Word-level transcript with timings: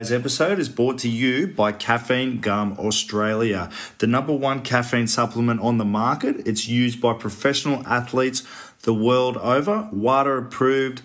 This 0.00 0.12
episode 0.12 0.60
is 0.60 0.68
brought 0.68 0.98
to 0.98 1.08
you 1.08 1.48
by 1.48 1.72
Caffeine 1.72 2.38
Gum 2.38 2.76
Australia, 2.78 3.68
the 3.98 4.06
number 4.06 4.32
one 4.32 4.62
caffeine 4.62 5.08
supplement 5.08 5.60
on 5.60 5.78
the 5.78 5.84
market. 5.84 6.46
It's 6.46 6.68
used 6.68 7.00
by 7.00 7.14
professional 7.14 7.84
athletes 7.84 8.44
the 8.82 8.94
world 8.94 9.36
over, 9.38 9.88
WADA 9.90 10.36
approved 10.36 11.02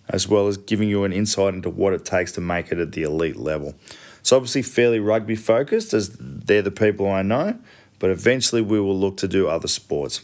as 0.08 0.26
well 0.26 0.48
as 0.48 0.56
giving 0.56 0.88
you 0.88 1.04
an 1.04 1.12
insight 1.12 1.54
into 1.54 1.70
what 1.70 1.92
it 1.92 2.04
takes 2.04 2.32
to 2.32 2.40
make 2.40 2.72
it 2.72 2.78
at 2.78 2.90
the 2.90 3.04
elite 3.04 3.36
level. 3.36 3.76
It's 4.18 4.32
obviously 4.32 4.62
fairly 4.62 4.98
rugby 4.98 5.36
focused, 5.36 5.94
as 5.94 6.16
they're 6.18 6.60
the 6.60 6.72
people 6.72 7.08
I 7.08 7.22
know, 7.22 7.60
but 8.00 8.10
eventually 8.10 8.62
we 8.62 8.80
will 8.80 8.98
look 8.98 9.16
to 9.18 9.28
do 9.28 9.46
other 9.46 9.68
sports. 9.68 10.22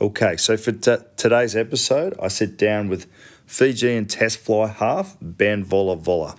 Okay, 0.00 0.38
so 0.38 0.56
for 0.56 0.72
t- 0.72 0.96
today's 1.18 1.54
episode, 1.54 2.14
I 2.22 2.28
sit 2.28 2.56
down 2.56 2.88
with 2.88 3.04
Fijian 3.44 4.06
test 4.06 4.38
fly 4.38 4.68
half 4.68 5.18
Ben 5.20 5.62
Volavola. 5.62 6.38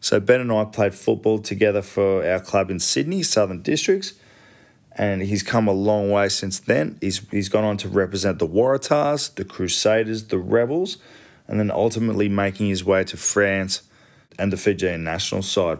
So 0.00 0.18
Ben 0.18 0.40
and 0.40 0.50
I 0.50 0.64
played 0.64 0.94
football 0.94 1.38
together 1.38 1.80
for 1.80 2.28
our 2.28 2.40
club 2.40 2.72
in 2.72 2.80
Sydney, 2.80 3.22
Southern 3.22 3.62
Districts, 3.62 4.14
and 4.90 5.22
he's 5.22 5.44
come 5.44 5.68
a 5.68 5.72
long 5.72 6.10
way 6.10 6.28
since 6.28 6.58
then. 6.58 6.98
He's 7.00 7.20
he's 7.30 7.48
gone 7.48 7.62
on 7.62 7.76
to 7.78 7.88
represent 7.88 8.40
the 8.40 8.48
Waratahs, 8.48 9.32
the 9.32 9.44
Crusaders, 9.44 10.24
the 10.24 10.38
Rebels, 10.38 10.96
and 11.46 11.60
then 11.60 11.70
ultimately 11.70 12.28
making 12.28 12.66
his 12.66 12.84
way 12.84 13.04
to 13.04 13.16
France 13.16 13.82
and 14.40 14.52
the 14.52 14.56
Fijian 14.56 15.04
national 15.04 15.42
side. 15.42 15.78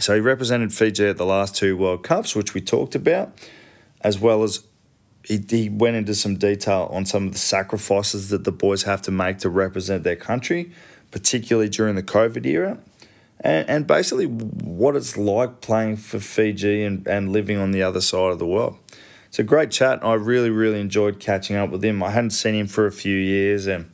So 0.00 0.14
he 0.14 0.20
represented 0.20 0.74
Fiji 0.74 1.06
at 1.06 1.18
the 1.18 1.24
last 1.24 1.54
two 1.54 1.76
World 1.76 2.02
Cups, 2.02 2.34
which 2.34 2.52
we 2.52 2.60
talked 2.60 2.96
about, 2.96 3.32
as 4.00 4.18
well 4.18 4.42
as 4.42 4.64
he, 5.26 5.44
he 5.48 5.68
went 5.68 5.96
into 5.96 6.14
some 6.14 6.36
detail 6.36 6.88
on 6.92 7.04
some 7.04 7.26
of 7.26 7.32
the 7.32 7.38
sacrifices 7.38 8.28
that 8.30 8.44
the 8.44 8.52
boys 8.52 8.84
have 8.84 9.02
to 9.02 9.10
make 9.10 9.38
to 9.38 9.50
represent 9.50 10.04
their 10.04 10.16
country, 10.16 10.70
particularly 11.10 11.68
during 11.68 11.96
the 11.96 12.02
COVID 12.02 12.46
era, 12.46 12.78
and, 13.40 13.68
and 13.68 13.86
basically 13.86 14.26
what 14.26 14.94
it's 14.94 15.16
like 15.16 15.60
playing 15.60 15.96
for 15.96 16.20
Fiji 16.20 16.84
and, 16.84 17.06
and 17.08 17.32
living 17.32 17.58
on 17.58 17.72
the 17.72 17.82
other 17.82 18.00
side 18.00 18.30
of 18.30 18.38
the 18.38 18.46
world. 18.46 18.78
It's 19.26 19.40
a 19.40 19.42
great 19.42 19.72
chat. 19.72 20.04
I 20.04 20.14
really, 20.14 20.50
really 20.50 20.80
enjoyed 20.80 21.18
catching 21.18 21.56
up 21.56 21.70
with 21.70 21.84
him. 21.84 22.02
I 22.02 22.10
hadn't 22.10 22.30
seen 22.30 22.54
him 22.54 22.68
for 22.68 22.86
a 22.86 22.92
few 22.92 23.16
years, 23.16 23.66
and 23.66 23.90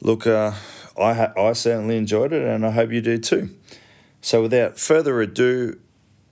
look, 0.00 0.26
uh, 0.26 0.52
I, 1.00 1.14
ha- 1.14 1.32
I 1.36 1.52
certainly 1.52 1.96
enjoyed 1.96 2.32
it, 2.32 2.42
and 2.42 2.66
I 2.66 2.72
hope 2.72 2.90
you 2.90 3.00
do 3.00 3.16
too. 3.18 3.50
So, 4.20 4.42
without 4.42 4.78
further 4.78 5.20
ado, 5.20 5.78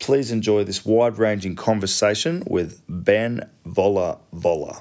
Please 0.00 0.32
enjoy 0.32 0.64
this 0.64 0.84
wide 0.84 1.18
ranging 1.18 1.54
conversation 1.54 2.42
with 2.46 2.82
Ben 2.88 3.48
Vola 3.66 4.18
Vola. 4.32 4.80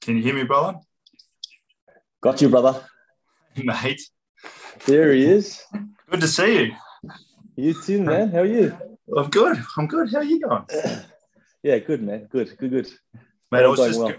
Can 0.00 0.16
you 0.16 0.22
hear 0.22 0.34
me, 0.34 0.44
brother? 0.44 0.78
Got 2.22 2.40
you, 2.40 2.48
brother. 2.48 2.82
Mate. 3.56 4.00
There 4.86 5.12
he 5.12 5.26
is. 5.26 5.62
Good 6.10 6.22
to 6.22 6.28
see 6.28 6.58
you. 6.58 6.72
You 7.54 7.74
too, 7.74 8.02
man. 8.02 8.30
How 8.30 8.38
are 8.38 8.46
you? 8.46 8.76
I'm 9.14 9.28
good. 9.28 9.62
I'm 9.76 9.86
good. 9.86 10.10
How 10.10 10.18
are 10.18 10.24
you 10.24 10.40
going? 10.40 10.64
yeah, 11.62 11.78
good, 11.78 12.02
man. 12.02 12.28
Good, 12.30 12.56
good, 12.56 12.70
good. 12.70 12.90
Mate, 13.52 13.64
I 13.64 13.68
was 13.68 13.78
just 13.78 13.98
well. 13.98 14.14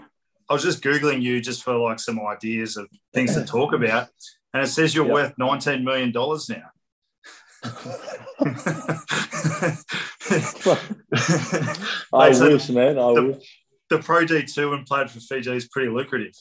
I 0.48 0.52
was 0.52 0.62
just 0.62 0.82
googling 0.82 1.20
you 1.20 1.40
just 1.40 1.64
for 1.64 1.76
like 1.76 1.98
some 1.98 2.20
ideas 2.20 2.76
of 2.76 2.86
things 3.12 3.34
to 3.34 3.44
talk 3.46 3.72
about, 3.72 4.08
and 4.54 4.62
it 4.62 4.68
says 4.68 4.94
you're 4.94 5.06
yep. 5.06 5.14
worth 5.14 5.34
19 5.36 5.84
million 5.84 6.12
dollars 6.12 6.48
now. 6.48 6.70
I 12.12 12.28
wish, 12.28 12.68
man. 12.70 12.98
I 12.98 13.14
the, 13.14 13.34
wish. 13.34 13.62
The 13.90 13.98
Pro 13.98 14.24
D2 14.24 14.74
and 14.74 14.86
played 14.86 15.10
for 15.10 15.20
Fiji 15.20 15.52
is 15.52 15.68
pretty 15.68 15.88
lucrative. 15.88 16.34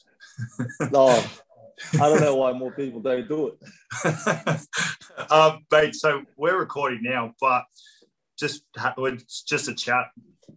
oh, 0.94 1.32
I 1.94 2.10
don't 2.10 2.22
know 2.22 2.36
why 2.36 2.54
more 2.54 2.72
people 2.72 3.02
don't 3.02 3.28
do 3.28 3.48
it. 3.48 4.62
um, 5.32 5.66
mate, 5.72 5.96
so 5.96 6.24
we're 6.38 6.58
recording 6.58 7.00
now, 7.02 7.34
but 7.40 7.64
just 8.38 8.64
it's 8.98 9.44
just 9.44 9.68
a 9.68 9.76
chat. 9.76 10.08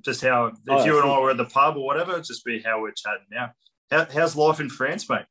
Just 0.04 0.22
how 0.22 0.46
if 0.46 0.54
oh, 0.68 0.84
you 0.84 1.00
and 1.00 1.10
I 1.10 1.18
were 1.18 1.30
at 1.30 1.36
the 1.36 1.46
pub 1.46 1.76
or 1.76 1.84
whatever, 1.84 2.20
just 2.20 2.44
be 2.44 2.60
how 2.60 2.80
we're 2.80 2.92
chatting 2.92 3.26
now. 3.30 3.52
How, 3.90 4.06
how's 4.12 4.36
life 4.36 4.60
in 4.60 4.68
France, 4.68 5.08
mate? 5.08 5.24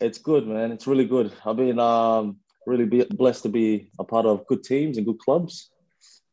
It's 0.00 0.18
good, 0.18 0.46
man. 0.46 0.70
It's 0.70 0.86
really 0.86 1.06
good. 1.06 1.32
I've 1.44 1.56
been 1.56 1.78
um, 1.78 2.38
really 2.66 2.84
be 2.84 3.04
blessed 3.04 3.44
to 3.44 3.48
be 3.48 3.90
a 3.98 4.04
part 4.04 4.26
of 4.26 4.46
good 4.46 4.62
teams 4.62 4.96
and 4.96 5.06
good 5.06 5.18
clubs. 5.18 5.70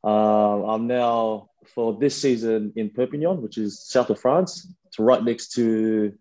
Uh, 0.06 0.68
I'm 0.68 0.86
now 0.86 1.50
for 1.74 1.98
this 1.98 2.22
season 2.22 2.74
in 2.76 2.92
Perpignan, 2.92 3.42
which 3.42 3.58
is 3.58 3.88
south 3.88 4.12
of 4.12 4.20
France. 4.20 4.72
It's 4.86 5.00
right 5.00 5.24
next 5.24 5.54
to 5.54 6.14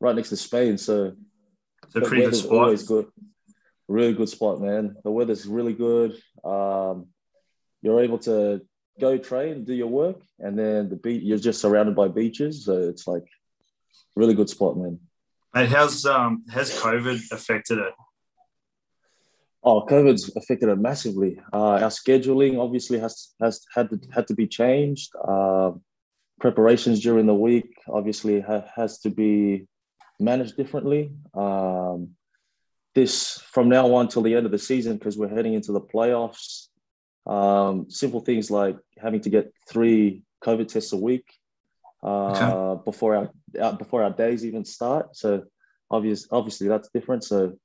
right 0.00 0.16
next 0.16 0.30
to 0.30 0.36
Spain. 0.36 0.76
So 0.76 1.12
it's 1.84 1.94
a 1.94 2.00
pretty 2.00 2.24
good 2.24 2.34
spot. 2.34 2.58
Always 2.58 2.82
good. 2.82 3.06
Really 3.86 4.12
good 4.12 4.28
spot, 4.28 4.60
man. 4.60 4.96
The 5.04 5.10
weather's 5.10 5.46
really 5.46 5.72
good. 5.72 6.20
Um, 6.44 7.06
you're 7.80 8.02
able 8.02 8.18
to 8.20 8.62
go 9.00 9.18
train, 9.18 9.64
do 9.64 9.74
your 9.74 9.88
work, 9.88 10.20
and 10.40 10.58
then 10.58 10.88
the 10.88 10.96
beach. 10.96 11.22
You're 11.22 11.38
just 11.38 11.60
surrounded 11.60 11.94
by 11.94 12.08
beaches, 12.08 12.64
so 12.64 12.88
it's 12.88 13.06
like 13.06 13.24
really 14.16 14.34
good 14.34 14.50
spot, 14.50 14.76
man. 14.76 14.98
And 15.54 15.68
how's 15.68 16.04
um 16.06 16.44
has 16.50 16.72
COVID 16.80 17.30
affected 17.30 17.78
it? 17.78 17.92
Oh, 19.64 19.86
COVID's 19.86 20.34
affected 20.36 20.68
it 20.68 20.78
massively. 20.78 21.38
Uh, 21.52 21.78
our 21.84 21.90
scheduling 21.90 22.58
obviously 22.58 22.98
has 22.98 23.34
has 23.40 23.64
had 23.74 23.90
to 23.90 24.00
had 24.12 24.26
to 24.26 24.34
be 24.34 24.46
changed. 24.46 25.12
Uh, 25.16 25.72
preparations 26.40 27.00
during 27.00 27.26
the 27.26 27.34
week 27.34 27.72
obviously 27.88 28.40
ha- 28.40 28.64
has 28.74 28.98
to 29.00 29.10
be 29.10 29.68
managed 30.18 30.56
differently. 30.56 31.12
Um, 31.34 32.10
this 32.94 33.40
from 33.52 33.68
now 33.68 33.94
on 33.94 34.08
till 34.08 34.22
the 34.22 34.34
end 34.34 34.46
of 34.46 34.52
the 34.52 34.58
season 34.58 34.96
because 34.96 35.16
we're 35.16 35.28
heading 35.28 35.54
into 35.54 35.72
the 35.72 35.80
playoffs. 35.80 36.68
Um, 37.26 37.88
simple 37.88 38.20
things 38.20 38.50
like 38.50 38.76
having 39.00 39.20
to 39.20 39.30
get 39.30 39.52
three 39.68 40.24
COVID 40.44 40.66
tests 40.66 40.92
a 40.92 40.96
week 40.96 41.32
uh, 42.02 42.32
okay. 42.32 42.82
before 42.84 43.14
our, 43.14 43.30
our 43.62 43.72
before 43.74 44.02
our 44.02 44.10
days 44.10 44.44
even 44.44 44.64
start. 44.64 45.16
So 45.16 45.44
obvious 45.88 46.26
obviously 46.32 46.66
that's 46.66 46.88
different. 46.92 47.22
So 47.22 47.56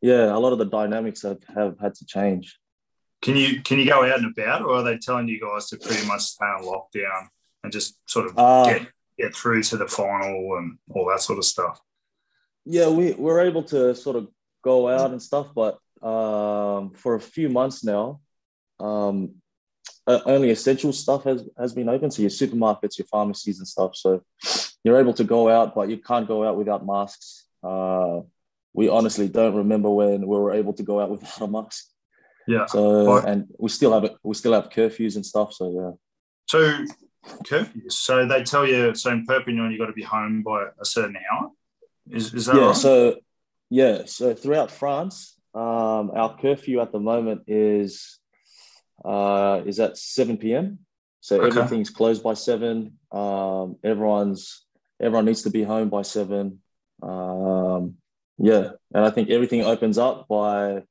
yeah, 0.00 0.34
a 0.34 0.38
lot 0.38 0.52
of 0.52 0.58
the 0.58 0.64
dynamics 0.64 1.22
have, 1.22 1.42
have 1.54 1.78
had 1.80 1.94
to 1.96 2.06
change. 2.06 2.58
Can 3.20 3.36
you 3.36 3.62
can 3.62 3.80
you 3.80 3.86
go 3.86 4.04
out 4.04 4.20
and 4.20 4.32
about, 4.32 4.62
or 4.62 4.76
are 4.76 4.82
they 4.82 4.96
telling 4.96 5.26
you 5.26 5.40
guys 5.40 5.68
to 5.70 5.76
pretty 5.76 6.06
much 6.06 6.22
stay 6.22 6.44
on 6.44 6.62
lockdown 6.62 7.28
and 7.64 7.72
just 7.72 7.98
sort 8.06 8.26
of 8.26 8.38
uh, 8.38 8.64
get 8.64 8.86
get 9.18 9.34
through 9.34 9.62
to 9.64 9.76
the 9.76 9.88
final 9.88 10.56
and 10.58 10.78
all 10.90 11.08
that 11.08 11.20
sort 11.20 11.38
of 11.38 11.44
stuff? 11.44 11.80
Yeah, 12.64 12.88
we 12.88 13.14
we're 13.14 13.40
able 13.40 13.64
to 13.64 13.94
sort 13.94 14.16
of 14.16 14.28
go 14.62 14.88
out 14.88 15.10
and 15.10 15.20
stuff, 15.20 15.48
but 15.52 15.78
um, 16.00 16.90
for 16.90 17.16
a 17.16 17.20
few 17.20 17.48
months 17.48 17.82
now, 17.82 18.20
um, 18.78 19.34
only 20.06 20.50
essential 20.50 20.92
stuff 20.92 21.24
has 21.24 21.42
has 21.58 21.72
been 21.72 21.88
open. 21.88 22.12
So 22.12 22.22
your 22.22 22.30
supermarkets, 22.30 22.98
your 22.98 23.06
pharmacies, 23.06 23.58
and 23.58 23.66
stuff. 23.66 23.96
So 23.96 24.22
you're 24.84 25.00
able 25.00 25.14
to 25.14 25.24
go 25.24 25.48
out, 25.48 25.74
but 25.74 25.88
you 25.88 25.98
can't 25.98 26.28
go 26.28 26.44
out 26.44 26.56
without 26.56 26.86
masks. 26.86 27.46
Uh, 27.62 28.20
we 28.74 28.88
honestly 28.88 29.28
don't 29.28 29.54
remember 29.54 29.90
when 29.90 30.20
we 30.20 30.36
were 30.36 30.52
able 30.52 30.72
to 30.74 30.82
go 30.82 31.00
out 31.00 31.10
without 31.10 31.40
a 31.40 31.48
mask. 31.48 31.86
Yeah. 32.46 32.66
So 32.66 33.18
and 33.18 33.46
we 33.58 33.68
still 33.68 33.92
have 33.92 34.04
it. 34.04 34.16
We 34.22 34.34
still 34.34 34.52
have 34.52 34.70
curfews 34.70 35.16
and 35.16 35.26
stuff. 35.26 35.52
So 35.52 35.70
yeah. 35.70 35.92
So 36.46 36.84
curfews. 37.44 37.92
So 37.92 38.26
they 38.26 38.42
tell 38.42 38.66
you. 38.66 38.94
So 38.94 39.10
in 39.10 39.26
Perpignan, 39.26 39.70
you 39.70 39.78
got 39.78 39.86
to 39.86 39.92
be 39.92 40.02
home 40.02 40.42
by 40.42 40.66
a 40.80 40.84
certain 40.84 41.16
hour. 41.30 41.50
Is, 42.10 42.32
is 42.32 42.46
that 42.46 42.56
yeah? 42.56 42.66
Right? 42.68 42.76
So 42.76 43.16
yeah. 43.68 44.02
So 44.06 44.34
throughout 44.34 44.70
France, 44.70 45.36
um, 45.54 46.10
our 46.14 46.38
curfew 46.40 46.80
at 46.80 46.92
the 46.92 47.00
moment 47.00 47.42
is 47.46 48.18
uh, 49.04 49.60
is 49.66 49.78
at 49.80 49.98
seven 49.98 50.38
p.m. 50.38 50.78
So 51.20 51.42
okay. 51.42 51.48
everything's 51.48 51.90
closed 51.90 52.22
by 52.22 52.34
seven. 52.34 52.98
Um, 53.12 53.76
everyone's 53.84 54.64
everyone 55.00 55.26
needs 55.26 55.42
to 55.42 55.50
be 55.50 55.64
home 55.64 55.90
by 55.90 56.02
seven. 56.02 56.60
Um, 57.02 57.96
yeah, 58.38 58.70
and 58.94 59.04
I 59.04 59.10
think 59.10 59.30
everything 59.30 59.64
opens 59.64 59.98
up 59.98 60.28
by 60.28 60.82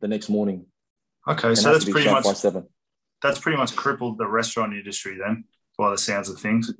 the 0.00 0.08
next 0.08 0.28
morning. 0.28 0.66
Okay, 1.28 1.54
so 1.54 1.72
that's 1.72 1.84
pretty 1.84 2.10
much 2.10 2.24
seven. 2.36 2.66
That's 3.22 3.38
pretty 3.38 3.58
much 3.58 3.76
crippled 3.76 4.18
the 4.18 4.26
restaurant 4.26 4.72
industry 4.72 5.18
then, 5.22 5.44
by 5.76 5.90
the 5.90 5.98
sounds 5.98 6.28
of 6.28 6.38
things. 6.38 6.72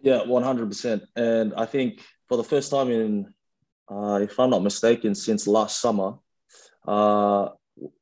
Yeah, 0.00 0.24
one 0.24 0.42
hundred 0.42 0.68
percent. 0.68 1.04
And 1.16 1.54
I 1.56 1.66
think 1.66 2.02
for 2.28 2.36
the 2.36 2.44
first 2.44 2.70
time 2.70 2.90
in, 2.90 3.32
uh, 3.88 4.20
if 4.22 4.38
I'm 4.38 4.50
not 4.50 4.62
mistaken, 4.62 5.14
since 5.14 5.46
last 5.46 5.80
summer, 5.80 6.14
uh, 6.86 7.50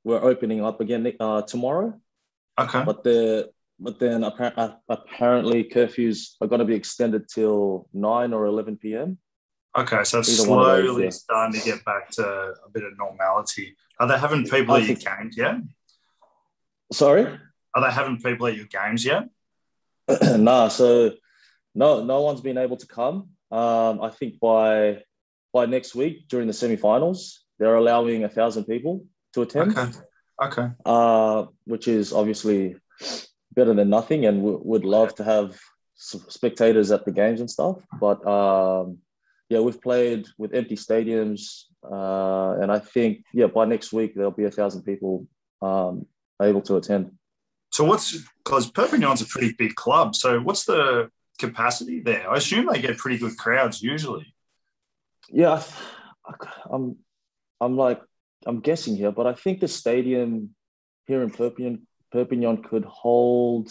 we're 0.03 0.23
opening 0.23 0.65
up 0.65 0.81
again 0.81 1.13
uh, 1.21 1.43
tomorrow. 1.43 2.01
Okay. 2.59 2.83
But 2.85 3.05
the 3.05 3.51
but 3.79 3.99
then 3.99 4.25
apparently 4.25 5.65
curfews 5.65 6.37
are 6.41 6.47
going 6.47 6.61
to 6.61 6.65
be 6.65 6.75
extended 6.75 7.29
till 7.29 7.89
nine 7.93 8.33
or 8.33 8.47
eleven 8.47 8.77
p.m. 8.77 9.19
Okay, 9.77 10.05
so 10.05 10.19
it's 10.19 10.41
Either 10.41 10.51
one 10.51 10.61
of 10.61 10.67
those, 10.67 10.85
slowly 10.85 11.05
yeah. 11.05 11.11
starting 11.11 11.61
to 11.61 11.65
get 11.65 11.85
back 11.85 12.11
to 12.11 12.25
a 12.25 12.69
bit 12.73 12.85
of 12.85 12.97
normality. 12.99 13.75
Are 13.99 14.07
they 14.07 14.19
having 14.19 14.45
people 14.45 14.75
I 14.75 14.81
at 14.81 14.87
your 14.87 14.97
think- 14.97 15.19
games 15.19 15.37
yet? 15.37 15.57
Sorry. 16.93 17.27
Are 17.75 17.83
they 17.83 17.91
having 17.91 18.19
people 18.19 18.47
at 18.49 18.57
your 18.57 18.67
games 18.67 19.03
yet? 19.05 19.29
nah, 20.39 20.69
so 20.69 21.13
no, 21.75 22.05
no 22.05 22.21
one's 22.21 22.43
been 22.43 22.59
able 22.59 22.77
to 22.77 22.87
come. 22.87 23.31
Um, 23.51 24.03
I 24.03 24.11
think 24.11 24.39
by 24.41 25.03
by 25.55 25.67
next 25.67 25.95
week 25.95 26.29
during 26.29 26.47
the 26.47 26.53
semi-finals, 26.53 27.45
they're 27.59 27.77
allowing 27.77 28.25
a 28.25 28.29
thousand 28.29 28.65
people 28.65 29.07
to 29.35 29.43
attend, 29.43 29.77
Okay. 29.79 29.91
Okay. 30.43 30.69
uh, 30.85 31.47
which 31.65 31.89
is 31.89 32.13
obviously 32.13 32.77
better 33.55 33.73
than 33.75 33.89
nothing. 33.91 34.27
And 34.27 34.43
we 34.43 34.53
would 34.57 34.85
love 34.85 35.15
to 35.17 35.25
have 35.25 35.59
spectators 35.95 36.91
at 36.91 37.05
the 37.05 37.13
games 37.13 37.41
and 37.41 37.51
stuff. 37.51 37.77
But 38.01 38.27
um, 38.27 38.99
yeah, 39.53 39.61
we've 39.61 39.83
played 39.83 40.27
with 40.39 40.55
empty 40.55 40.77
stadiums, 40.77 41.65
uh, 41.85 42.53
and 42.61 42.73
I 42.73 42.79
think 42.79 43.25
yeah, 43.35 43.49
by 43.49 43.67
next 43.67 43.93
week 43.93 44.15
there'll 44.15 44.41
be 44.43 44.47
a 44.47 44.51
thousand 44.51 44.83
people 44.91 45.27
um, 45.61 46.07
able 46.41 46.63
to 46.63 46.77
attend. 46.77 47.13
So 47.71 47.85
what's 47.85 48.07
because 48.43 48.71
Perpignan's 48.71 49.21
a 49.21 49.27
pretty 49.27 49.53
big 49.53 49.75
club. 49.75 50.15
So 50.15 50.41
what's 50.41 50.65
the 50.65 51.11
capacity 51.39 52.01
there? 52.01 52.25
I 52.31 52.37
assume 52.37 52.67
they 52.67 52.81
get 52.81 52.97
pretty 52.97 53.19
good 53.19 53.37
crowds 53.37 53.83
usually. 53.83 54.35
Yeah, 55.29 55.63
I- 56.27 56.49
I'm, 56.73 56.97
I'm 57.61 57.77
like, 57.77 58.01
I'm 58.47 58.61
guessing 58.61 58.97
here, 58.97 59.13
but 59.13 59.27
I 59.27 59.35
think 59.35 59.61
the 59.61 59.69
stadium 59.69 60.55
here 61.07 61.23
in 61.23 61.31
Perpignan, 61.31 61.87
Perpignan 62.11 62.63
could 62.63 62.87
hold 62.87 63.71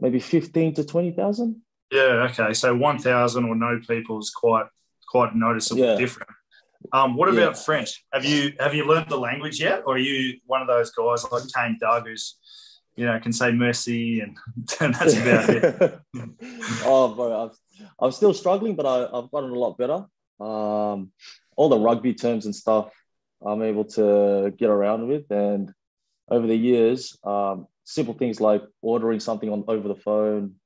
maybe 0.00 0.20
fifteen 0.20 0.74
to 0.74 0.84
twenty 0.84 1.12
thousand. 1.12 1.62
Yeah. 1.90 2.28
Okay. 2.30 2.52
So 2.52 2.74
one 2.74 2.98
thousand 2.98 3.44
or 3.44 3.54
no 3.54 3.80
people 3.86 4.18
is 4.18 4.30
quite 4.30 4.66
quite 5.08 5.34
noticeable 5.34 5.82
Yeah. 5.82 5.96
different. 5.96 6.30
Um, 6.92 7.16
what 7.16 7.32
Yeah. 7.32 7.40
about 7.40 7.58
French? 7.58 8.04
Have 8.12 8.24
you 8.24 8.52
have 8.60 8.74
you 8.74 8.84
learned 8.86 9.08
the 9.08 9.18
language 9.18 9.60
yet, 9.60 9.82
or 9.86 9.94
are 9.94 9.98
you 9.98 10.38
one 10.46 10.60
of 10.62 10.68
those 10.68 10.90
guys 10.90 11.24
like 11.30 11.44
Kane 11.54 11.76
Doug 11.80 12.06
who's 12.06 12.36
you 12.96 13.06
know 13.06 13.18
can 13.20 13.32
say 13.32 13.52
merci 13.52 14.20
and, 14.20 14.36
and 14.80 14.94
that's 14.94 15.14
about 15.16 15.48
it? 15.50 16.00
oh, 16.84 17.14
bro, 17.14 17.44
I've, 17.44 17.88
I'm 18.00 18.12
still 18.12 18.34
struggling, 18.34 18.74
but 18.74 18.86
I, 18.86 19.04
I've 19.16 19.30
gotten 19.30 19.50
a 19.50 19.58
lot 19.58 19.78
better. 19.78 20.06
Um, 20.40 21.12
all 21.56 21.68
the 21.70 21.78
rugby 21.78 22.12
terms 22.14 22.44
and 22.44 22.54
stuff 22.54 22.90
I'm 23.44 23.62
able 23.62 23.84
to 23.84 24.52
get 24.58 24.70
around 24.70 25.08
with, 25.08 25.30
and 25.30 25.72
over 26.28 26.46
the 26.46 26.56
years, 26.56 27.16
um, 27.24 27.66
simple 27.84 28.14
things 28.14 28.40
like 28.40 28.62
ordering 28.82 29.20
something 29.20 29.50
on 29.50 29.64
over 29.68 29.88
the 29.88 29.94
phone, 29.94 30.56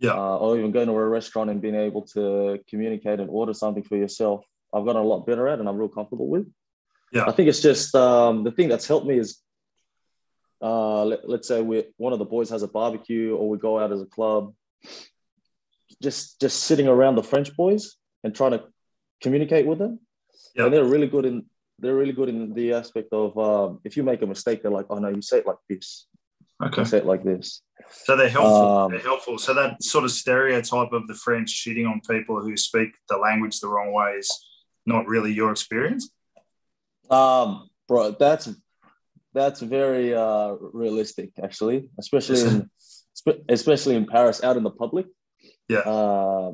Yeah. 0.00 0.12
uh, 0.12 0.36
or 0.38 0.58
even 0.58 0.72
going 0.72 0.88
to 0.88 0.92
a 0.92 1.08
restaurant 1.08 1.50
and 1.50 1.60
being 1.62 1.74
able 1.76 2.02
to 2.14 2.58
communicate 2.68 3.20
and 3.20 3.30
order 3.30 3.54
something 3.54 3.82
for 3.84 3.96
yourself. 3.96 4.44
I've 4.72 4.84
gotten 4.84 5.00
a 5.02 5.04
lot 5.06 5.26
better 5.26 5.46
at, 5.48 5.60
and 5.60 5.68
I'm 5.68 5.76
real 5.76 5.88
comfortable 5.88 6.28
with. 6.28 6.46
Yeah. 7.12 7.26
I 7.26 7.32
think 7.32 7.48
it's 7.48 7.60
just 7.62 7.94
um, 7.94 8.42
the 8.42 8.50
thing 8.50 8.68
that's 8.68 8.88
helped 8.88 9.06
me 9.06 9.18
is, 9.18 9.40
uh, 10.60 11.04
let, 11.04 11.28
let's 11.28 11.46
say 11.46 11.62
we 11.62 11.84
one 11.96 12.12
of 12.12 12.18
the 12.18 12.24
boys 12.24 12.50
has 12.50 12.62
a 12.62 12.68
barbecue, 12.68 13.36
or 13.36 13.48
we 13.48 13.56
go 13.58 13.78
out 13.78 13.92
as 13.92 14.00
a 14.02 14.06
club. 14.06 14.52
Just 16.02 16.40
just 16.40 16.64
sitting 16.64 16.88
around 16.88 17.14
the 17.14 17.22
French 17.22 17.54
boys 17.56 17.96
and 18.24 18.34
trying 18.34 18.52
to 18.52 18.64
communicate 19.22 19.66
with 19.66 19.78
them, 19.78 20.00
Yeah. 20.56 20.64
and 20.64 20.74
they're 20.74 20.84
really 20.84 21.06
good 21.06 21.24
in 21.24 21.44
they're 21.78 21.94
really 21.94 22.12
good 22.12 22.28
in 22.28 22.52
the 22.54 22.72
aspect 22.72 23.12
of 23.12 23.36
um, 23.38 23.80
if 23.84 23.96
you 23.96 24.02
make 24.02 24.22
a 24.22 24.26
mistake, 24.26 24.62
they're 24.62 24.70
like, 24.70 24.86
oh 24.90 24.98
no, 24.98 25.08
you 25.08 25.22
say 25.22 25.38
it 25.38 25.46
like 25.46 25.58
this, 25.68 26.06
Okay. 26.62 26.82
you 26.82 26.84
say 26.84 26.98
it 26.98 27.06
like 27.06 27.24
this. 27.24 27.62
So 27.90 28.16
they're 28.16 28.28
helpful. 28.28 28.78
Um, 28.78 28.92
they're 28.92 29.00
helpful. 29.00 29.38
So 29.38 29.54
that 29.54 29.82
sort 29.82 30.04
of 30.04 30.10
stereotype 30.10 30.92
of 30.92 31.06
the 31.06 31.14
French 31.14 31.50
shitting 31.50 31.88
on 31.88 32.00
people 32.08 32.40
who 32.40 32.56
speak 32.56 32.90
the 33.08 33.16
language 33.16 33.60
the 33.60 33.68
wrong 33.68 33.92
way 33.92 34.12
is 34.12 34.46
not 34.86 35.06
really 35.06 35.32
your 35.32 35.50
experience. 35.50 36.10
Um, 37.10 37.68
bro, 37.88 38.12
that's 38.12 38.48
that's 39.32 39.60
very 39.60 40.14
uh, 40.14 40.54
realistic, 40.72 41.30
actually, 41.42 41.88
especially 41.98 42.40
in 42.40 42.70
especially 43.48 43.96
in 43.96 44.06
Paris, 44.06 44.42
out 44.42 44.56
in 44.56 44.62
the 44.62 44.70
public. 44.70 45.06
Yeah. 45.68 45.78
Uh, 45.78 46.52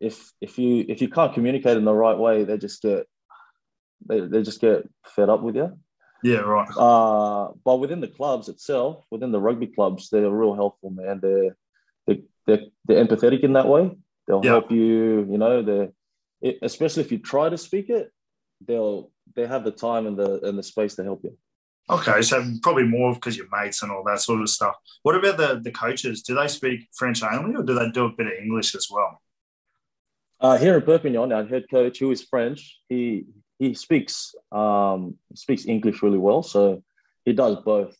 if 0.00 0.32
if 0.40 0.58
you 0.58 0.84
if 0.88 1.00
you 1.00 1.08
can't 1.08 1.34
communicate 1.34 1.76
in 1.76 1.84
the 1.84 1.94
right 1.94 2.18
way, 2.18 2.44
they 2.44 2.58
just 2.58 2.82
get 2.82 3.06
they, 4.06 4.20
they 4.20 4.42
just 4.42 4.60
get 4.60 4.88
fed 5.06 5.28
up 5.28 5.42
with 5.42 5.56
you. 5.56 5.76
Yeah, 6.22 6.38
right. 6.38 6.68
Uh, 6.76 7.52
but 7.64 7.76
within 7.76 8.00
the 8.00 8.08
clubs 8.08 8.48
itself, 8.48 9.04
within 9.10 9.30
the 9.32 9.40
rugby 9.40 9.68
clubs, 9.68 10.10
they're 10.10 10.30
real 10.30 10.54
helpful, 10.54 10.90
man. 10.90 11.20
They're 11.22 11.56
they 12.06 12.22
they're, 12.46 12.66
they're 12.86 13.04
empathetic 13.04 13.40
in 13.40 13.52
that 13.52 13.68
way. 13.68 13.96
They'll 14.26 14.44
Yeah. 14.44 14.52
help 14.52 14.70
you. 14.72 15.26
You 15.30 15.38
know, 15.38 15.62
they 15.62 16.58
especially 16.62 17.04
if 17.04 17.12
you 17.12 17.18
try 17.18 17.48
to 17.48 17.58
speak 17.58 17.88
it, 17.88 18.10
they'll 18.66 19.10
they 19.36 19.46
have 19.46 19.64
the 19.64 19.70
time 19.70 20.06
and 20.06 20.16
the 20.16 20.40
and 20.46 20.58
the 20.58 20.62
space 20.62 20.96
to 20.96 21.04
help 21.04 21.20
you. 21.22 21.36
Okay, 21.90 22.20
so 22.20 22.44
probably 22.62 22.84
more 22.84 23.14
because 23.14 23.36
you're 23.36 23.46
mates 23.50 23.82
and 23.82 23.90
all 23.90 24.04
that 24.04 24.20
sort 24.20 24.42
of 24.42 24.50
stuff. 24.50 24.74
What 25.04 25.14
about 25.14 25.36
the 25.38 25.60
the 25.62 25.70
coaches? 25.70 26.22
Do 26.22 26.34
they 26.34 26.48
speak 26.48 26.88
French 26.94 27.22
only, 27.22 27.54
or 27.56 27.62
do 27.62 27.74
they 27.74 27.90
do 27.90 28.04
a 28.06 28.12
bit 28.12 28.26
of 28.26 28.32
English 28.42 28.74
as 28.74 28.88
well? 28.90 29.22
Uh, 30.40 30.56
here 30.58 30.76
in 30.76 30.82
Perpignan, 30.82 31.32
our 31.32 31.44
head 31.46 31.64
coach, 31.70 31.98
who 31.98 32.10
is 32.10 32.22
French, 32.22 32.78
he 32.88 33.24
he 33.58 33.74
speaks 33.74 34.34
um, 34.52 35.16
speaks 35.34 35.66
English 35.66 36.02
really 36.02 36.18
well, 36.18 36.42
so 36.42 36.82
he 37.24 37.32
does 37.32 37.56
both. 37.64 37.96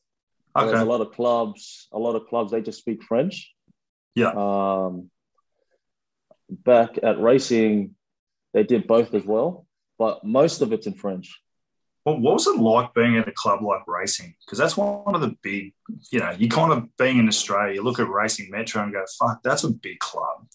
Whereas 0.54 0.72
Okay, 0.72 0.82
a 0.82 0.84
lot 0.84 1.00
of 1.00 1.12
clubs, 1.12 1.88
a 1.92 1.98
lot 1.98 2.16
of 2.16 2.26
clubs, 2.26 2.50
they 2.50 2.62
just 2.62 2.78
speak 2.78 3.02
French. 3.02 3.52
Yeah. 4.14 4.32
Um, 4.34 5.10
back 6.50 6.98
at 7.02 7.20
racing, 7.20 7.94
they 8.54 8.64
did 8.64 8.86
both 8.86 9.14
as 9.14 9.24
well, 9.24 9.66
but 9.98 10.24
most 10.24 10.62
of 10.62 10.72
it's 10.72 10.86
in 10.86 10.94
French. 10.94 11.40
well, 12.04 12.18
what 12.18 12.34
was 12.34 12.46
it 12.46 12.58
like 12.58 12.94
being 12.94 13.18
at 13.18 13.28
a 13.28 13.32
club 13.32 13.62
like 13.62 13.86
Racing? 13.86 14.34
Because 14.44 14.58
that's 14.58 14.76
one 14.76 15.14
of 15.14 15.20
the 15.20 15.36
big, 15.42 15.74
you 16.10 16.18
know, 16.20 16.30
you 16.30 16.48
kind 16.48 16.72
of 16.72 16.96
being 16.96 17.18
in 17.18 17.28
Australia, 17.28 17.74
you 17.74 17.82
look 17.82 18.00
at 18.00 18.08
Racing 18.08 18.50
Metro 18.50 18.82
and 18.82 18.92
go, 18.92 19.04
"Fuck, 19.18 19.42
that's 19.42 19.64
a 19.64 19.70
big 19.70 19.98
club." 19.98 20.46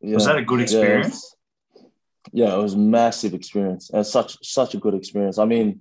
Was 0.00 0.26
that 0.26 0.38
a 0.38 0.44
good 0.44 0.60
Yeah, 0.60 0.64
experience? 0.64 1.34
Yeah, 2.32 2.54
it 2.54 2.62
was 2.62 2.74
a 2.74 2.78
massive 2.78 3.34
experience 3.34 3.90
and 3.90 4.06
such 4.06 4.36
such 4.42 4.74
a 4.74 4.78
good 4.78 4.94
experience. 4.94 5.38
I 5.38 5.44
mean, 5.44 5.80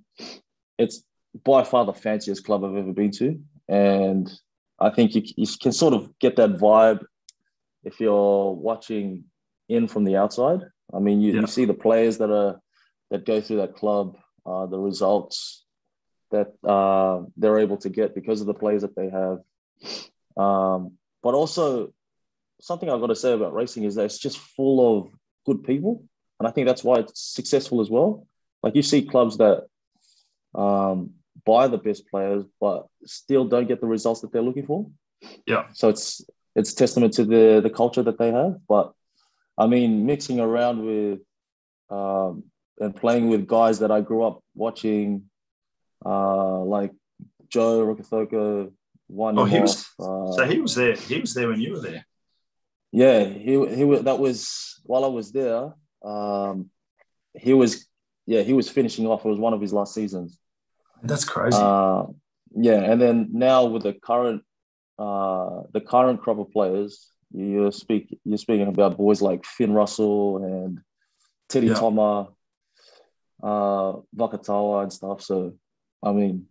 it's 0.77 1.03
by 1.43 1.63
far 1.63 1.85
the 1.85 1.93
fanciest 1.93 2.45
club 2.45 2.63
I've 2.63 2.75
ever 2.75 2.93
been 2.93 3.11
to, 3.11 3.39
and 3.67 4.31
I 4.79 4.89
think 4.91 5.15
you, 5.15 5.23
you 5.35 5.47
can 5.61 5.71
sort 5.71 5.93
of 5.93 6.17
get 6.19 6.35
that 6.37 6.51
vibe 6.51 7.03
if 7.83 7.99
you're 7.99 8.51
watching 8.53 9.25
in 9.69 9.87
from 9.87 10.03
the 10.05 10.15
outside. 10.17 10.61
I 10.93 10.99
mean, 10.99 11.21
you, 11.21 11.33
Yeah. 11.33 11.41
you 11.41 11.47
see 11.47 11.65
the 11.65 11.73
players 11.73 12.17
that 12.19 12.31
are 12.31 12.61
that 13.11 13.25
go 13.25 13.41
through 13.41 13.57
that 13.57 13.75
club, 13.75 14.17
uh, 14.45 14.65
the 14.65 14.79
results 14.79 15.65
that 16.31 16.53
uh, 16.63 17.23
they're 17.37 17.59
able 17.59 17.77
to 17.77 17.89
get 17.89 18.13
because 18.15 18.41
of 18.41 18.47
the 18.47 18.53
players 18.53 18.81
that 18.81 18.95
they 18.95 19.09
have, 19.09 19.39
um, 20.37 20.97
but 21.23 21.33
also 21.33 21.93
something 22.59 22.89
I've 22.89 22.99
got 22.99 23.07
to 23.07 23.15
say 23.15 23.33
about 23.33 23.53
racing 23.53 23.83
is 23.83 23.95
that 23.95 24.05
it's 24.05 24.19
just 24.19 24.37
full 24.37 24.97
of 24.97 25.09
good 25.45 25.63
people. 25.63 26.03
And 26.39 26.47
I 26.47 26.51
think 26.51 26.67
that's 26.67 26.83
why 26.83 26.95
it's 26.99 27.19
successful 27.21 27.81
as 27.81 27.89
well. 27.89 28.27
Like 28.63 28.75
you 28.75 28.81
see 28.83 29.01
clubs 29.03 29.37
that 29.37 29.65
um, 30.53 31.11
buy 31.45 31.67
the 31.67 31.77
best 31.77 32.07
players, 32.09 32.43
but 32.59 32.87
still 33.05 33.45
don't 33.45 33.67
get 33.67 33.81
the 33.81 33.87
results 33.87 34.21
that 34.21 34.31
they're 34.31 34.41
looking 34.41 34.65
for. 34.65 34.89
Yeah. 35.45 35.65
So 35.73 35.89
it's 35.89 36.21
it's 36.55 36.73
testament 36.73 37.13
to 37.13 37.25
the 37.25 37.59
the 37.61 37.69
culture 37.69 38.03
that 38.03 38.17
they 38.17 38.31
have. 38.31 38.59
But 38.67 38.93
I 39.57 39.67
mean, 39.67 40.05
mixing 40.05 40.39
around 40.39 40.85
with 40.85 41.19
um, 41.89 42.43
and 42.79 42.95
playing 42.95 43.29
with 43.29 43.47
guys 43.47 43.79
that 43.79 43.91
I 43.91 44.01
grew 44.01 44.23
up 44.23 44.43
watching, 44.53 45.23
uh, 46.05 46.59
like 46.59 46.91
Joe 47.49 47.83
Rokocoko, 47.85 48.71
one 49.07 49.39
Oh, 49.39 49.45
he 49.45 49.59
was- 49.59 49.85
uh, 49.99 50.31
So 50.33 50.45
he 50.45 50.59
was 50.59 50.75
there. 50.75 50.95
He 50.95 51.19
was 51.19 51.33
there 51.33 51.47
when 51.47 51.59
you 51.61 51.73
were 51.73 51.79
there. 51.79 52.05
yeah, 52.91 53.23
he 53.23 53.53
he 53.75 53.83
that 54.09 54.19
was 54.19 54.79
while 54.85 55.03
I 55.05 55.07
was 55.07 55.31
there. 55.31 55.73
Um, 56.03 56.69
he 57.33 57.53
was 57.53 57.85
yeah 58.25 58.41
he 58.41 58.53
was 58.53 58.69
finishing 58.69 59.07
off. 59.07 59.25
It 59.25 59.29
was 59.29 59.39
one 59.39 59.53
of 59.53 59.61
his 59.61 59.73
last 59.73 59.93
seasons. 59.93 60.39
That's 61.03 61.25
crazy. 61.25 61.57
Uh, 61.57 62.05
yeah, 62.55 62.81
and 62.81 62.99
then 63.01 63.29
now 63.31 63.65
with 63.65 63.83
the 63.83 63.93
current 63.93 64.43
uh, 64.97 65.61
the 65.73 65.81
current 65.81 66.21
crop 66.21 66.39
of 66.39 66.51
players, 66.51 67.11
you 67.31 67.71
speak 67.71 68.17
you're 68.23 68.37
speaking 68.37 68.67
about 68.67 68.97
boys 68.97 69.21
like 69.21 69.45
Finn 69.45 69.73
Russell 69.73 70.43
and 70.43 70.79
Teddy 71.49 71.67
Yeah. 71.67 71.75
Thomas, 71.75 72.29
uh, 73.43 73.93
Vakatawa 74.15 74.83
and 74.83 74.93
stuff. 74.93 75.21
So, 75.21 75.53
I 76.03 76.11
mean, 76.11 76.47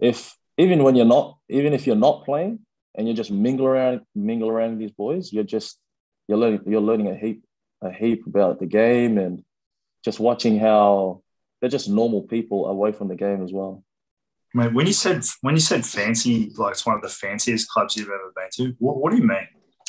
if 0.00 0.36
even 0.56 0.82
when 0.82 0.96
you're 0.96 1.04
not 1.04 1.38
even 1.48 1.72
if 1.72 1.86
you're 1.86 1.96
not 1.96 2.24
playing 2.24 2.60
and 2.94 3.06
you 3.06 3.14
just 3.14 3.30
mingle 3.30 3.66
around 3.66 4.00
mingle 4.14 4.48
around 4.48 4.78
these 4.78 4.92
boys, 4.92 5.32
you're 5.32 5.44
just 5.44 5.78
you're 6.26 6.38
learning 6.38 6.62
you're 6.66 6.80
learning 6.80 7.08
a 7.08 7.16
heap 7.16 7.44
a 7.82 7.92
heap 7.92 8.26
about 8.26 8.58
the 8.58 8.66
game 8.66 9.18
and 9.18 9.42
just 10.04 10.20
watching 10.20 10.58
how 10.58 11.22
they're 11.60 11.70
just 11.70 11.88
normal 11.88 12.22
people 12.22 12.66
away 12.66 12.92
from 12.92 13.08
the 13.08 13.16
game 13.16 13.42
as 13.42 13.52
well. 13.52 13.84
Mate, 14.54 14.72
when 14.72 14.86
you 14.86 14.92
said 14.92 15.22
when 15.42 15.54
you 15.54 15.60
said 15.60 15.84
fancy, 15.84 16.50
like 16.56 16.72
it's 16.72 16.86
one 16.86 16.96
of 16.96 17.02
the 17.02 17.08
fanciest 17.08 17.68
clubs 17.68 17.96
you've 17.96 18.08
ever 18.08 18.32
been 18.34 18.48
to, 18.54 18.74
what, 18.78 18.96
what 18.96 19.10
do 19.10 19.18
you 19.18 19.26
mean? 19.26 19.46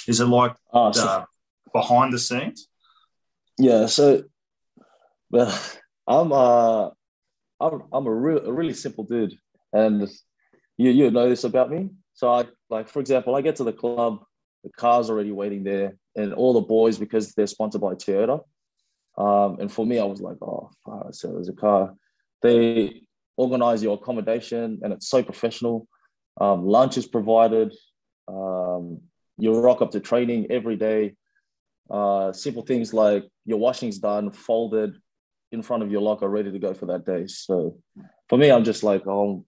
Is 0.07 0.19
it 0.19 0.25
like 0.25 0.53
uh, 0.73 0.91
so, 0.91 1.07
uh, 1.07 1.25
behind 1.73 2.11
the 2.11 2.19
scenes? 2.19 2.67
Yeah, 3.57 3.85
so 3.85 4.23
well, 5.31 5.57
I'm 6.07 6.31
uh 6.33 6.89
I'm 7.59 7.83
I'm 7.93 8.07
a 8.07 8.13
real 8.13 8.45
a 8.45 8.51
really 8.51 8.73
simple 8.73 9.05
dude, 9.05 9.37
and 9.71 10.09
you 10.77 10.91
you 10.91 11.11
know 11.11 11.29
this 11.29 11.45
about 11.45 11.69
me. 11.69 11.91
So 12.13 12.33
I 12.33 12.45
like 12.69 12.89
for 12.89 12.99
example, 12.99 13.35
I 13.35 13.41
get 13.41 13.57
to 13.57 13.63
the 13.63 13.73
club, 13.73 14.19
the 14.63 14.71
car's 14.71 15.09
already 15.09 15.31
waiting 15.31 15.63
there, 15.63 15.95
and 16.15 16.33
all 16.33 16.53
the 16.53 16.61
boys 16.61 16.97
because 16.97 17.33
they're 17.33 17.47
sponsored 17.47 17.81
by 17.81 17.93
Toyota. 17.95 18.41
Um, 19.17 19.59
and 19.59 19.71
for 19.71 19.85
me, 19.85 19.99
I 19.99 20.05
was 20.05 20.21
like, 20.21 20.37
oh, 20.41 20.71
so 21.11 21.33
there's 21.33 21.49
a 21.49 21.53
car. 21.53 21.93
They 22.41 23.01
organize 23.35 23.83
your 23.83 23.95
accommodation, 23.95 24.79
and 24.81 24.93
it's 24.93 25.09
so 25.09 25.23
professional. 25.23 25.87
Um, 26.39 26.65
lunch 26.65 26.97
is 26.97 27.07
provided. 27.07 27.73
Um, 28.27 29.01
you 29.37 29.57
rock 29.59 29.81
up 29.81 29.91
to 29.91 29.99
training 29.99 30.47
every 30.49 30.75
day. 30.75 31.15
Uh, 31.89 32.31
simple 32.31 32.61
things 32.61 32.93
like 32.93 33.27
your 33.45 33.57
washing's 33.57 33.97
done, 33.97 34.31
folded 34.31 34.95
in 35.51 35.61
front 35.61 35.83
of 35.83 35.91
your 35.91 36.01
locker, 36.01 36.29
ready 36.29 36.51
to 36.51 36.59
go 36.59 36.73
for 36.73 36.85
that 36.87 37.05
day. 37.05 37.25
So 37.27 37.77
for 38.27 38.37
me, 38.37 38.51
I'm 38.51 38.63
just 38.63 38.83
like, 38.83 39.07
oh, 39.07 39.45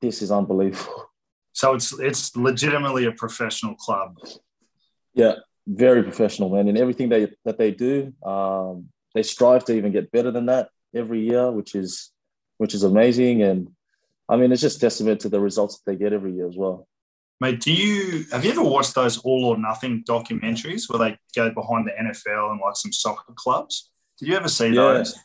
this 0.00 0.22
is 0.22 0.30
unbelievable. 0.30 1.10
So 1.52 1.72
it's 1.72 1.98
it's 1.98 2.36
legitimately 2.36 3.06
a 3.06 3.12
professional 3.12 3.76
club. 3.76 4.18
Yeah, 5.16 5.36
very 5.66 6.02
professional, 6.02 6.50
man. 6.50 6.68
In 6.68 6.76
everything 6.76 7.08
they 7.08 7.32
that 7.44 7.58
they 7.58 7.72
do, 7.72 8.12
um, 8.24 8.88
they 9.14 9.22
strive 9.22 9.64
to 9.64 9.74
even 9.74 9.90
get 9.90 10.12
better 10.12 10.30
than 10.30 10.46
that 10.46 10.68
every 10.94 11.20
year, 11.20 11.50
which 11.50 11.74
is 11.74 12.12
which 12.58 12.74
is 12.74 12.84
amazing. 12.84 13.42
And 13.42 13.70
I 14.28 14.36
mean, 14.36 14.52
it's 14.52 14.60
just 14.60 14.80
testament 14.80 15.20
to 15.20 15.30
the 15.30 15.40
results 15.40 15.78
that 15.78 15.90
they 15.90 15.96
get 15.96 16.12
every 16.12 16.34
year 16.34 16.46
as 16.46 16.56
well. 16.56 16.86
Mate, 17.40 17.60
do 17.60 17.72
you 17.72 18.26
have 18.30 18.44
you 18.44 18.50
ever 18.50 18.62
watched 18.62 18.94
those 18.94 19.18
all 19.18 19.46
or 19.46 19.58
nothing 19.58 20.04
documentaries 20.08 20.88
where 20.88 20.98
they 20.98 21.18
go 21.34 21.50
behind 21.50 21.86
the 21.86 21.92
NFL 21.92 22.52
and 22.52 22.60
like 22.60 22.76
some 22.76 22.92
soccer 22.92 23.32
clubs? 23.34 23.90
Did 24.18 24.28
you 24.28 24.36
ever 24.36 24.48
see 24.48 24.68
yeah. 24.68 24.74
those? 24.74 25.18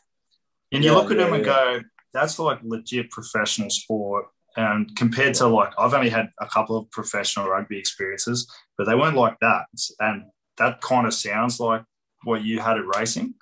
And 0.72 0.82
you 0.82 0.90
yeah, 0.90 0.96
look 0.96 1.10
at 1.10 1.18
yeah, 1.18 1.24
them 1.24 1.34
and 1.34 1.44
go, 1.44 1.80
that's 2.14 2.38
like 2.38 2.60
legit 2.62 3.10
professional 3.10 3.68
sport. 3.68 4.26
And 4.56 4.94
compared 4.96 5.34
to 5.34 5.46
like, 5.46 5.72
I've 5.78 5.94
only 5.94 6.10
had 6.10 6.30
a 6.40 6.46
couple 6.46 6.76
of 6.76 6.90
professional 6.90 7.48
rugby 7.48 7.78
experiences, 7.78 8.50
but 8.76 8.86
they 8.86 8.94
weren't 8.94 9.16
like 9.16 9.38
that. 9.40 9.66
And 10.00 10.24
that 10.58 10.80
kind 10.80 11.06
of 11.06 11.14
sounds 11.14 11.58
like 11.58 11.82
what 12.24 12.42
you 12.42 12.60
had 12.60 12.76
at 12.76 12.96
racing. 12.96 13.34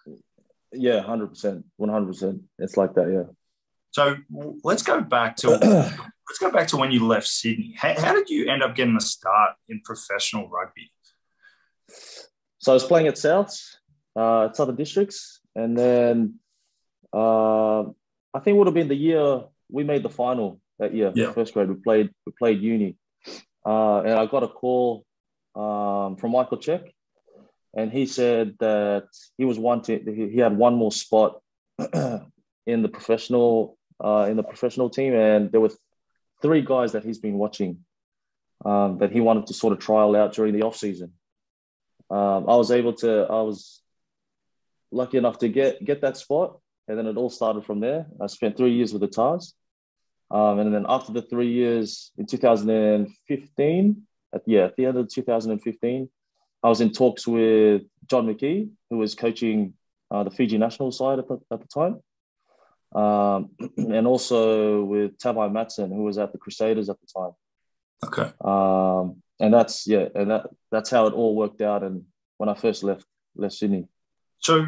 Yeah, 0.72 1.02
100%. 1.02 1.64
100%. 1.80 2.40
It's 2.58 2.76
like 2.76 2.94
that, 2.94 3.10
yeah. 3.12 3.32
So 3.92 4.16
let's 4.62 4.82
go 4.82 5.00
back 5.00 5.36
to 5.36 5.48
let's 6.30 6.38
go 6.38 6.50
back 6.50 6.68
to 6.68 6.76
when 6.76 6.92
you 6.92 7.06
left 7.06 7.26
Sydney. 7.26 7.74
How, 7.76 7.98
how, 8.00 8.14
did 8.14 8.30
you 8.30 8.48
end 8.48 8.62
up 8.62 8.76
getting 8.76 8.96
a 8.96 9.00
start 9.00 9.54
in 9.68 9.80
professional 9.84 10.48
rugby? 10.48 10.92
So 12.58 12.70
I 12.70 12.74
was 12.74 12.84
playing 12.84 13.08
at 13.08 13.14
Souths, 13.14 13.74
uh, 14.14 14.44
at 14.44 14.54
Southern 14.54 14.76
Districts, 14.76 15.40
and 15.56 15.76
then 15.76 16.34
uh, 17.12 17.80
I 17.80 18.38
think 18.38 18.54
it 18.54 18.58
would 18.58 18.68
have 18.68 18.74
been 18.74 18.88
the 18.88 18.94
year 18.94 19.42
we 19.68 19.82
made 19.82 20.04
the 20.04 20.10
final 20.10 20.60
that 20.80 20.94
year. 20.94 21.12
Yeah. 21.14 21.32
First 21.32 21.54
grade, 21.54 21.68
we 21.68 21.76
played 21.76 22.10
we 22.26 22.32
played 22.38 22.60
uni, 22.60 22.96
uh, 23.64 24.00
and 24.00 24.14
I 24.14 24.26
got 24.26 24.42
a 24.42 24.48
call 24.48 25.04
um, 25.54 26.16
from 26.16 26.32
Michael 26.32 26.58
Cheika, 26.58 26.90
and 27.76 27.92
he 27.92 28.06
said 28.06 28.56
that 28.58 29.04
he 29.38 29.44
was 29.44 29.58
wanting 29.58 30.04
he 30.32 30.38
had 30.38 30.56
one 30.56 30.74
more 30.74 30.92
spot 30.92 31.40
in 32.66 32.82
the 32.82 32.88
professional 32.88 33.78
uh, 34.02 34.26
in 34.28 34.36
the 34.36 34.42
professional 34.42 34.90
team, 34.90 35.14
and 35.14 35.52
there 35.52 35.60
were 35.60 35.70
three 36.42 36.62
guys 36.62 36.92
that 36.92 37.04
he's 37.04 37.18
been 37.18 37.34
watching 37.34 37.84
um, 38.64 38.98
that 38.98 39.12
he 39.12 39.20
wanted 39.20 39.46
to 39.46 39.54
sort 39.54 39.72
of 39.72 39.78
trial 39.78 40.16
out 40.16 40.32
during 40.34 40.54
the 40.54 40.62
off 40.62 40.76
season. 40.76 41.12
Um, 42.10 42.48
I 42.48 42.56
was 42.56 42.70
able 42.70 42.94
to. 42.94 43.26
I 43.30 43.42
was 43.42 43.82
lucky 44.90 45.18
enough 45.18 45.38
to 45.38 45.48
get 45.48 45.84
get 45.84 46.00
that 46.00 46.16
spot, 46.16 46.58
and 46.88 46.98
then 46.98 47.06
it 47.06 47.16
all 47.16 47.30
started 47.30 47.64
from 47.64 47.80
there. 47.80 48.06
I 48.20 48.26
spent 48.26 48.56
three 48.56 48.72
years 48.72 48.92
with 48.92 49.02
the 49.02 49.08
Tahs, 49.08 49.54
um, 50.30 50.58
and 50.58 50.74
then 50.74 50.86
after 50.88 51.12
the 51.12 51.22
three 51.22 51.52
years 51.52 52.12
in 52.16 52.26
2015, 52.26 54.02
at, 54.32 54.42
yeah, 54.46 54.64
at 54.64 54.76
the 54.76 54.86
end 54.86 54.96
of 54.96 55.08
2015, 55.08 56.08
I 56.62 56.68
was 56.68 56.80
in 56.80 56.92
talks 56.92 57.26
with 57.26 57.82
John 58.06 58.26
McKee, 58.26 58.70
who 58.90 58.98
was 58.98 59.14
coaching 59.14 59.74
uh, 60.10 60.24
the 60.24 60.30
Fiji 60.30 60.58
national 60.58 60.92
side 60.92 61.18
at 61.18 61.28
the, 61.28 61.40
at 61.50 61.60
the 61.60 61.68
time 61.68 62.00
um, 62.94 63.50
and 63.76 64.06
also 64.06 64.84
with 64.84 65.18
Tabai 65.18 65.52
Matson, 65.52 65.90
who 65.90 66.04
was 66.04 66.18
at 66.18 66.32
the 66.32 66.38
Crusaders 66.38 66.88
at 66.88 66.96
the 67.00 67.20
time. 67.20 67.32
Okay. 68.04 68.32
Um, 68.40 69.22
and 69.38 69.52
that's 69.52 69.86
yeah, 69.86 70.06
and 70.14 70.30
that 70.30 70.46
that's 70.70 70.90
how 70.90 71.06
it 71.06 71.14
all 71.14 71.34
worked 71.34 71.62
out. 71.62 71.82
And 71.82 72.04
when 72.38 72.48
I 72.48 72.54
first 72.54 72.82
left 72.82 73.04
left 73.36 73.54
Sydney. 73.54 73.86
So, 74.38 74.66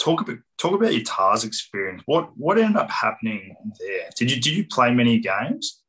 talk 0.00 0.20
about 0.22 0.38
talk 0.58 0.74
about 0.74 0.94
your 0.94 1.04
Tahs 1.04 1.44
experience. 1.44 2.02
What 2.06 2.36
what 2.36 2.58
ended 2.58 2.76
up 2.76 2.90
happening 2.90 3.54
there? 3.78 4.10
Did 4.16 4.30
you 4.30 4.40
did 4.40 4.54
you 4.54 4.66
play 4.66 4.92
many 4.92 5.18
games? 5.18 5.82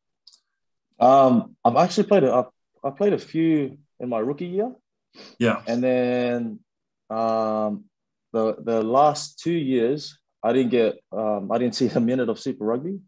Um, 1.00 1.56
I've 1.66 1.78
actually 1.78 2.08
played 2.08 2.24
a 2.24 2.48
I 2.84 2.90
played 2.92 3.14
a 3.14 3.18
few 3.18 3.78
in 4.00 4.10
my 4.10 4.20
rookie 4.20 4.48
year. 4.48 4.74
Yeah. 5.40 5.62
And 5.68 5.84
then 5.84 6.60
um, 7.10 7.86
the 8.34 8.56
the 8.60 8.84
last 8.84 9.40
two 9.40 9.52
years 9.52 10.18
I 10.44 10.54
didn't 10.54 10.72
get, 10.72 11.00
um, 11.12 11.52
I 11.52 11.58
didn't 11.58 11.76
see 11.80 11.88
a 11.88 12.00
minute 12.00 12.30
of 12.30 12.40
Super 12.40 12.66
Rugby, 12.66 13.00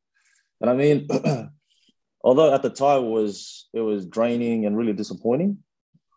and 0.62 0.70
I 0.70 0.74
mean, 0.74 1.08
although 2.24 2.54
at 2.54 2.62
the 2.64 2.70
time 2.70 3.06
it 3.06 3.10
was 3.10 3.68
it 3.74 3.82
was 3.82 4.06
draining 4.06 4.66
and 4.66 4.78
really 4.78 4.94
disappointing. 4.94 5.60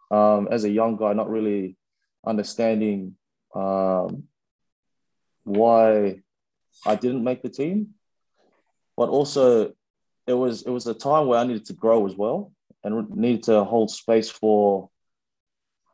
Um, 0.09 0.47
as 0.53 0.63
a 0.63 0.71
young 0.71 0.97
guy, 0.97 1.13
not 1.15 1.29
really 1.29 1.77
understanding 2.25 3.17
um, 3.57 4.23
why 5.47 6.21
I 6.85 6.97
didn't 6.97 7.25
make 7.25 7.43
the 7.43 7.49
team, 7.49 7.95
but 8.97 9.09
also 9.09 9.73
it 10.27 10.35
was 10.35 10.63
it 10.63 10.71
was 10.71 10.87
a 10.87 10.95
time 10.95 11.27
where 11.27 11.39
I 11.39 11.45
needed 11.45 11.67
to 11.67 11.73
grow 11.73 12.05
as 12.07 12.17
well 12.17 12.53
and 12.83 13.09
needed 13.11 13.45
to 13.45 13.65
hold 13.65 13.91
space 13.91 14.29
for 14.29 14.91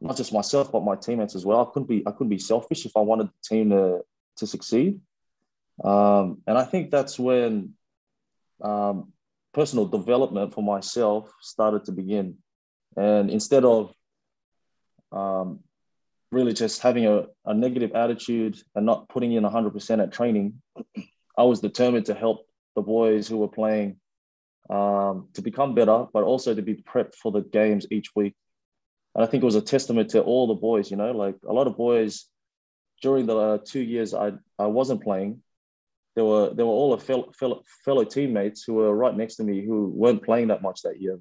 not 0.01 0.17
just 0.17 0.33
myself 0.33 0.73
but 0.73 0.85
my 0.85 0.97
teammates 0.97 1.35
as 1.35 1.45
well. 1.45 1.61
I 1.61 1.71
couldn't 1.73 1.89
be 1.89 2.03
I 2.07 2.13
couldn't 2.13 2.31
be 2.31 2.39
selfish 2.39 2.87
if 2.87 2.97
I 2.97 3.01
wanted 3.01 3.29
the 3.29 3.49
team 3.57 3.71
to 3.71 4.01
to 4.39 4.47
succeed. 4.47 5.01
Um, 5.85 6.43
and 6.47 6.57
I 6.57 6.65
think 6.65 6.91
that's 6.91 7.19
when 7.19 7.75
um, 8.63 9.13
personal 9.53 9.87
development 9.87 10.55
for 10.55 10.63
myself 10.63 11.31
started 11.41 11.85
to 11.85 11.93
begin. 11.93 12.39
And 12.97 13.31
instead 13.31 13.65
of 13.65 13.95
um, 15.11 15.61
really 16.33 16.53
just 16.53 16.81
having 16.81 17.07
a, 17.07 17.27
a 17.45 17.55
negative 17.55 17.93
attitude 17.93 18.59
and 18.75 18.87
not 18.87 19.09
putting 19.09 19.33
in 19.33 19.45
100% 19.45 20.03
at 20.03 20.13
training, 20.13 20.61
I 21.39 21.45
was 21.45 21.61
determined 21.61 22.07
to 22.07 22.15
help 22.15 22.47
the 22.75 22.83
boys 22.83 23.29
who 23.29 23.37
were 23.37 23.49
playing 23.49 23.97
um, 24.71 25.29
to 25.35 25.43
become 25.43 25.75
better, 25.75 26.07
but 26.13 26.25
also 26.25 26.55
to 26.55 26.63
be 26.63 26.75
prepped 26.75 27.15
for 27.15 27.31
the 27.31 27.43
games 27.43 27.87
each 27.91 28.09
week. 28.17 28.35
And 29.15 29.23
I 29.23 29.27
think 29.27 29.43
it 29.43 29.47
was 29.47 29.57
a 29.57 29.63
testament 29.63 30.11
to 30.11 30.23
all 30.23 30.47
the 30.47 30.55
boys, 30.55 30.91
you 30.91 30.97
know, 30.97 31.13
like 31.13 31.37
a 31.47 31.53
lot 31.53 31.67
of 31.67 31.77
boys 31.77 32.27
during 33.03 33.27
the 33.27 33.37
uh, 33.37 33.59
two 33.65 33.81
years 33.81 34.15
I, 34.15 34.33
I 34.59 34.67
wasn't 34.67 35.03
playing, 35.03 35.43
there 36.15 36.25
were 36.25 36.53
there 36.55 36.67
were 36.67 36.73
all 36.73 36.93
of 36.93 37.03
fellow, 37.03 37.31
fellow, 37.33 37.63
fellow 37.85 38.05
teammates 38.05 38.65
who 38.65 38.75
were 38.75 38.95
right 38.95 39.17
next 39.17 39.37
to 39.37 39.45
me 39.45 39.65
who 39.65 39.89
weren't 39.95 40.23
playing 40.23 40.49
that 40.49 40.63
much 40.63 40.83
that 40.83 41.01
year, 41.01 41.19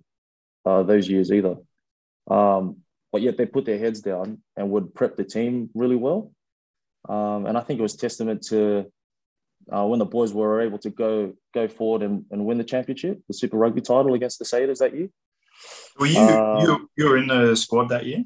uh, 0.65 0.83
those 0.83 1.07
years 1.07 1.31
either. 1.31 1.55
Um, 2.29 2.77
but 3.11 3.21
yet 3.21 3.37
they 3.37 3.45
put 3.45 3.65
their 3.65 3.77
heads 3.77 4.01
down 4.01 4.41
and 4.55 4.69
would 4.71 4.93
prep 4.93 5.15
the 5.15 5.23
team 5.23 5.69
really 5.73 5.95
well. 5.95 6.31
Um, 7.07 7.45
and 7.45 7.57
I 7.57 7.61
think 7.61 7.79
it 7.79 7.83
was 7.83 7.95
testament 7.95 8.43
to 8.47 8.91
uh, 9.71 9.85
when 9.85 9.99
the 9.99 10.05
boys 10.05 10.33
were 10.33 10.61
able 10.61 10.79
to 10.79 10.89
go 10.89 11.33
go 11.53 11.67
forward 11.67 12.03
and, 12.03 12.25
and 12.31 12.45
win 12.45 12.57
the 12.57 12.63
championship, 12.63 13.21
the 13.27 13.33
Super 13.33 13.57
Rugby 13.57 13.81
title 13.81 14.13
against 14.13 14.39
the 14.39 14.45
Sailors 14.45 14.79
that 14.79 14.95
year. 14.95 15.09
Were 15.99 16.07
you 16.07 16.19
um, 16.19 16.61
you 16.61 16.89
you 16.97 17.09
were 17.09 17.17
in 17.17 17.27
the 17.27 17.55
squad 17.55 17.89
that 17.89 18.05
year? 18.05 18.23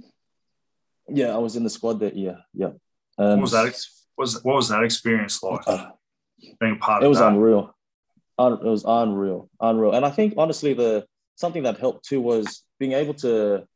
Yeah, 1.08 1.34
I 1.34 1.38
was 1.38 1.56
in 1.56 1.64
the 1.64 1.70
squad 1.70 2.00
that 2.00 2.16
year. 2.16 2.38
Yeah. 2.54 2.72
Um, 3.18 3.40
what 3.40 3.42
was 3.42 3.52
that? 3.52 3.80
Was 4.18 4.44
what 4.44 4.56
was 4.56 4.70
that 4.70 4.84
experience 4.84 5.42
like? 5.44 5.68
Uh, 5.68 5.92
being 6.60 6.78
part 6.78 7.04
it 7.04 7.08
was 7.08 7.20
that. 7.20 7.30
unreal. 7.30 7.76
it 8.40 8.64
was 8.64 8.84
unreal, 8.86 9.50
unreal. 9.60 9.94
And 9.94 10.06
I 10.06 10.10
think 10.10 10.36
honestly, 10.38 10.74
the 10.74 11.06
something 11.36 11.64
that 11.64 11.80
helped 11.80 12.06
too 12.06 12.22
was 12.22 12.64
being 12.80 12.94
able 12.94 13.14
to 13.16 13.68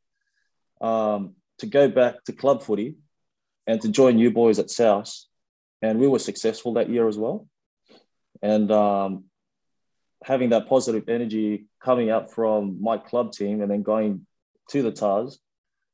um, 0.81 1.35
to 1.59 1.67
go 1.67 1.87
back 1.87 2.23
to 2.25 2.33
club 2.33 2.63
footy 2.63 2.95
and 3.67 3.81
to 3.81 3.89
join 3.89 4.17
you 4.17 4.31
boys 4.31 4.59
at 4.59 4.69
South, 4.69 5.13
and 5.81 5.99
we 5.99 6.07
were 6.07 6.19
successful 6.19 6.73
that 6.73 6.89
year 6.89 7.07
as 7.07 7.17
well. 7.17 7.47
And 8.41 8.71
um, 8.71 9.25
having 10.23 10.49
that 10.49 10.67
positive 10.67 11.07
energy 11.07 11.65
coming 11.83 12.09
out 12.09 12.33
from 12.33 12.81
my 12.81 12.97
club 12.97 13.31
team 13.31 13.61
and 13.61 13.71
then 13.71 13.83
going 13.83 14.25
to 14.69 14.81
the 14.81 14.91
Tahs 14.91 15.39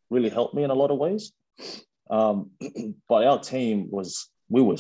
really 0.10 0.30
helped 0.30 0.54
me 0.54 0.64
in 0.64 0.70
a 0.70 0.76
lot 0.76 0.92
of 0.92 0.98
ways. 0.98 1.32
Um, 2.10 2.52
but 3.10 3.26
our 3.26 3.40
team 3.40 3.90
was 3.90 4.30
we 4.50 4.62
were 4.62 4.78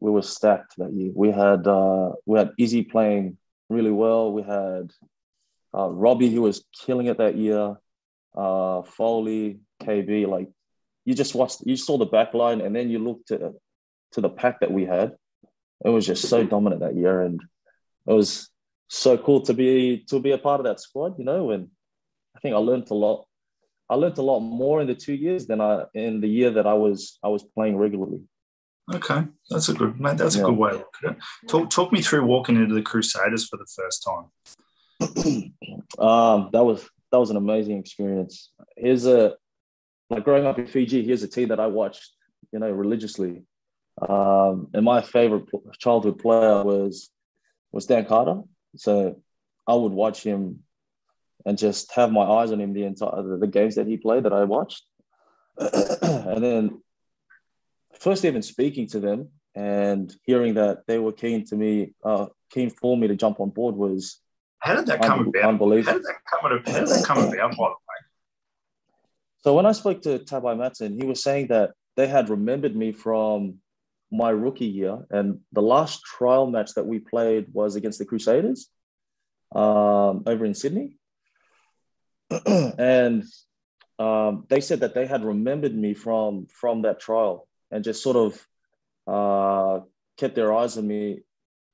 we 0.00 0.10
were 0.10 0.22
stacked 0.22 0.74
that 0.78 0.92
year. 0.92 1.10
We 1.14 1.30
had 1.30 1.66
uh, 1.66 2.12
we 2.24 2.38
had 2.38 2.52
Izzy 2.58 2.82
playing 2.82 3.36
really 3.68 3.90
well. 3.90 4.32
We 4.32 4.42
had 4.42 4.92
uh, 5.76 5.88
Robbie 5.88 6.30
who 6.30 6.42
was 6.42 6.64
killing 6.84 7.06
it 7.06 7.18
that 7.18 7.36
year. 7.36 7.76
Uh, 8.38 8.82
Foley, 8.82 9.58
KB, 9.82 10.28
like 10.28 10.48
you 11.04 11.14
just 11.14 11.34
watched, 11.34 11.62
you 11.66 11.76
saw 11.76 11.98
the 11.98 12.06
back 12.06 12.34
line, 12.34 12.60
and 12.60 12.74
then 12.74 12.88
you 12.88 13.00
looked 13.00 13.28
to 13.28 13.54
to 14.12 14.20
the 14.20 14.28
pack 14.28 14.60
that 14.60 14.70
we 14.70 14.84
had. 14.84 15.16
It 15.84 15.88
was 15.88 16.06
just 16.06 16.28
so 16.28 16.44
dominant 16.44 16.82
that 16.82 16.96
year, 16.96 17.22
and 17.22 17.40
it 18.06 18.12
was 18.12 18.48
so 18.88 19.18
cool 19.18 19.40
to 19.42 19.54
be 19.54 20.04
to 20.08 20.20
be 20.20 20.30
a 20.32 20.38
part 20.38 20.60
of 20.60 20.64
that 20.66 20.80
squad. 20.80 21.18
You 21.18 21.24
know, 21.24 21.50
and 21.50 21.68
I 22.36 22.40
think 22.40 22.54
I 22.54 22.58
learned 22.58 22.90
a 22.90 22.94
lot. 22.94 23.26
I 23.90 23.94
learned 23.96 24.18
a 24.18 24.22
lot 24.22 24.40
more 24.40 24.80
in 24.80 24.86
the 24.86 24.94
two 24.94 25.14
years 25.14 25.46
than 25.46 25.60
I 25.60 25.84
in 25.94 26.20
the 26.20 26.28
year 26.28 26.50
that 26.52 26.66
I 26.66 26.74
was 26.74 27.18
I 27.24 27.28
was 27.28 27.42
playing 27.42 27.76
regularly. 27.76 28.20
Okay, 28.94 29.24
that's 29.50 29.68
a 29.68 29.74
good 29.74 30.00
mate. 30.00 30.16
That's 30.16 30.36
a 30.36 30.42
good 30.42 30.56
way 30.56 30.70
to 30.70 30.76
look 30.78 30.96
at 31.04 31.10
it. 31.12 31.18
Talk 31.48 31.70
talk 31.70 31.92
me 31.92 32.02
through 32.02 32.24
walking 32.24 32.56
into 32.56 32.74
the 32.74 32.82
Crusaders 32.82 33.48
for 33.48 33.56
the 33.56 33.66
first 33.76 34.06
time. 34.08 34.26
um, 35.98 36.50
that 36.52 36.64
was 36.64 36.88
that 37.10 37.18
was 37.18 37.30
an 37.30 37.36
amazing 37.36 37.78
experience. 37.78 38.50
Here's 38.76 39.06
a 39.06 39.34
like 40.10 40.24
growing 40.24 40.46
up 40.46 40.58
in 40.58 40.66
Fiji. 40.66 41.04
Here's 41.04 41.22
a 41.22 41.28
team 41.28 41.48
that 41.48 41.60
I 41.60 41.66
watched, 41.66 42.12
you 42.52 42.58
know, 42.58 42.70
religiously. 42.70 43.42
Um, 44.06 44.68
and 44.74 44.84
my 44.84 45.00
favorite 45.00 45.46
childhood 45.78 46.18
player 46.18 46.62
was 46.62 47.10
was 47.72 47.86
Dan 47.86 48.06
Carter. 48.06 48.42
So 48.76 49.20
I 49.66 49.74
would 49.74 49.92
watch 49.92 50.22
him 50.22 50.60
and 51.44 51.58
just 51.58 51.92
have 51.92 52.12
my 52.12 52.22
eyes 52.22 52.52
on 52.52 52.60
him 52.60 52.72
the 52.72 52.84
entire 52.84 53.38
the, 53.38 53.46
games 53.46 53.74
that 53.76 53.86
he 53.86 53.96
played 53.96 54.24
that 54.24 54.32
I 54.32 54.44
watched. 54.44 54.82
and 55.58 56.42
then 56.42 56.82
first 57.98 58.24
even 58.24 58.42
speaking 58.42 58.86
to 58.88 59.00
them 59.00 59.28
and 59.54 60.14
hearing 60.22 60.54
that 60.54 60.86
they 60.86 60.98
were 60.98 61.12
keen 61.12 61.44
to 61.46 61.56
me, 61.56 61.94
uh, 62.04 62.26
keen 62.50 62.70
for 62.70 62.96
me 62.96 63.08
to 63.08 63.16
jump 63.16 63.40
on 63.40 63.50
board 63.50 63.74
was 63.74 64.20
how 64.60 64.74
did 64.74 64.86
that 64.86 65.02
come 65.02 65.20
un- 65.20 65.28
about? 65.28 65.44
Unbelievable. 65.44 65.92
How 65.92 65.98
did 65.98 66.06
that 66.06 66.16
come 66.30 66.52
about? 66.52 66.68
How 66.68 66.80
did 66.80 66.88
that 66.88 67.04
come 67.04 67.18
about? 67.18 67.30
By 67.32 67.48
the 67.48 67.60
way. 67.60 67.98
So 69.40 69.54
when 69.54 69.66
I 69.66 69.72
spoke 69.72 70.02
to 70.02 70.18
Tabai 70.18 70.58
Matson, 70.58 70.98
he 71.00 71.06
was 71.06 71.22
saying 71.22 71.48
that 71.48 71.72
they 71.96 72.06
had 72.06 72.28
remembered 72.28 72.74
me 72.74 72.92
from 72.92 73.58
my 74.10 74.30
rookie 74.30 74.66
year, 74.66 75.06
and 75.10 75.40
the 75.52 75.62
last 75.62 76.02
trial 76.02 76.46
match 76.46 76.74
that 76.74 76.86
we 76.86 76.98
played 76.98 77.46
was 77.52 77.76
against 77.76 77.98
the 77.98 78.04
Crusaders 78.04 78.68
um, 79.54 80.24
over 80.26 80.44
in 80.44 80.54
Sydney, 80.54 80.96
and 82.46 83.24
um, 83.98 84.44
they 84.48 84.60
said 84.60 84.80
that 84.80 84.94
they 84.94 85.06
had 85.06 85.24
remembered 85.24 85.74
me 85.74 85.94
from 85.94 86.46
from 86.46 86.82
that 86.82 87.00
trial 87.00 87.48
and 87.70 87.84
just 87.84 88.02
sort 88.02 88.16
of 88.16 88.46
uh, 89.06 89.84
kept 90.16 90.34
their 90.34 90.52
eyes 90.52 90.76
on 90.78 90.86
me 90.86 91.20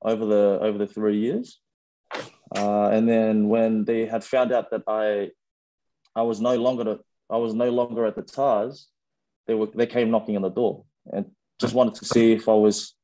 over 0.01 0.25
the 0.25 0.59
over 0.61 0.77
the 0.77 0.87
three 0.87 1.19
years. 1.19 1.59
Uh, 2.55 2.89
and 2.89 3.07
then 3.07 3.47
when 3.47 3.85
they 3.85 4.05
had 4.05 4.23
found 4.23 4.51
out 4.51 4.71
that 4.71 4.83
I 4.87 5.31
I 6.15 6.23
was 6.23 6.39
no 6.39 6.55
longer 6.55 6.83
to, 6.83 6.99
I 7.29 7.37
was 7.37 7.53
no 7.53 7.69
longer 7.69 8.05
at 8.05 8.15
the 8.15 8.21
Tahs, 8.21 8.87
they 9.47 9.53
were 9.53 9.67
they 9.67 9.87
came 9.87 10.11
knocking 10.11 10.35
on 10.35 10.41
the 10.41 10.49
door 10.49 10.85
and 11.11 11.31
just 11.59 11.73
wanted 11.73 11.95
to 11.95 12.05
see 12.05 12.33
if 12.33 12.47
I 12.47 12.53
was 12.53 12.95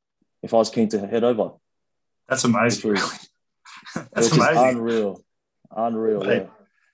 if 0.44 0.54
I 0.54 0.58
was 0.58 0.70
keen 0.70 0.90
to 0.90 1.08
head 1.08 1.24
over. 1.24 1.52
That's 2.28 2.44
amazing. 2.44 2.92
Was, 2.92 3.30
That's 4.14 4.32
amazing. 4.32 4.78
Unreal, 4.78 5.24
unreal. 5.76 6.22
Right, 6.22 6.44
yeah. 6.44 6.48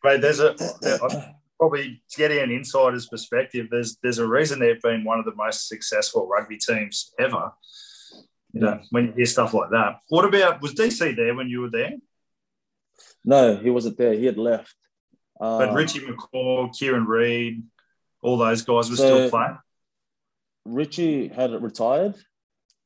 right. 0.03 0.21
There's 0.21 0.39
a 0.39 0.55
probably 1.59 2.01
getting 2.15 2.39
an 2.39 2.51
insider's 2.51 3.07
perspective, 3.07 3.67
there's 3.69 3.97
there's 4.01 4.19
a 4.19 4.27
reason 4.27 4.59
they've 4.59 4.81
been 4.81 5.03
one 5.03 5.19
of 5.19 5.25
the 5.25 5.35
most 5.35 5.67
successful 5.67 6.27
rugby 6.27 6.57
teams 6.57 7.13
ever. 7.19 7.51
You 8.53 8.61
know, 8.61 8.79
when 8.91 9.07
you 9.07 9.11
hear 9.11 9.25
stuff 9.25 9.53
like 9.53 9.69
that. 9.71 9.99
What 10.07 10.25
about 10.25 10.61
was 10.61 10.73
DC 10.73 11.15
there 11.15 11.35
when 11.35 11.49
you 11.49 11.61
were 11.61 11.69
there? 11.69 11.93
No, 13.27 13.57
he 13.57 13.69
wasn't 13.69 13.97
there. 13.97 14.13
He 14.13 14.25
had 14.25 14.37
left. 14.37 14.73
but 15.37 15.67
um, 15.69 15.75
Richie 15.75 15.99
McCaw, 15.99 16.73
Kieran 16.73 17.05
Read, 17.05 17.61
all 18.21 18.37
those 18.37 18.61
guys 18.61 18.89
were 18.89 18.95
so 18.95 19.27
still 19.27 19.29
playing. 19.29 19.57
Richie 20.63 21.27
had 21.27 21.51
retired. 21.61 22.15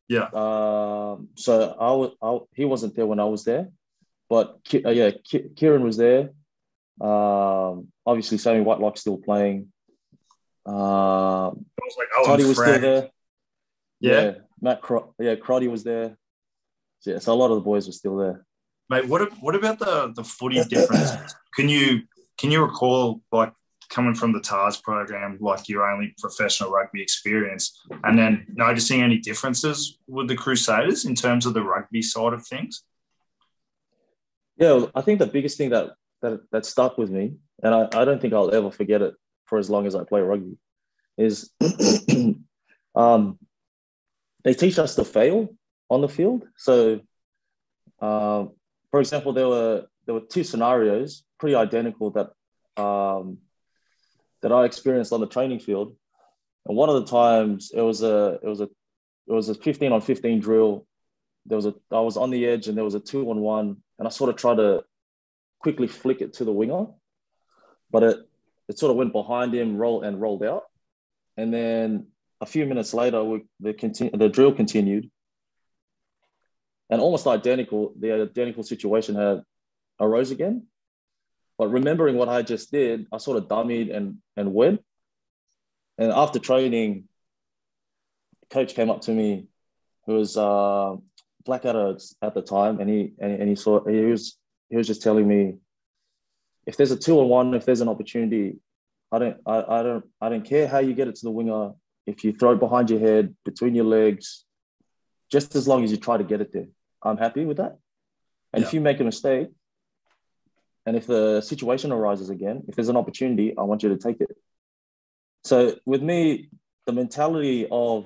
Yeah. 0.09 0.23
Um, 0.33 1.29
so 1.35 1.75
I 1.79 1.91
was. 1.91 2.11
I, 2.21 2.39
he 2.55 2.65
wasn't 2.65 2.95
there 2.95 3.05
when 3.05 3.19
I 3.19 3.25
was 3.25 3.43
there, 3.43 3.69
but 4.29 4.59
uh, 4.73 4.89
yeah, 4.89 5.11
Kieran 5.55 5.83
was 5.83 5.97
there. 5.97 6.31
Um, 6.99 7.89
obviously, 8.03 8.39
Sammy 8.39 8.61
Whitelock 8.61 8.97
still 8.97 9.17
playing. 9.17 9.71
Uh, 10.65 11.51
was 11.53 11.95
like 11.97 12.07
Toddy 12.25 12.45
was 12.45 12.57
still 12.57 12.79
there. 12.79 13.09
Yeah. 13.99 14.21
yeah. 14.21 14.31
Matt, 14.59 14.81
Cro- 14.81 15.13
yeah, 15.19 15.35
Crotty 15.35 15.67
was 15.67 15.83
there. 15.83 16.17
Yeah, 17.05 17.19
so 17.19 17.33
a 17.33 17.35
lot 17.35 17.51
of 17.51 17.55
the 17.57 17.61
boys 17.61 17.85
were 17.85 17.93
still 17.93 18.17
there. 18.17 18.45
Mate, 18.89 19.07
what 19.07 19.31
what 19.41 19.55
about 19.55 19.79
the 19.79 20.11
the 20.15 20.23
footy 20.23 20.63
difference? 20.63 21.11
can 21.55 21.69
you 21.69 22.01
can 22.37 22.51
you 22.51 22.61
recall 22.61 23.21
like 23.31 23.53
coming 23.89 24.15
from 24.15 24.31
the 24.31 24.39
Tahs 24.39 24.77
program, 24.77 25.37
like 25.41 25.67
your 25.67 25.89
only 25.89 26.15
professional 26.17 26.71
rugby 26.71 27.01
experience, 27.01 27.79
and 28.03 28.17
then 28.17 28.47
noticing 28.53 29.01
any 29.01 29.17
differences 29.17 29.97
with 30.07 30.27
the 30.27 30.35
Crusaders 30.35 31.05
in 31.05 31.13
terms 31.13 31.45
of 31.45 31.53
the 31.53 31.61
rugby 31.61 32.01
side 32.01 32.33
of 32.33 32.45
things? 32.47 32.83
Yeah, 34.57 34.85
I 34.95 35.01
think 35.01 35.19
the 35.19 35.27
biggest 35.27 35.57
thing 35.57 35.69
that 35.71 35.91
that 36.21 36.39
that 36.51 36.65
stuck 36.65 36.97
with 36.97 37.09
me, 37.09 37.35
and 37.61 37.75
I, 37.75 37.87
I 37.93 38.05
don't 38.05 38.21
think 38.21 38.33
I'll 38.33 38.53
ever 38.53 38.71
forget 38.71 39.01
it 39.01 39.13
for 39.45 39.57
as 39.59 39.69
long 39.69 39.85
as 39.85 39.95
I 39.95 40.03
play 40.03 40.21
rugby, 40.21 40.57
is 41.17 41.51
um, 42.95 43.37
they 44.43 44.53
teach 44.53 44.79
us 44.79 44.95
to 44.95 45.05
fail 45.05 45.49
on 45.89 46.01
the 46.01 46.09
field. 46.09 46.43
So, 46.57 47.01
uh, 48.01 48.45
for 48.91 48.99
example, 48.99 49.33
there 49.33 49.47
were 49.47 49.85
there 50.05 50.13
were 50.13 50.21
two 50.21 50.43
scenarios 50.43 51.23
pretty 51.39 51.55
identical 51.55 52.11
that 52.11 52.81
um, 52.81 53.37
that 54.41 54.51
I 54.51 54.65
experienced 54.65 55.13
on 55.13 55.21
the 55.21 55.27
training 55.27 55.59
field, 55.59 55.95
and 56.67 56.77
one 56.77 56.89
of 56.89 56.95
the 56.95 57.05
times 57.05 57.71
it 57.73 57.81
was 57.81 58.03
a 58.03 58.39
it 58.43 58.47
was 58.47 58.59
a 58.59 58.69
it 59.27 59.33
was 59.33 59.49
a 59.49 59.55
15 59.55 59.91
on 59.91 60.01
15 60.01 60.39
drill. 60.39 60.85
There 61.45 61.55
was 61.55 61.65
a 61.65 61.73
I 61.91 62.01
was 62.01 62.17
on 62.17 62.29
the 62.29 62.45
edge 62.45 62.67
and 62.67 62.77
there 62.77 62.83
was 62.83 62.95
a 62.95 62.99
two 62.99 63.29
on 63.29 63.39
one, 63.39 63.77
and 63.97 64.07
I 64.07 64.11
sort 64.11 64.29
of 64.29 64.35
tried 64.35 64.57
to 64.57 64.83
quickly 65.59 65.87
flick 65.87 66.21
it 66.21 66.33
to 66.33 66.45
the 66.45 66.51
winger, 66.51 66.87
but 67.89 68.03
it 68.03 68.17
it 68.67 68.77
sort 68.77 68.91
of 68.91 68.97
went 68.97 69.13
behind 69.13 69.53
him, 69.53 69.77
roll 69.77 70.03
and 70.03 70.19
rolled 70.19 70.43
out, 70.43 70.63
and 71.37 71.53
then 71.53 72.07
a 72.41 72.45
few 72.45 72.65
minutes 72.65 72.93
later, 72.93 73.23
we, 73.23 73.43
the 73.59 73.73
continu- 73.73 74.17
the 74.17 74.27
drill 74.27 74.51
continued, 74.51 75.09
and 76.91 77.01
almost 77.01 77.25
identical, 77.25 77.93
the 77.97 78.11
identical 78.21 78.63
situation 78.63 79.15
had 79.15 79.41
arose 79.99 80.29
again. 80.29 80.67
But 81.57 81.69
remembering 81.69 82.17
what 82.17 82.29
I 82.29 82.41
just 82.41 82.71
did, 82.71 83.07
I 83.11 83.17
sort 83.17 83.37
of 83.37 83.47
dummied 83.47 83.95
and 83.95 84.17
and 84.37 84.53
went. 84.53 84.83
And 85.97 86.11
after 86.11 86.37
training, 86.39 87.05
coach 88.49 88.75
came 88.75 88.89
up 88.89 89.01
to 89.01 89.11
me, 89.11 89.47
who 90.05 90.13
was 90.15 90.37
uh, 90.37 90.95
Blackadder 91.45 91.97
at 92.21 92.33
the 92.33 92.41
time, 92.41 92.79
and 92.79 92.89
he 92.89 93.13
and, 93.19 93.41
and 93.41 93.49
he 93.49 93.55
saw 93.55 93.83
he 93.87 94.01
was 94.01 94.37
he 94.69 94.77
was 94.77 94.87
just 94.87 95.01
telling 95.01 95.27
me 95.27 95.55
if 96.65 96.77
there's 96.77 96.91
a 96.91 96.97
two 96.97 97.19
on 97.19 97.27
one, 97.27 97.53
if 97.53 97.65
there's 97.65 97.81
an 97.81 97.89
opportunity, 97.89 98.57
I 99.11 99.19
don't, 99.19 99.37
I, 99.45 99.63
I 99.67 99.83
don't, 99.83 100.05
I 100.21 100.29
don't 100.29 100.45
care 100.45 100.67
how 100.67 100.79
you 100.79 100.93
get 100.93 101.07
it 101.07 101.15
to 101.15 101.23
the 101.23 101.31
winger. 101.31 101.71
If 102.05 102.23
you 102.23 102.33
throw 102.33 102.53
it 102.53 102.59
behind 102.59 102.89
your 102.89 102.99
head, 102.99 103.35
between 103.45 103.75
your 103.75 103.85
legs, 103.85 104.45
just 105.31 105.55
as 105.55 105.67
long 105.67 105.83
as 105.83 105.91
you 105.91 105.97
try 105.97 106.17
to 106.17 106.23
get 106.23 106.41
it 106.41 106.51
there, 106.51 106.67
I'm 107.03 107.17
happy 107.17 107.45
with 107.45 107.57
that. 107.57 107.77
And 108.53 108.61
yeah. 108.61 108.67
if 108.67 108.73
you 108.73 108.81
make 108.81 108.99
a 108.99 109.03
mistake, 109.03 109.49
and 110.85 110.95
if 110.95 111.05
the 111.07 111.41
situation 111.41 111.91
arises 111.91 112.29
again, 112.29 112.63
if 112.67 112.75
there's 112.75 112.89
an 112.89 112.97
opportunity, 112.97 113.55
I 113.57 113.63
want 113.63 113.83
you 113.83 113.89
to 113.89 113.97
take 113.97 114.19
it. 114.19 114.35
So 115.43 115.75
with 115.85 116.01
me, 116.01 116.49
the 116.85 116.93
mentality 116.93 117.67
of 117.71 118.05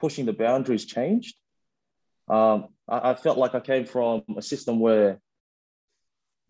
pushing 0.00 0.26
the 0.26 0.32
boundaries 0.32 0.84
changed. 0.84 1.36
Um, 2.28 2.68
I, 2.86 3.10
I 3.10 3.14
felt 3.14 3.38
like 3.38 3.54
I 3.54 3.60
came 3.60 3.86
from 3.86 4.22
a 4.36 4.42
system 4.42 4.80
where 4.80 5.20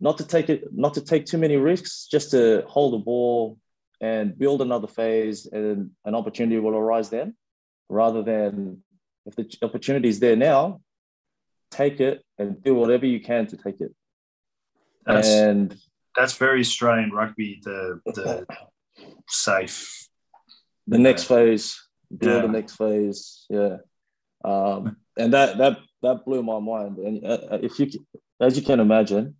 not 0.00 0.18
to 0.18 0.26
take 0.26 0.48
it, 0.48 0.72
not 0.72 0.94
to 0.94 1.00
take 1.00 1.26
too 1.26 1.38
many 1.38 1.56
risks, 1.56 2.08
just 2.10 2.30
to 2.32 2.64
hold 2.66 2.94
the 2.94 2.98
ball 2.98 3.58
and 4.00 4.38
build 4.38 4.62
another 4.62 4.86
phase, 4.86 5.46
and 5.46 5.90
an 6.04 6.14
opportunity 6.14 6.58
will 6.60 6.76
arise 6.76 7.10
then, 7.10 7.34
rather 7.88 8.22
than 8.22 8.82
if 9.26 9.34
the 9.34 9.52
opportunity 9.62 10.08
is 10.08 10.20
there 10.20 10.36
now, 10.36 10.80
take 11.70 12.00
it 12.00 12.24
and 12.38 12.62
do 12.62 12.74
whatever 12.74 13.06
you 13.06 13.20
can 13.20 13.46
to 13.48 13.56
take 13.56 13.80
it. 13.80 13.94
That's, 15.06 15.28
and 15.28 15.76
that's 16.14 16.34
very 16.34 16.60
Australian 16.60 17.10
rugby. 17.10 17.60
The 17.62 18.00
the 18.06 18.46
safe. 19.28 20.08
The 20.86 20.98
next 20.98 21.24
phase, 21.24 21.80
build 22.16 22.36
yeah. 22.36 22.42
the 22.42 22.48
next 22.48 22.76
phase. 22.76 23.46
Yeah, 23.50 23.78
um, 24.44 24.96
and 25.16 25.32
that 25.32 25.58
that 25.58 25.78
that 26.02 26.24
blew 26.24 26.42
my 26.42 26.58
mind. 26.58 26.98
And 26.98 27.24
uh, 27.24 27.58
if 27.62 27.78
you, 27.78 27.90
as 28.40 28.56
you 28.56 28.62
can 28.62 28.80
imagine, 28.80 29.36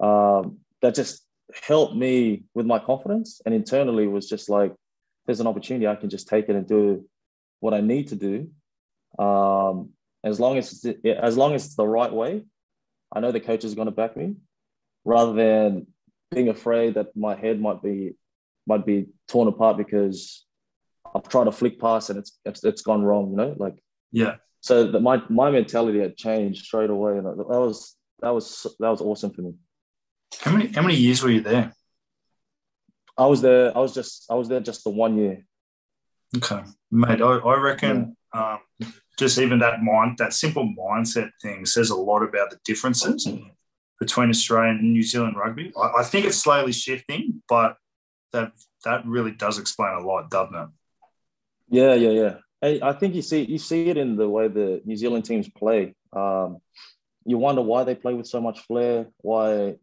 um, 0.00 0.58
that 0.82 0.94
just 0.94 1.22
helped 1.66 1.94
me 1.94 2.44
with 2.54 2.66
my 2.66 2.78
confidence 2.78 3.40
and 3.44 3.54
internally 3.54 4.06
was 4.06 4.28
just 4.28 4.48
like 4.48 4.72
there's 5.26 5.40
an 5.40 5.46
opportunity, 5.46 5.86
I 5.86 5.96
can 5.96 6.10
just 6.10 6.28
take 6.28 6.48
it 6.48 6.56
and 6.56 6.66
do 6.66 7.04
what 7.60 7.74
I 7.74 7.80
need 7.80 8.08
to 8.08 8.16
do. 8.16 8.50
Um, 9.18 9.90
as 10.24 10.38
long 10.38 10.58
as 10.58 10.84
it's, 10.84 11.04
as 11.06 11.36
long 11.36 11.54
as 11.54 11.66
it's 11.66 11.76
the 11.76 11.86
right 11.86 12.12
way, 12.12 12.44
I 13.12 13.20
know 13.20 13.32
the 13.32 13.40
coach 13.40 13.64
is 13.64 13.74
going 13.74 13.86
to 13.86 13.92
back 13.92 14.16
me, 14.16 14.36
rather 15.04 15.32
than 15.32 15.86
being 16.30 16.48
afraid 16.48 16.94
that 16.94 17.16
my 17.16 17.34
head 17.34 17.60
might 17.60 17.82
be 17.82 18.14
might 18.66 18.86
be 18.86 19.06
torn 19.28 19.48
apart 19.48 19.76
because 19.76 20.44
I've 21.14 21.28
tried 21.28 21.44
to 21.44 21.52
flick 21.52 21.80
pass 21.80 22.10
and 22.10 22.18
it's 22.18 22.38
it's, 22.44 22.62
it's 22.64 22.82
gone 22.82 23.02
wrong. 23.02 23.30
You 23.30 23.36
know, 23.36 23.54
like 23.58 23.76
yeah. 24.12 24.36
So 24.60 24.90
that 24.92 25.00
my 25.00 25.22
my 25.28 25.50
mentality 25.50 26.00
had 26.00 26.16
changed 26.16 26.66
straight 26.66 26.90
away, 26.90 27.18
and 27.18 27.26
that 27.26 27.36
was 27.36 27.96
that 28.20 28.30
was 28.30 28.66
that 28.78 28.90
was 28.90 29.00
awesome 29.00 29.32
for 29.32 29.42
me. 29.42 29.54
How 30.40 30.52
many 30.52 30.68
how 30.68 30.82
many 30.82 30.96
years 30.96 31.22
were 31.22 31.30
you 31.30 31.40
there? 31.40 31.72
I 33.16 33.26
was 33.26 33.42
there. 33.42 33.76
I 33.76 33.80
was 33.80 33.94
just 33.94 34.26
I 34.30 34.34
was 34.34 34.48
there 34.48 34.60
just 34.60 34.84
the 34.84 34.90
one 34.90 35.18
year. 35.18 35.44
Okay, 36.36 36.62
mate. 36.90 37.20
I, 37.20 37.36
I 37.38 37.56
reckon 37.58 38.16
yeah. 38.34 38.58
um, 38.80 38.92
just 39.20 39.38
even 39.38 39.58
that 39.60 39.82
mind 39.82 40.18
that 40.18 40.32
simple 40.32 40.74
mindset 40.76 41.30
thing 41.42 41.66
says 41.66 41.90
a 41.90 41.94
lot 41.94 42.22
about 42.22 42.50
the 42.50 42.58
differences 42.64 43.28
between 44.00 44.30
Australian 44.30 44.78
and 44.78 44.92
New 44.92 45.02
Zealand 45.02 45.36
rugby. 45.36 45.72
I, 45.76 46.00
I 46.00 46.02
think 46.02 46.24
it's 46.24 46.38
slowly 46.38 46.72
shifting, 46.72 47.42
but 47.48 47.76
that 48.32 48.52
that 48.84 49.06
really 49.06 49.32
does 49.32 49.58
explain 49.58 49.92
a 49.92 50.00
lot, 50.00 50.30
doesn't 50.30 50.54
it? 50.54 50.68
Yeah, 51.68 51.94
yeah, 51.94 52.10
yeah. 52.62 52.78
I, 52.82 52.92
think 52.92 53.14
you 53.14 53.22
see 53.22 53.44
you 53.44 53.58
see 53.58 53.88
it 53.88 53.96
in 53.96 54.16
the 54.16 54.28
way 54.28 54.48
the 54.48 54.82
New 54.84 54.96
Zealand 54.96 55.24
teams 55.24 55.48
play. 55.48 55.94
Um, 56.12 56.58
you 57.24 57.38
wonder 57.38 57.62
why 57.62 57.84
they 57.84 57.94
play 57.94 58.14
with 58.14 58.26
so 58.26 58.40
much 58.40 58.60
flair. 58.60 59.06
Why 59.18 59.76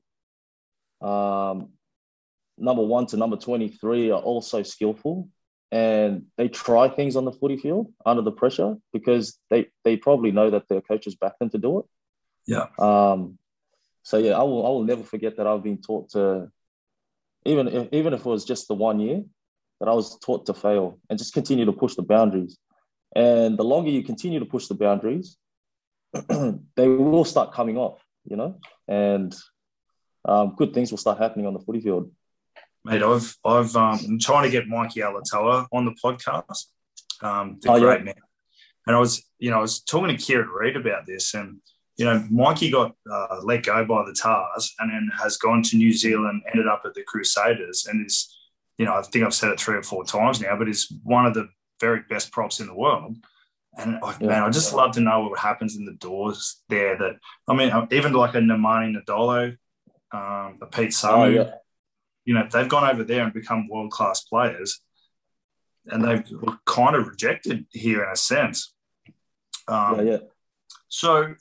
um, 1.02 1.70
number 2.58 2.84
one 2.84 3.06
to 3.08 3.18
number 3.18 3.38
twenty 3.38 3.70
three 3.70 4.12
are 4.12 4.20
all 4.20 4.42
so 4.42 4.64
skillful, 4.64 5.30
and 5.72 6.24
they 6.38 6.48
try 6.48 6.88
things 6.88 7.16
on 7.16 7.26
the 7.26 7.32
footy 7.32 7.58
field 7.58 7.92
under 8.06 8.22
the 8.22 8.32
pressure 8.32 8.78
because 8.94 9.38
they 9.50 9.68
they 9.84 9.98
probably 9.98 10.32
know 10.32 10.50
that 10.50 10.68
their 10.70 10.82
coaches 10.82 11.16
back 11.16 11.38
them 11.40 11.50
to 11.50 11.58
do 11.58 11.80
it. 11.80 11.86
Yeah. 12.46 12.68
Um, 12.80 13.38
so 14.04 14.18
yeah, 14.18 14.38
I 14.38 14.44
will 14.44 14.66
I 14.66 14.70
will 14.70 14.84
never 14.84 15.04
forget 15.04 15.38
that 15.38 15.48
I've 15.48 15.64
been 15.64 15.82
taught 15.82 16.12
to 16.12 16.50
even 17.46 17.68
if, 17.68 17.88
even 17.92 18.14
if 18.14 18.22
it 18.22 18.26
was 18.26 18.46
just 18.46 18.68
the 18.68 18.74
one 18.74 19.00
year 19.00 19.24
that 19.80 19.90
I 19.90 19.94
was 19.94 20.18
taught 20.20 20.46
to 20.48 20.54
fail 20.54 21.00
and 21.10 21.20
just 21.20 21.34
continue 21.34 21.66
to 21.66 21.74
push 21.74 21.96
the 21.96 22.04
boundaries. 22.04 22.58
And 23.16 23.58
the 23.58 23.64
longer 23.64 23.90
you 23.90 24.04
continue 24.04 24.40
to 24.40 24.46
push 24.46 24.68
the 24.68 24.76
boundaries, 24.76 25.38
they 26.30 26.88
will 26.88 27.26
start 27.26 27.54
coming 27.54 27.78
off, 27.78 28.02
you 28.26 28.36
know, 28.36 28.60
and 28.88 29.36
um, 30.26 30.56
good 30.58 30.74
things 30.74 30.92
will 30.92 30.98
start 30.98 31.20
happening 31.20 31.46
on 31.46 31.54
the 31.54 31.60
footy 31.60 31.80
field. 31.80 32.12
Mate, 32.88 33.04
I've 33.04 33.38
I've 33.44 33.76
um, 33.76 34.00
I'm 34.08 34.20
trying 34.20 34.44
to 34.44 34.50
get 34.50 34.68
Mikey 34.68 35.02
Alaalatoa 35.02 35.68
on 35.74 35.86
the 35.86 35.96
podcast. 36.04 36.68
Um, 37.22 37.58
the 37.62 37.72
oh, 37.72 37.80
great 37.80 38.00
yeah. 38.00 38.06
man. 38.06 38.16
And 38.86 38.96
I 38.96 39.00
was, 39.00 39.26
you 39.40 39.52
know, 39.52 39.58
I 39.58 39.62
was 39.62 39.82
talking 39.82 40.16
to 40.16 40.24
Kieran 40.24 40.48
Read 40.50 40.78
about 40.78 41.06
this, 41.06 41.34
and 41.34 41.58
you 41.98 42.06
know, 42.06 42.26
Mikey 42.30 42.72
got 42.72 42.96
uh, 43.12 43.42
let 43.44 43.64
go 43.64 43.84
by 43.84 44.06
the 44.06 44.14
Tahs 44.14 44.74
and 44.80 44.90
then 44.90 45.10
has 45.22 45.36
gone 45.36 45.64
to 45.64 45.76
New 45.76 45.92
Zealand, 45.92 46.44
ended 46.50 46.68
up 46.68 46.84
at 46.86 46.94
the 46.94 47.04
Crusaders, 47.04 47.88
and 47.88 48.06
is, 48.06 48.34
you 48.78 48.86
know, 48.86 48.94
I 48.94 49.02
think 49.02 49.26
I've 49.26 49.34
said 49.34 49.52
it 49.52 49.60
three 49.60 49.76
or 49.76 49.84
four 49.84 50.06
times 50.06 50.40
now, 50.40 50.56
but 50.58 50.70
is 50.70 50.90
one 51.04 51.26
of 51.26 51.34
the 51.34 51.50
very 51.82 52.04
best 52.10 52.32
props 52.32 52.62
in 52.62 52.68
the 52.68 52.74
world. 52.74 53.18
And 53.78 54.00
oh, 54.02 54.16
yeah. 54.22 54.28
man, 54.28 54.44
I 54.44 54.50
just 54.50 54.74
love 54.74 54.94
to 54.94 55.02
know 55.02 55.28
what 55.28 55.40
happens 55.40 55.76
in 55.76 55.84
the 55.84 55.94
doors 55.94 56.64
there. 56.70 56.98
That 56.98 57.18
I 57.50 57.54
mean, 57.54 57.72
uh, 57.72 57.86
even 57.92 58.14
like 58.14 58.36
a 58.36 58.40
Nemani 58.40 58.96
Nadolo, 58.96 59.58
um, 60.14 60.60
a 60.62 60.68
Pete 60.72 60.92
Samu, 60.92 61.18
oh, 61.18 61.26
yeah. 61.26 61.52
You 62.28 62.34
know, 62.34 62.46
they've 62.52 62.68
gone 62.68 62.90
over 62.90 63.06
there 63.06 63.24
and 63.24 63.34
become 63.34 63.70
world 63.70 63.90
class 63.90 64.26
players, 64.26 64.82
and 65.86 66.04
they've 66.04 66.26
kind 66.66 66.94
of 66.94 67.08
rejected 67.08 67.66
here 67.72 68.04
in 68.04 68.10
a 68.12 68.18
sense. 68.18 68.74
Um, 69.70 70.06
yeah, 70.06 70.12
yeah. 70.12 70.18
So 70.90 71.36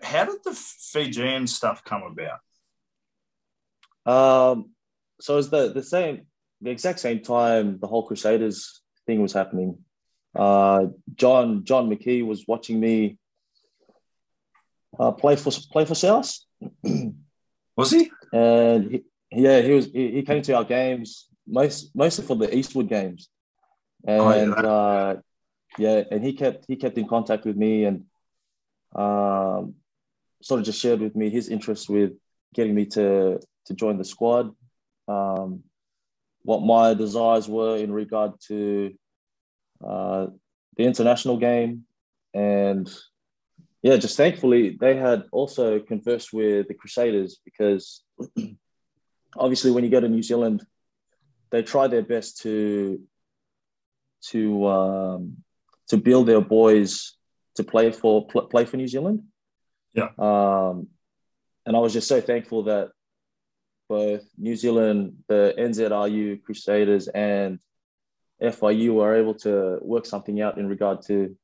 how 0.00 0.24
did 0.24 0.42
the 0.42 0.54
Fijian 0.54 1.46
stuff 1.46 1.84
come 1.84 2.02
about? 2.02 2.40
Um, 4.06 4.70
so 5.20 5.36
it's 5.36 5.48
the 5.48 5.74
the 5.74 5.82
same, 5.82 6.22
the 6.62 6.70
exact 6.70 7.00
same 7.00 7.20
time 7.20 7.78
the 7.78 7.86
whole 7.86 8.06
Crusaders 8.06 8.80
thing 9.06 9.20
was 9.20 9.34
happening. 9.34 9.76
Uh, 10.34 10.86
John 11.16 11.64
John 11.64 11.90
McKee 11.90 12.26
was 12.26 12.46
watching 12.48 12.80
me 12.80 13.18
uh, 14.98 15.12
play 15.12 15.36
for 15.36 15.52
play 15.70 15.84
for 15.84 15.94
South. 15.94 16.34
was 17.76 17.90
he? 17.90 18.10
And 18.32 18.90
he, 18.90 19.04
yeah, 19.34 19.60
he 19.60 19.72
was. 19.72 19.86
He, 19.86 20.12
he, 20.12 20.22
came 20.22 20.42
to 20.42 20.52
our 20.54 20.64
games 20.64 21.26
most 21.46 21.94
mostly 21.94 22.24
for 22.24 22.36
the 22.36 22.54
Eastwood 22.54 22.88
games, 22.88 23.28
and 24.06 24.20
oh, 24.20 24.34
yeah. 24.34 24.68
Uh, 24.68 25.16
yeah, 25.78 26.02
and 26.10 26.24
he 26.24 26.32
kept 26.32 26.64
he 26.68 26.76
kept 26.76 26.98
in 26.98 27.08
contact 27.08 27.44
with 27.44 27.56
me 27.56 27.84
and 27.84 28.04
um, 28.94 29.74
sort 30.42 30.60
of 30.60 30.66
just 30.66 30.80
shared 30.80 31.00
with 31.00 31.16
me 31.16 31.30
his 31.30 31.48
interest 31.48 31.88
with 31.88 32.12
getting 32.54 32.74
me 32.74 32.86
to 32.86 33.40
to 33.66 33.74
join 33.74 33.98
the 33.98 34.04
squad, 34.04 34.54
um, 35.08 35.62
what 36.42 36.62
my 36.62 36.94
desires 36.94 37.48
were 37.48 37.76
in 37.76 37.92
regard 37.92 38.32
to 38.48 38.94
uh, 39.84 40.26
the 40.76 40.84
international 40.84 41.38
game, 41.38 41.84
and 42.32 42.92
yeah, 43.82 43.96
just 43.96 44.16
thankfully 44.16 44.76
they 44.80 44.96
had 44.96 45.24
also 45.32 45.80
conversed 45.80 46.32
with 46.32 46.68
the 46.68 46.74
Crusaders 46.74 47.38
because 47.44 48.02
obviously 49.36 49.70
when 49.70 49.84
you 49.84 49.90
go 49.90 50.00
to 50.00 50.08
New 50.08 50.22
Zealand, 50.22 50.64
they 51.50 51.62
try 51.62 51.86
their 51.86 52.02
best 52.02 52.40
to 52.42 53.00
to 54.30 54.66
um, 54.66 55.36
to 55.88 55.96
build 55.96 56.26
their 56.26 56.40
boys 56.40 57.16
to 57.56 57.64
play 57.64 57.92
for 57.92 58.26
play 58.26 58.64
for 58.64 58.76
New 58.76 58.88
Zealand. 58.88 59.22
Yeah. 59.94 60.08
Um, 60.18 60.88
and 61.66 61.76
I 61.76 61.78
was 61.78 61.92
just 61.92 62.08
so 62.08 62.20
thankful 62.20 62.64
that 62.64 62.90
both 63.88 64.24
New 64.36 64.56
Zealand, 64.56 65.18
the 65.28 65.54
NZRU 65.58 66.42
Crusaders, 66.42 67.08
and 67.08 67.58
FRU 68.42 68.94
were 68.94 69.14
able 69.14 69.34
to 69.34 69.78
work 69.82 70.06
something 70.06 70.40
out 70.40 70.58
in 70.58 70.68
regard 70.68 71.02
to 71.02 71.36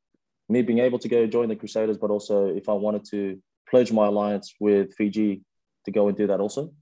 me 0.49 0.63
being 0.63 0.81
able 0.81 0.99
to 0.99 1.09
go 1.09 1.27
join 1.27 1.49
the 1.49 1.57
Crusaders, 1.57 1.97
but 1.97 2.11
also 2.11 2.47
if 2.49 2.69
I 2.69 2.73
wanted 2.73 3.05
to 3.11 3.41
pledge 3.69 3.93
my 3.93 4.07
alliance 4.07 4.55
with 4.59 4.95
Fiji 4.95 5.43
to 5.85 5.91
go 5.93 6.09
and 6.09 6.17
do 6.17 6.27
that 6.27 6.41
also. 6.41 6.73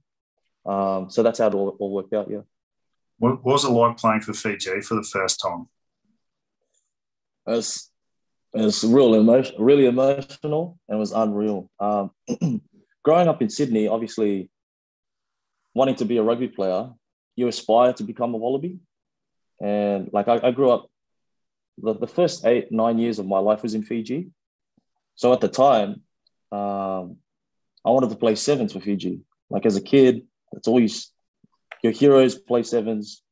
Um, 0.68 1.10
so 1.10 1.22
that's 1.22 1.38
how 1.38 1.48
it 1.48 1.54
all, 1.54 1.76
all 1.80 1.90
worked 1.90 2.12
out. 2.12 2.30
Yeah. 2.30 2.42
What 3.18 3.44
was 3.44 3.64
it 3.64 3.70
like 3.70 3.96
playing 3.96 4.20
for 4.20 4.34
Fiji 4.34 4.80
for 4.82 4.94
the 4.94 5.02
first 5.02 5.40
time? 5.40 5.66
It 7.46 7.52
was 8.52 8.84
real 8.84 9.14
emotion, 9.14 9.56
really 9.58 9.86
emotional, 9.86 10.78
and 10.88 10.98
was 10.98 11.12
unreal. 11.12 11.70
Um, 11.80 12.10
growing 13.02 13.28
up 13.28 13.42
in 13.42 13.50
Sydney, 13.50 13.88
obviously, 13.88 14.50
wanting 15.74 15.96
to 15.96 16.04
be 16.04 16.18
a 16.18 16.22
rugby 16.22 16.48
player, 16.48 16.90
you 17.36 17.48
aspire 17.48 17.92
to 17.94 18.04
become 18.04 18.34
a 18.34 18.36
Wallaby. 18.36 18.78
And 19.60 20.10
like 20.12 20.28
I, 20.28 20.40
I 20.42 20.50
grew 20.50 20.70
up, 20.70 20.90
the, 21.78 21.94
the 21.94 22.06
first 22.06 22.44
eight 22.44 22.70
nine 22.70 22.98
years 22.98 23.18
of 23.18 23.26
my 23.26 23.38
life 23.38 23.62
was 23.62 23.74
in 23.74 23.82
Fiji. 23.82 24.30
So 25.14 25.32
at 25.32 25.40
the 25.40 25.48
time, 25.48 26.02
um, 26.52 27.16
I 27.84 27.90
wanted 27.90 28.10
to 28.10 28.16
play 28.16 28.34
sevens 28.34 28.72
for 28.72 28.80
Fiji. 28.80 29.20
Like 29.50 29.66
as 29.66 29.76
a 29.76 29.80
kid, 29.80 30.26
that's 30.52 30.68
all 30.68 30.80
you. 30.80 30.88
Your 31.82 31.92
heroes 31.92 32.36
play 32.36 32.62
sevens. 32.62 33.22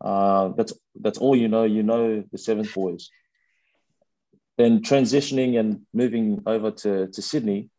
Uh, 0.00 0.48
that's 0.56 0.72
that's 1.00 1.18
all 1.18 1.34
you 1.34 1.48
know. 1.48 1.64
You 1.64 1.82
know 1.82 2.24
the 2.30 2.38
sevens 2.38 2.72
boys 2.72 3.10
then 4.56 4.82
transitioning 4.82 5.58
and 5.58 5.82
moving 5.92 6.42
over 6.46 6.70
to, 6.70 7.08
to 7.08 7.22
Sydney, 7.22 7.70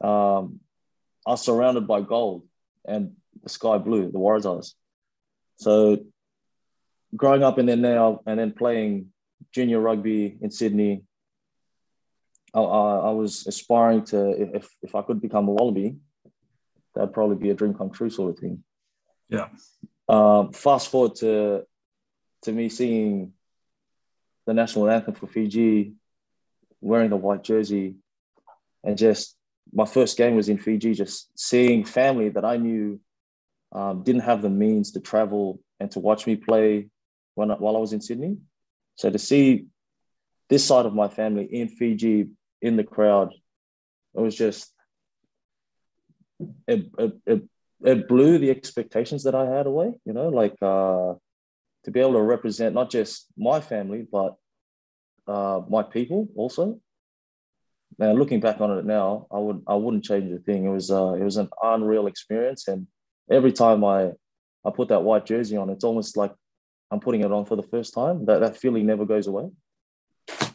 um, 0.00 0.60
was 1.26 1.42
surrounded 1.42 1.86
by 1.86 2.00
gold 2.00 2.46
and 2.86 3.12
the 3.42 3.48
sky 3.48 3.78
blue, 3.78 4.10
the 4.10 4.18
Waratahs. 4.18 4.74
So 5.56 6.04
growing 7.14 7.42
up 7.42 7.58
in 7.58 7.66
there 7.66 7.76
now 7.76 8.20
and 8.26 8.38
then 8.38 8.52
playing 8.52 9.12
junior 9.52 9.80
rugby 9.80 10.38
in 10.40 10.50
Sydney, 10.50 11.02
I, 12.54 12.60
I, 12.60 12.96
I 12.98 13.10
was 13.10 13.46
aspiring 13.46 14.04
to, 14.06 14.56
if, 14.56 14.68
if 14.82 14.94
I 14.94 15.02
could 15.02 15.20
become 15.20 15.48
a 15.48 15.52
Wallaby, 15.52 15.96
that'd 16.94 17.14
probably 17.14 17.36
be 17.36 17.50
a 17.50 17.54
dream 17.54 17.74
come 17.74 17.90
true 17.90 18.10
sort 18.10 18.32
of 18.32 18.38
thing. 18.38 18.62
Yeah. 19.28 19.48
Um, 20.08 20.52
fast 20.52 20.88
forward 20.88 21.14
to, 21.16 21.64
to 22.42 22.52
me 22.52 22.68
seeing 22.68 23.32
the 24.46 24.54
national 24.54 24.90
anthem 24.90 25.14
for 25.14 25.26
Fiji, 25.26 25.92
wearing 26.80 27.10
the 27.10 27.16
white 27.16 27.44
jersey, 27.44 27.96
and 28.82 28.96
just 28.96 29.36
my 29.72 29.84
first 29.84 30.16
game 30.16 30.34
was 30.34 30.48
in 30.48 30.58
Fiji, 30.58 30.94
just 30.94 31.30
seeing 31.38 31.84
family 31.84 32.30
that 32.30 32.44
I 32.44 32.56
knew 32.56 33.00
um, 33.72 34.02
didn't 34.02 34.22
have 34.22 34.42
the 34.42 34.50
means 34.50 34.92
to 34.92 35.00
travel 35.00 35.60
and 35.78 35.90
to 35.92 36.00
watch 36.00 36.26
me 36.26 36.36
play 36.36 36.88
when 37.34 37.50
while 37.50 37.76
I 37.76 37.80
was 37.80 37.92
in 37.92 38.00
Sydney. 38.00 38.38
So 38.96 39.10
to 39.10 39.18
see 39.18 39.66
this 40.48 40.64
side 40.64 40.86
of 40.86 40.94
my 40.94 41.08
family 41.08 41.44
in 41.44 41.68
Fiji 41.68 42.28
in 42.60 42.76
the 42.76 42.84
crowd, 42.84 43.32
it 44.14 44.20
was 44.20 44.34
just 44.34 44.72
it, 46.66 46.90
it, 46.98 47.12
it, 47.26 47.42
it 47.82 48.08
blew 48.08 48.38
the 48.38 48.50
expectations 48.50 49.24
that 49.24 49.34
I 49.34 49.46
had 49.46 49.66
away. 49.66 49.92
You 50.04 50.12
know, 50.12 50.28
like 50.28 50.56
uh, 50.62 51.14
to 51.84 51.90
be 51.90 52.00
able 52.00 52.14
to 52.14 52.22
represent 52.22 52.74
not 52.74 52.90
just 52.90 53.26
my 53.36 53.60
family 53.60 54.06
but 54.10 54.36
uh, 55.26 55.62
my 55.68 55.82
people 55.82 56.28
also. 56.36 56.80
Now 57.98 58.12
looking 58.12 58.40
back 58.40 58.60
on 58.60 58.78
it 58.78 58.84
now, 58.84 59.26
I 59.30 59.38
would 59.38 59.62
I 59.66 59.74
wouldn't 59.74 60.04
change 60.04 60.32
a 60.32 60.38
thing. 60.38 60.64
It 60.64 60.70
was 60.70 60.90
uh, 60.90 61.12
it 61.12 61.22
was 61.22 61.36
an 61.36 61.48
unreal 61.62 62.06
experience, 62.06 62.68
and 62.68 62.86
every 63.30 63.52
time 63.52 63.84
I 63.84 64.12
I 64.64 64.70
put 64.70 64.88
that 64.88 65.02
white 65.02 65.26
jersey 65.26 65.56
on, 65.56 65.70
it's 65.70 65.84
almost 65.84 66.16
like 66.16 66.32
I'm 66.90 67.00
putting 67.00 67.20
it 67.20 67.32
on 67.32 67.44
for 67.44 67.56
the 67.56 67.62
first 67.62 67.92
time. 67.94 68.24
That 68.24 68.40
that 68.40 68.56
feeling 68.56 68.86
never 68.86 69.04
goes 69.04 69.26
away. 69.26 69.50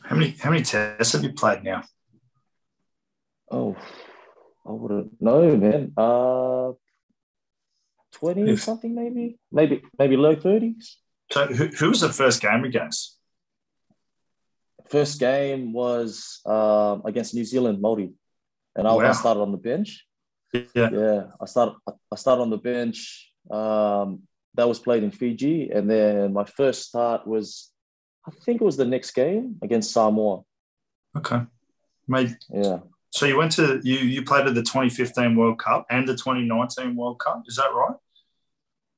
How 0.04 0.16
many 0.16 0.32
how 0.32 0.50
many 0.50 0.64
tests 0.64 1.14
have 1.14 1.24
you 1.24 1.34
played 1.34 1.64
now? 1.64 1.84
Oh, 3.52 3.76
I 4.68 4.72
wouldn't 4.72 5.22
know, 5.22 5.56
man. 5.58 5.94
Uh, 5.96 6.74
twenty 8.12 8.56
something, 8.58 8.96
maybe, 8.96 9.38
maybe, 9.52 9.84
maybe 9.98 10.18
low 10.18 10.36
thirties. 10.36 10.98
So, 11.32 11.48
who, 11.48 11.68
who 11.68 11.90
was 11.90 12.02
the 12.02 12.10
first 12.10 12.42
game 12.42 12.64
against? 12.64 13.18
First 14.90 15.20
game 15.20 15.74
was 15.74 16.42
um, 16.46 17.02
against 17.06 17.34
New 17.34 17.46
Zealand, 17.46 17.84
Māori, 17.84 18.14
and 18.76 18.88
I, 18.88 18.94
wow. 18.94 19.10
I, 19.10 19.12
started 19.14 19.42
on 19.42 19.52
the 19.52 19.58
bench. 19.58 20.06
Yeah, 20.54 20.64
yeah. 20.74 21.24
I 21.42 21.46
started. 21.46 21.76
I 21.88 22.16
started 22.16 22.44
on 22.44 22.50
the 22.50 22.58
bench. 22.58 23.32
Um, 23.50 24.24
that 24.56 24.68
was 24.68 24.80
played 24.80 25.04
in 25.04 25.12
Fiji, 25.12 25.70
and 25.70 25.90
then 25.90 26.34
my 26.34 26.46
first 26.46 26.84
start 26.88 27.28
was, 27.28 27.72
I 28.26 28.32
think 28.32 28.62
it 28.62 28.64
was 28.64 28.78
the 28.78 28.86
next 28.86 29.12
game 29.12 29.58
against 29.62 29.92
Samoa. 29.92 30.44
Okay, 31.16 31.42
mate. 32.08 32.38
Yeah. 32.50 32.80
So 33.16 33.26
you 33.26 33.38
went 33.38 33.54
to 33.54 33.80
you 33.82 34.00
you 34.00 34.24
played 34.24 34.46
at 34.46 34.56
the 34.56 34.62
2015 34.62 35.38
World 35.38 35.58
Cup 35.58 35.86
and 35.90 36.06
the 36.06 36.18
2019 36.18 36.98
World 36.98 37.18
Cup. 37.18 37.44
Is 37.48 37.56
that 37.56 37.74
right? 37.74 37.96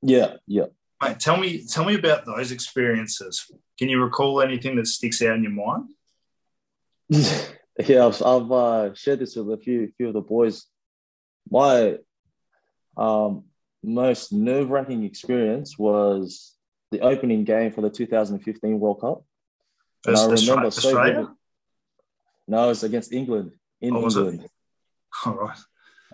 Yeah, 0.02 0.34
yeah. 0.44 0.64
Mate, 1.00 1.20
tell 1.20 1.36
me 1.36 1.64
tell 1.64 1.84
me 1.84 1.94
about 1.94 2.26
those 2.26 2.50
experiences. 2.50 3.48
Can 3.78 3.88
you 3.88 4.02
recall 4.02 4.42
anything 4.42 4.74
that 4.74 4.88
sticks 4.88 5.22
out 5.22 5.36
in 5.36 5.44
your 5.44 5.52
mind? 5.52 5.90
yeah, 7.08 8.06
I've, 8.06 8.20
I've 8.20 8.50
uh, 8.50 8.94
shared 8.94 9.20
this 9.20 9.36
with 9.36 9.52
a 9.52 9.56
few 9.56 9.92
few 9.96 10.08
of 10.08 10.14
the 10.14 10.20
boys. 10.20 10.66
My 11.48 11.98
um, 12.96 13.44
most 13.84 14.32
nerve 14.32 14.68
wracking 14.68 15.04
experience 15.04 15.78
was 15.78 16.56
the 16.90 17.02
opening 17.02 17.44
game 17.44 17.70
for 17.70 17.82
the 17.82 17.90
2015 17.90 18.80
World 18.80 19.00
Cup. 19.00 19.24
And 20.04 20.16
I 20.16 20.26
remember 20.26 20.66
Australia? 20.66 21.22
so 21.22 21.36
No, 22.48 22.70
it's 22.70 22.82
against 22.82 23.12
England 23.12 23.52
in 23.80 23.94
oh, 23.94 24.02
England. 24.02 24.48
All 25.26 25.34
right. 25.34 25.58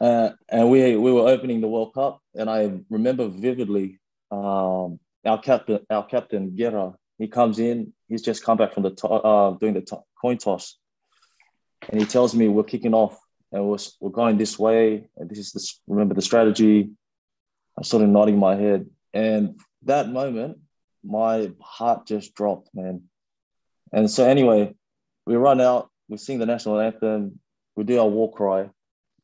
Uh, 0.00 0.30
and 0.48 0.70
we 0.70 0.96
we 0.96 1.12
were 1.12 1.28
opening 1.28 1.60
the 1.60 1.68
World 1.68 1.94
Cup, 1.94 2.20
and 2.34 2.50
I 2.50 2.80
remember 2.90 3.28
vividly 3.28 4.00
um, 4.30 4.98
our 5.24 5.40
captain 5.40 5.80
our 5.88 6.04
captain 6.04 6.50
Qera. 6.52 6.94
He 7.18 7.28
comes 7.28 7.58
in. 7.60 7.92
He's 8.08 8.22
just 8.22 8.44
come 8.44 8.58
back 8.58 8.74
from 8.74 8.82
the 8.82 8.90
to- 8.90 9.08
uh, 9.08 9.50
doing 9.52 9.74
the 9.74 9.82
to- 9.82 10.02
coin 10.20 10.38
toss, 10.38 10.78
and 11.88 12.00
he 12.00 12.06
tells 12.06 12.34
me 12.34 12.48
we're 12.48 12.64
kicking 12.64 12.92
off 12.92 13.16
and 13.52 13.64
we're, 13.68 13.78
we're 14.00 14.10
going 14.10 14.36
this 14.36 14.58
way. 14.58 15.08
And 15.16 15.30
this 15.30 15.38
is 15.38 15.52
this. 15.52 15.80
Remember 15.86 16.14
the 16.14 16.22
strategy. 16.22 16.90
I'm 17.76 17.84
sort 17.84 18.02
of 18.02 18.08
nodding 18.08 18.38
my 18.38 18.56
head, 18.56 18.86
and 19.12 19.60
that 19.84 20.08
moment, 20.08 20.58
my 21.04 21.52
heart 21.60 22.06
just 22.06 22.34
dropped, 22.34 22.68
man. 22.74 23.02
And 23.92 24.10
so 24.10 24.26
anyway, 24.26 24.74
we 25.24 25.36
run 25.36 25.60
out. 25.60 25.90
We 26.08 26.16
sing 26.16 26.38
the 26.40 26.46
national 26.46 26.80
anthem 26.80 27.38
we 27.76 27.84
do 27.84 28.00
our 28.00 28.08
war 28.08 28.32
cry, 28.32 28.70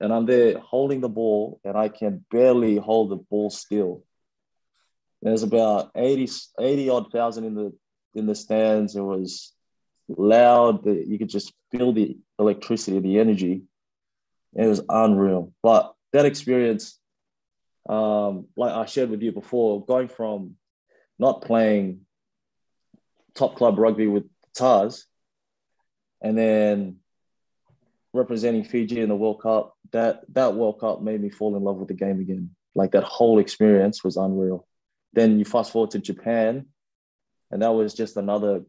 and 0.01 0.13
I'm 0.13 0.27
there 0.27 0.59
holding 0.59 1.01
the 1.01 1.09
ball, 1.09 1.61
and 1.65 1.77
I 1.77 1.89
can 1.89 2.25
barely 2.31 2.77
hold 2.77 3.11
the 3.11 3.17
ball 3.17 3.51
still. 3.51 4.05
There's 5.23 5.43
about 5.43 5.91
80, 5.95 6.29
80 6.59 6.91
odd 6.91 7.13
thousand 7.13 7.45
in 7.45 7.55
the 7.55 7.73
in 8.15 8.27
the 8.27 8.35
stands. 8.35 8.97
It 8.97 9.03
was 9.03 9.53
loud. 10.09 10.87
You 10.87 11.19
could 11.19 11.29
just 11.29 11.53
feel 11.71 11.93
the 11.93 12.17
electricity, 12.39 12.99
the 12.99 13.19
energy. 13.19 13.63
It 14.55 14.67
was 14.67 14.83
unreal. 14.89 15.53
But 15.63 15.95
that 16.13 16.25
experience, 16.25 16.99
um, 17.89 18.47
like 18.57 18.73
I 18.73 18.87
shared 18.87 19.11
with 19.11 19.23
you 19.23 19.33
before, 19.33 19.85
going 19.85 20.09
from 20.09 20.57
not 21.19 21.43
playing 21.43 22.01
top 23.35 23.57
club 23.57 23.79
rugby 23.79 24.07
with 24.07 24.25
Tahs, 24.55 25.07
and 26.23 26.37
then 26.37 26.97
representing 28.13 28.65
Fiji 28.65 29.01
in 29.01 29.09
the 29.09 29.17
World 29.17 29.41
Cup, 29.43 29.75
that 29.93 30.23
that 30.33 30.55
World 30.55 30.81
Cup 30.81 31.03
made 31.03 31.21
me 31.21 31.31
fall 31.31 31.57
in 31.57 31.63
love 31.63 31.77
with 31.77 31.89
the 31.89 31.95
game 31.95 32.21
again. 32.21 32.51
Like 32.75 32.93
that 32.93 33.05
whole 33.05 33.39
experience 33.39 34.05
was 34.05 34.17
unreal. 34.17 34.67
Then 35.13 35.39
you 35.39 35.45
fast 35.45 35.73
forward 35.73 35.91
to 35.93 35.99
Japan, 35.99 36.67
and 37.51 37.63
that 37.63 37.73
was 37.73 37.95
just 37.95 38.17
another 38.17 38.63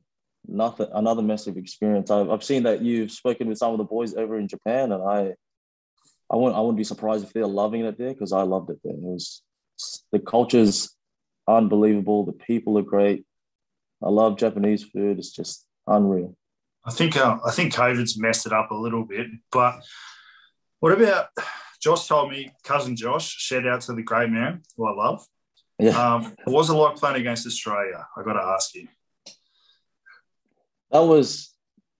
nothing 0.47 0.87
another 0.93 1.21
massive 1.21 1.57
experience. 1.57 2.09
I've, 2.09 2.29
I've 2.29 2.43
seen 2.43 2.63
that 2.63 2.81
you've 2.81 3.11
spoken 3.11 3.47
with 3.47 3.57
some 3.57 3.71
of 3.71 3.77
the 3.77 3.83
boys 3.83 4.15
over 4.15 4.39
in 4.39 4.47
Japan, 4.47 4.91
and 4.91 5.03
I 5.03 5.33
I 6.29 6.35
wouldn't 6.35 6.57
I 6.57 6.61
wouldn't 6.61 6.77
be 6.77 6.83
surprised 6.83 7.25
if 7.25 7.33
they're 7.33 7.45
loving 7.45 7.85
it 7.85 7.97
there 7.97 8.13
because 8.13 8.33
I 8.33 8.41
loved 8.43 8.69
it 8.69 8.79
there. 8.83 8.93
It 8.93 9.01
was 9.01 9.41
the 10.11 10.19
culture's 10.19 10.95
unbelievable. 11.47 12.25
The 12.25 12.33
people 12.33 12.77
are 12.77 12.83
great. 12.83 13.25
I 14.03 14.09
love 14.09 14.37
Japanese 14.37 14.83
food. 14.83 15.19
It's 15.19 15.31
just 15.31 15.65
unreal. 15.87 16.35
I 16.85 16.91
think 16.91 17.15
uh, 17.15 17.37
I 17.45 17.51
think 17.51 17.73
COVID's 17.73 18.19
messed 18.19 18.45
it 18.45 18.53
up 18.53 18.71
a 18.71 18.75
little 18.75 19.05
bit. 19.05 19.27
But 19.51 19.81
what 20.79 20.93
about 20.93 21.27
Josh? 21.81 22.07
Told 22.07 22.31
me 22.31 22.51
cousin 22.63 22.95
Josh. 22.95 23.27
Shout 23.37 23.67
out 23.67 23.81
to 23.81 23.93
the 23.93 24.03
great 24.03 24.29
man 24.29 24.61
who 24.75 24.87
I 24.87 24.91
love. 24.91 25.25
Yeah. 25.79 25.91
Um, 25.91 26.35
was 26.47 26.69
it 26.69 26.73
like 26.73 26.95
playing 26.95 27.21
against 27.21 27.45
Australia? 27.45 28.05
I 28.15 28.23
got 28.23 28.33
to 28.33 28.43
ask 28.43 28.73
you. 28.75 28.87
That 30.91 31.01
was 31.01 31.53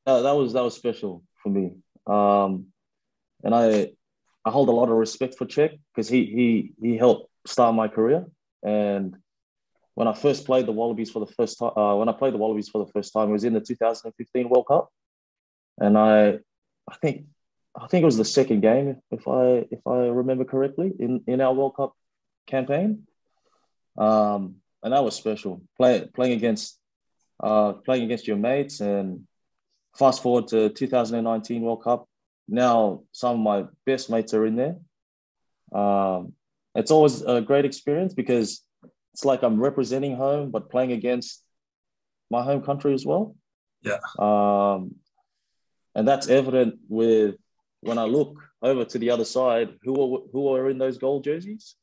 uh, 0.06 0.22
that 0.22 0.36
was 0.36 0.54
that 0.54 0.63
was 0.63 0.76
special 0.76 1.24
for 1.41 1.50
me, 1.50 1.72
um, 2.08 2.67
and 3.44 3.56
I 3.56 3.91
I 4.44 4.50
hold 4.50 4.70
a 4.70 4.74
lot 4.74 4.89
of 4.89 4.96
respect 4.96 5.36
for 5.38 5.46
Cheika 5.46 5.80
because 5.94 6.10
he 6.10 6.26
he 6.26 6.74
he 6.82 6.98
helped 6.98 7.30
start 7.46 7.76
my 7.76 7.88
career, 7.88 8.26
and 8.63 9.15
when 9.95 10.08
I 10.08 10.13
first 10.13 10.45
played 10.45 10.65
the 10.65 10.71
Wallabies 10.71 11.12
for 11.12 11.19
the 11.19 11.32
first 11.34 11.60
time, 11.60 11.71
uh, 11.75 11.95
when 11.95 12.10
I 12.10 12.13
played 12.13 12.34
the 12.34 12.38
Wallabies 12.38 12.69
for 12.69 12.84
the 12.84 12.91
first 12.91 13.13
time, 13.13 13.30
it 13.30 13.34
was 13.34 13.43
in 13.43 13.54
the 13.54 13.62
2015 13.62 14.49
World 14.49 14.67
Cup, 14.67 14.89
and 15.80 15.97
I, 15.97 16.39
I 16.89 16.95
think, 17.01 17.25
I 17.75 17.88
think 17.88 18.04
it 18.04 18.06
was 18.06 18.17
the 18.17 18.25
second 18.25 18.62
game, 18.62 18.97
if 19.12 19.27
I 19.27 19.65
if 19.71 19.86
I 19.86 20.08
remember 20.08 20.45
correctly, 20.45 20.91
in 20.99 21.23
in 21.27 21.41
our 21.41 21.54
World 21.54 21.75
Cup 21.75 21.93
campaign, 22.47 23.08
um, 23.97 24.56
and 24.84 24.93
that 24.93 25.04
was 25.04 25.15
special. 25.15 25.62
Play, 25.77 26.08
playing 26.13 26.34
against, 26.34 26.80
uh, 27.41 27.73
playing 27.73 28.04
against 28.04 28.27
your 28.27 28.38
mates, 28.38 28.80
and 28.80 29.27
fast 29.97 30.21
forward 30.23 30.47
to 30.49 30.69
2019 30.69 31.62
World 31.62 31.84
Cup. 31.84 32.08
Now 32.47 33.04
some 33.12 33.36
of 33.36 33.39
my 33.39 33.69
best 33.86 34.10
mates 34.10 34.34
are 34.34 34.45
in 34.45 34.56
there. 34.56 34.77
Um, 35.73 36.34
it's 36.75 36.91
always 36.91 37.21
a 37.21 37.41
great 37.41 37.65
experience 37.65 38.13
because 38.13 38.62
it's 39.13 39.26
like 39.26 39.43
I'm 39.43 39.60
representing 39.60 40.15
home, 40.15 40.52
but 40.52 40.69
playing 40.69 40.91
against 40.91 41.43
my 42.30 42.43
home 42.43 42.62
country 42.62 42.93
as 42.93 43.06
well. 43.06 43.36
Yeah. 43.82 44.00
Um, 44.17 44.95
and 45.95 46.08
that's 46.08 46.30
evident 46.30 46.80
with 46.88 47.36
when 47.82 47.97
I 47.97 48.04
look 48.04 48.38
over 48.62 48.86
to 48.86 48.97
the 48.97 49.10
other 49.10 49.26
side, 49.26 49.78
who 49.84 49.93
are 50.02 50.19
who 50.32 50.54
are 50.54 50.69
in 50.69 50.78
those 50.78 50.97
gold 50.97 51.24
jerseys? 51.24 51.76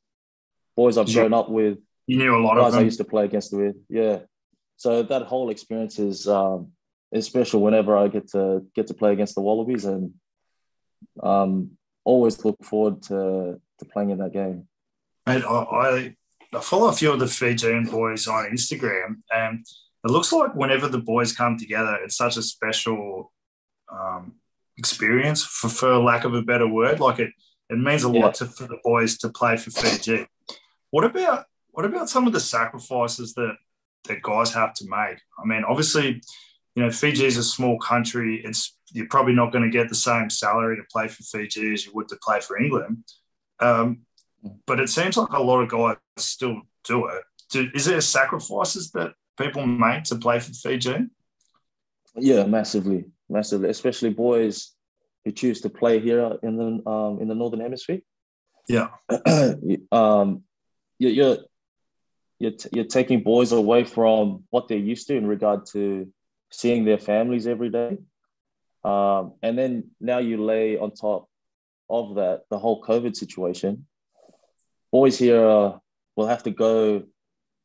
Boys 0.75 0.97
I've 0.97 1.13
grown 1.13 1.33
up 1.33 1.49
with. 1.49 1.77
You 2.07 2.17
knew 2.17 2.35
a 2.35 2.41
lot 2.41 2.57
of 2.57 2.71
them. 2.71 2.81
I 2.81 2.83
used 2.83 2.97
to 2.99 3.03
play 3.03 3.25
against 3.25 3.53
with. 3.53 3.75
Yeah. 3.89 4.19
So 4.77 5.03
that 5.03 5.23
whole 5.23 5.49
experience 5.49 5.99
is 5.99 6.27
um, 6.27 6.71
is 7.11 7.25
special 7.25 7.61
whenever 7.61 7.97
I 7.97 8.07
get 8.07 8.29
to 8.29 8.65
get 8.75 8.87
to 8.87 8.93
play 8.93 9.11
against 9.11 9.35
the 9.35 9.41
Wallabies, 9.41 9.85
and 9.85 10.13
um, 11.21 11.71
always 12.05 12.43
look 12.43 12.63
forward 12.63 13.03
to 13.03 13.61
to 13.79 13.85
playing 13.85 14.11
in 14.11 14.19
that 14.19 14.33
game. 14.33 14.67
And 15.25 15.43
I, 15.43 15.49
I 15.49 16.15
follow 16.61 16.87
a 16.89 16.93
few 16.93 17.11
of 17.11 17.19
the 17.19 17.27
Fijian 17.27 17.85
boys 17.85 18.27
on 18.27 18.49
Instagram, 18.49 19.21
and 19.31 19.65
it 20.03 20.11
looks 20.11 20.31
like 20.31 20.55
whenever 20.55 20.87
the 20.87 20.99
boys 20.99 21.35
come 21.35 21.57
together, 21.57 21.99
it's 22.03 22.17
such 22.17 22.37
a 22.37 22.41
special 22.41 23.31
um, 23.91 24.35
experience, 24.77 25.43
for, 25.43 25.69
for 25.69 25.97
lack 25.97 26.23
of 26.23 26.33
a 26.33 26.41
better 26.41 26.67
word. 26.67 26.99
Like 26.99 27.19
it, 27.19 27.31
it 27.69 27.77
means 27.77 28.03
a 28.03 28.09
yeah. 28.09 28.21
lot 28.21 28.35
to, 28.35 28.45
for 28.45 28.65
the 28.65 28.79
boys 28.83 29.17
to 29.19 29.29
play 29.29 29.57
for 29.57 29.71
Fiji. 29.71 30.25
What 30.91 31.03
about 31.03 31.45
what 31.71 31.85
about 31.85 32.09
some 32.09 32.25
of 32.27 32.33
the 32.33 32.39
sacrifices 32.39 33.33
that 33.35 33.55
that 34.05 34.21
guys 34.21 34.53
have 34.53 34.73
to 34.75 34.85
make? 34.85 35.19
I 35.37 35.45
mean, 35.45 35.63
obviously, 35.63 36.21
you 36.75 36.83
know, 36.83 36.91
Fiji 36.91 37.25
is 37.25 37.37
a 37.37 37.43
small 37.43 37.77
country. 37.77 38.41
It's 38.43 38.75
you're 38.91 39.07
probably 39.07 39.33
not 39.33 39.51
going 39.51 39.63
to 39.63 39.69
get 39.69 39.89
the 39.89 39.95
same 39.95 40.29
salary 40.29 40.77
to 40.77 40.83
play 40.91 41.07
for 41.07 41.21
Fiji 41.23 41.73
as 41.73 41.85
you 41.85 41.91
would 41.93 42.07
to 42.07 42.17
play 42.23 42.39
for 42.39 42.57
England. 42.57 43.03
Um, 43.59 44.01
but 44.65 44.79
it 44.79 44.89
seems 44.89 45.17
like 45.17 45.31
a 45.31 45.41
lot 45.41 45.61
of 45.61 45.69
guys 45.69 45.97
still 46.17 46.61
do 46.83 47.07
it. 47.07 47.23
Do, 47.51 47.69
is 47.73 47.85
there 47.85 48.01
sacrifices 48.01 48.91
that 48.91 49.13
people 49.37 49.65
make 49.65 50.03
to 50.05 50.15
play 50.15 50.39
for 50.39 50.53
Fiji? 50.53 51.07
Yeah, 52.15 52.45
massively, 52.45 53.05
massively, 53.29 53.69
especially 53.69 54.11
boys 54.11 54.73
who 55.25 55.31
choose 55.31 55.61
to 55.61 55.69
play 55.69 55.99
here 55.99 56.37
in 56.43 56.57
the 56.57 56.89
um, 56.89 57.19
in 57.21 57.27
the 57.27 57.35
northern 57.35 57.59
hemisphere. 57.59 58.01
Yeah. 58.67 58.89
um, 59.91 60.43
you're 60.99 61.37
you're, 62.39 62.51
t- 62.51 62.69
you're 62.71 62.85
taking 62.85 63.21
boys 63.21 63.51
away 63.51 63.83
from 63.83 64.43
what 64.49 64.67
they're 64.67 64.77
used 64.77 65.07
to 65.07 65.15
in 65.15 65.27
regard 65.27 65.65
to 65.73 66.07
seeing 66.51 66.85
their 66.85 66.97
families 66.97 67.47
every 67.47 67.69
day. 67.69 67.97
Um, 68.83 69.33
and 69.43 69.57
then 69.57 69.91
now 69.99 70.19
you 70.19 70.43
lay 70.43 70.77
on 70.77 70.91
top 70.91 71.27
of 71.89 72.15
that 72.15 72.43
the 72.49 72.57
whole 72.57 72.81
COVID 72.81 73.15
situation. 73.15 73.85
Boys 74.91 75.17
here 75.17 75.47
uh, 75.47 75.77
will 76.15 76.27
have 76.27 76.43
to 76.43 76.51
go 76.51 77.03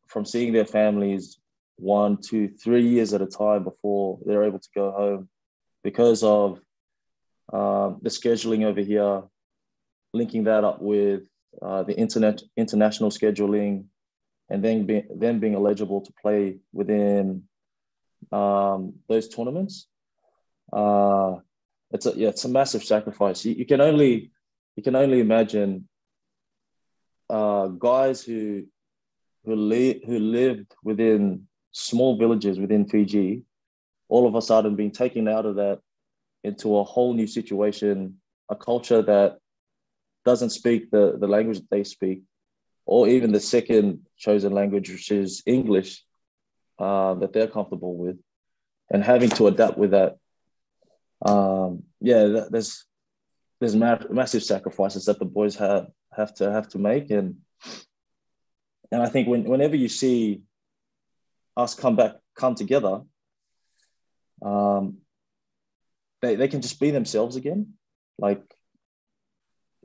from 0.08 0.24
seeing 0.24 0.52
their 0.52 0.66
families 0.66 1.38
one, 1.76 2.18
two, 2.18 2.48
three 2.48 2.86
years 2.86 3.14
at 3.14 3.22
a 3.22 3.26
time 3.26 3.64
before 3.64 4.18
they're 4.24 4.44
able 4.44 4.58
to 4.58 4.68
go 4.74 4.92
home 4.92 5.28
because 5.82 6.22
of 6.22 6.60
um, 7.52 7.98
the 8.02 8.10
scheduling 8.10 8.64
over 8.64 8.80
here, 8.80 9.22
linking 10.12 10.44
that 10.44 10.64
up 10.64 10.80
with 10.80 11.22
uh, 11.62 11.82
the 11.82 11.96
internet 11.96 12.42
international 12.56 13.10
scheduling, 13.10 13.84
and 14.50 14.62
then 14.64 14.86
be, 14.86 15.04
then 15.14 15.40
being 15.40 15.54
eligible 15.54 16.00
to 16.00 16.12
play 16.20 16.58
within 16.72 17.44
um, 18.32 18.94
those 19.08 19.28
tournaments. 19.28 19.86
Uh, 20.72 21.36
it's 21.90 22.06
a 22.06 22.12
yeah, 22.16 22.28
it's 22.28 22.44
a 22.44 22.48
massive 22.48 22.84
sacrifice. 22.84 23.44
You, 23.44 23.54
you 23.54 23.66
can 23.66 23.80
only 23.80 24.32
you 24.76 24.82
can 24.82 24.96
only 24.96 25.20
imagine 25.20 25.88
uh, 27.34 27.66
guys 27.90 28.22
who 28.22 28.64
who, 29.44 29.54
li- 29.56 30.02
who 30.06 30.18
lived 30.18 30.70
within 30.82 31.46
small 31.72 32.16
villages 32.16 32.58
within 32.58 32.88
Fiji, 32.88 33.42
all 34.08 34.26
of 34.26 34.34
a 34.34 34.42
sudden 34.50 34.76
being 34.76 34.90
taken 35.02 35.28
out 35.28 35.44
of 35.44 35.56
that 35.56 35.80
into 36.42 36.78
a 36.78 36.84
whole 36.84 37.12
new 37.12 37.26
situation, 37.26 37.96
a 38.48 38.56
culture 38.56 39.02
that 39.02 39.38
doesn't 40.24 40.50
speak 40.50 40.90
the, 40.90 41.16
the 41.18 41.26
language 41.26 41.58
that 41.58 41.70
they 41.70 41.84
speak, 41.84 42.22
or 42.86 43.08
even 43.08 43.32
the 43.32 43.40
second 43.40 43.86
chosen 44.16 44.52
language, 44.52 44.88
which 44.90 45.10
is 45.10 45.42
English, 45.44 46.02
uh, 46.78 47.14
that 47.14 47.32
they're 47.32 47.54
comfortable 47.56 47.96
with, 47.96 48.18
and 48.90 49.02
having 49.02 49.30
to 49.30 49.46
adapt 49.48 49.76
with 49.76 49.90
that. 49.90 50.16
Um, 51.30 51.82
yeah, 52.00 52.46
there's 52.50 52.86
there's 53.64 53.76
ma- 53.76 53.98
massive 54.10 54.44
sacrifices 54.44 55.06
that 55.06 55.18
the 55.18 55.24
boys 55.24 55.56
have 55.56 55.86
have 56.12 56.34
to 56.34 56.52
have 56.52 56.68
to 56.68 56.78
make, 56.78 57.10
and 57.10 57.36
and 58.92 59.02
I 59.02 59.08
think 59.08 59.26
when, 59.26 59.44
whenever 59.44 59.74
you 59.74 59.88
see 59.88 60.42
us 61.56 61.74
come 61.74 61.96
back 61.96 62.12
come 62.36 62.54
together, 62.54 63.00
um, 64.42 64.98
they 66.20 66.36
they 66.36 66.48
can 66.48 66.60
just 66.60 66.78
be 66.78 66.90
themselves 66.90 67.36
again. 67.36 67.72
Like 68.18 68.42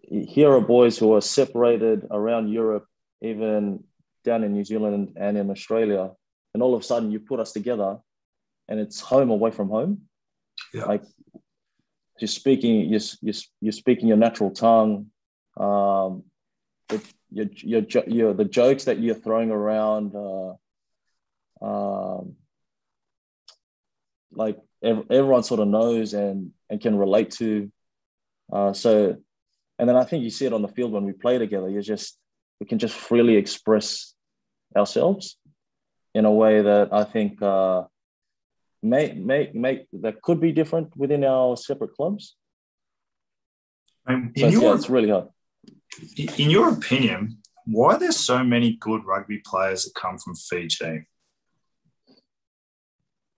here 0.04 0.52
are 0.52 0.62
boys 0.62 0.98
who 0.98 1.14
are 1.16 1.22
separated 1.22 2.06
around 2.12 2.50
Europe, 2.50 2.86
even 3.22 3.86
down 4.26 4.44
in 4.44 4.52
New 4.52 4.66
Zealand 4.66 5.14
and 5.16 5.38
in 5.38 5.50
Australia, 5.50 6.12
and 6.54 6.62
all 6.62 6.76
of 6.76 6.82
a 6.82 6.84
sudden 6.84 7.12
you 7.12 7.22
put 7.22 7.40
us 7.40 7.54
together, 7.54 7.98
and 8.68 8.78
it's 8.78 9.00
home 9.00 9.30
away 9.30 9.52
from 9.52 9.70
home. 9.70 10.02
Yeah. 10.74 10.84
Like 10.84 11.04
you're 12.22 12.28
speaking, 12.28 12.90
you're, 12.90 13.02
you're, 13.22 13.42
you're 13.62 13.72
speaking 13.72 14.08
your 14.08 14.18
natural 14.18 14.52
tongue. 14.52 15.08
Um, 15.58 16.24
your, 17.32 17.46
your, 17.58 17.84
your, 18.08 18.34
the 18.34 18.46
jokes 18.46 18.86
that 18.86 19.00
you're 19.00 19.16
throwing 19.16 19.52
around, 19.52 20.16
uh, 20.16 20.54
um, 21.62 22.36
like 24.32 24.58
everyone 24.82 25.44
sort 25.44 25.60
of 25.60 25.68
knows 25.68 26.14
and, 26.14 26.52
and 26.70 26.82
can 26.82 26.98
relate 26.98 27.32
to. 27.32 27.72
Uh, 28.52 28.74
so 28.74 29.18
and 29.80 29.88
then 29.88 29.96
I 29.96 30.04
think 30.04 30.24
you 30.24 30.30
see 30.30 30.46
it 30.46 30.54
on 30.54 30.62
the 30.62 30.68
field 30.68 30.92
when 30.92 31.06
we 31.06 31.14
play 31.14 31.38
together. 31.38 31.70
You 31.70 31.82
just 31.82 32.18
we 32.60 32.66
can 32.66 32.78
just 32.78 32.94
freely 32.94 33.38
express 33.38 34.14
ourselves 34.76 35.38
in 36.14 36.26
a 36.26 36.32
way 36.32 36.62
that 36.62 36.90
I 36.92 37.06
think 37.06 37.42
uh, 37.42 37.84
may 38.82 39.14
may 39.14 39.52
make 39.54 39.88
that 39.94 40.22
could 40.22 40.40
be 40.40 40.52
different 40.52 40.96
within 40.96 41.24
our 41.24 41.58
separate 41.58 41.94
clubs. 41.96 42.36
Um, 44.08 44.32
in 44.36 44.52
your, 44.52 44.62
yeah, 44.62 44.74
it's 44.76 44.90
really 44.90 45.10
hard. 45.10 45.28
In 46.16 46.50
your 46.50 46.74
opinion, 46.74 47.38
why 47.66 47.96
are 47.96 48.00
there 48.00 48.12
so 48.12 48.44
many 48.44 48.74
good 48.74 49.06
rugby 49.06 49.42
players 49.46 49.86
that 49.86 49.94
come 49.96 50.18
from 50.18 50.36
Fiji? 50.36 51.06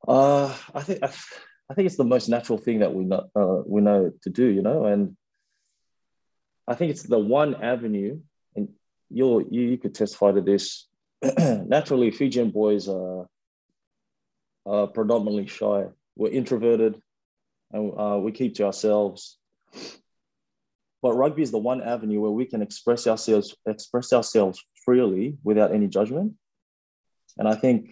Uh, 0.08 0.56
I 0.74 0.82
think 0.82 1.00
I, 1.04 1.74
think 1.74 1.86
it's 1.86 1.98
the 1.98 2.04
most 2.04 2.28
natural 2.28 2.58
thing 2.58 2.80
that 2.80 2.94
we 2.94 3.04
know 3.04 3.30
uh, 3.36 3.62
we 3.66 3.82
know 3.82 4.12
to 4.24 4.30
do, 4.30 4.46
you 4.46 4.62
know, 4.62 4.86
and 4.86 5.16
I 6.68 6.76
think 6.76 6.92
it's 6.92 7.04
the 7.04 7.20
one 7.20 7.56
avenue, 7.56 8.20
and 8.56 8.70
you, 9.10 9.46
you 9.50 9.78
could 9.78 9.94
testify 9.94 10.32
to 10.32 10.42
this. 10.42 10.88
Naturally, 11.38 12.12
Fijian 12.12 12.50
boys 12.50 12.88
are, 12.88 13.28
are 14.66 14.88
predominantly 14.88 15.48
shy. 15.48 15.86
We're 16.16 16.32
introverted, 16.32 17.02
and 17.72 17.94
uh, 17.98 18.20
we 18.20 18.32
keep 18.32 18.56
to 18.56 18.66
ourselves. 18.66 19.38
But 21.02 21.14
rugby 21.14 21.42
is 21.42 21.52
the 21.52 21.58
one 21.58 21.82
avenue 21.82 22.22
where 22.22 22.32
we 22.32 22.46
can 22.46 22.62
express 22.62 23.08
ourselves 23.08 23.56
express 23.66 24.14
ourselves 24.14 24.64
freely 24.86 25.38
without 25.44 25.74
any 25.74 25.88
judgment, 25.88 26.34
and 27.38 27.48
I 27.48 27.56
think 27.56 27.92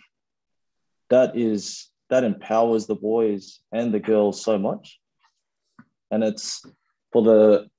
that 1.10 1.36
is 1.36 1.90
that 2.10 2.24
empowers 2.24 2.88
the 2.88 2.96
boys 2.96 3.60
and 3.72 3.94
the 3.94 4.00
girls 4.00 4.44
so 4.44 4.58
much. 4.58 5.00
And 6.12 6.24
it's 6.24 6.66
for 7.12 7.22
the 7.24 7.70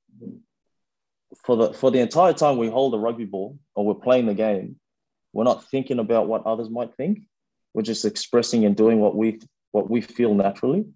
for 1.44 1.56
the 1.56 1.72
for 1.72 1.90
the 1.90 2.00
entire 2.00 2.32
time 2.32 2.56
we 2.56 2.68
hold 2.68 2.92
the 2.92 2.98
rugby 2.98 3.24
ball 3.24 3.58
or 3.74 3.84
we're 3.84 3.94
playing 3.94 4.26
the 4.26 4.34
game, 4.34 4.76
we're 5.32 5.44
not 5.44 5.68
thinking 5.70 5.98
about 5.98 6.28
what 6.28 6.46
others 6.46 6.70
might 6.70 6.94
think. 6.94 7.20
We're 7.74 7.82
just 7.82 8.04
expressing 8.04 8.64
and 8.64 8.76
doing 8.76 9.00
what 9.00 9.16
we 9.16 9.40
what 9.72 9.88
we 9.88 10.00
feel 10.00 10.34
naturally. 10.34 10.86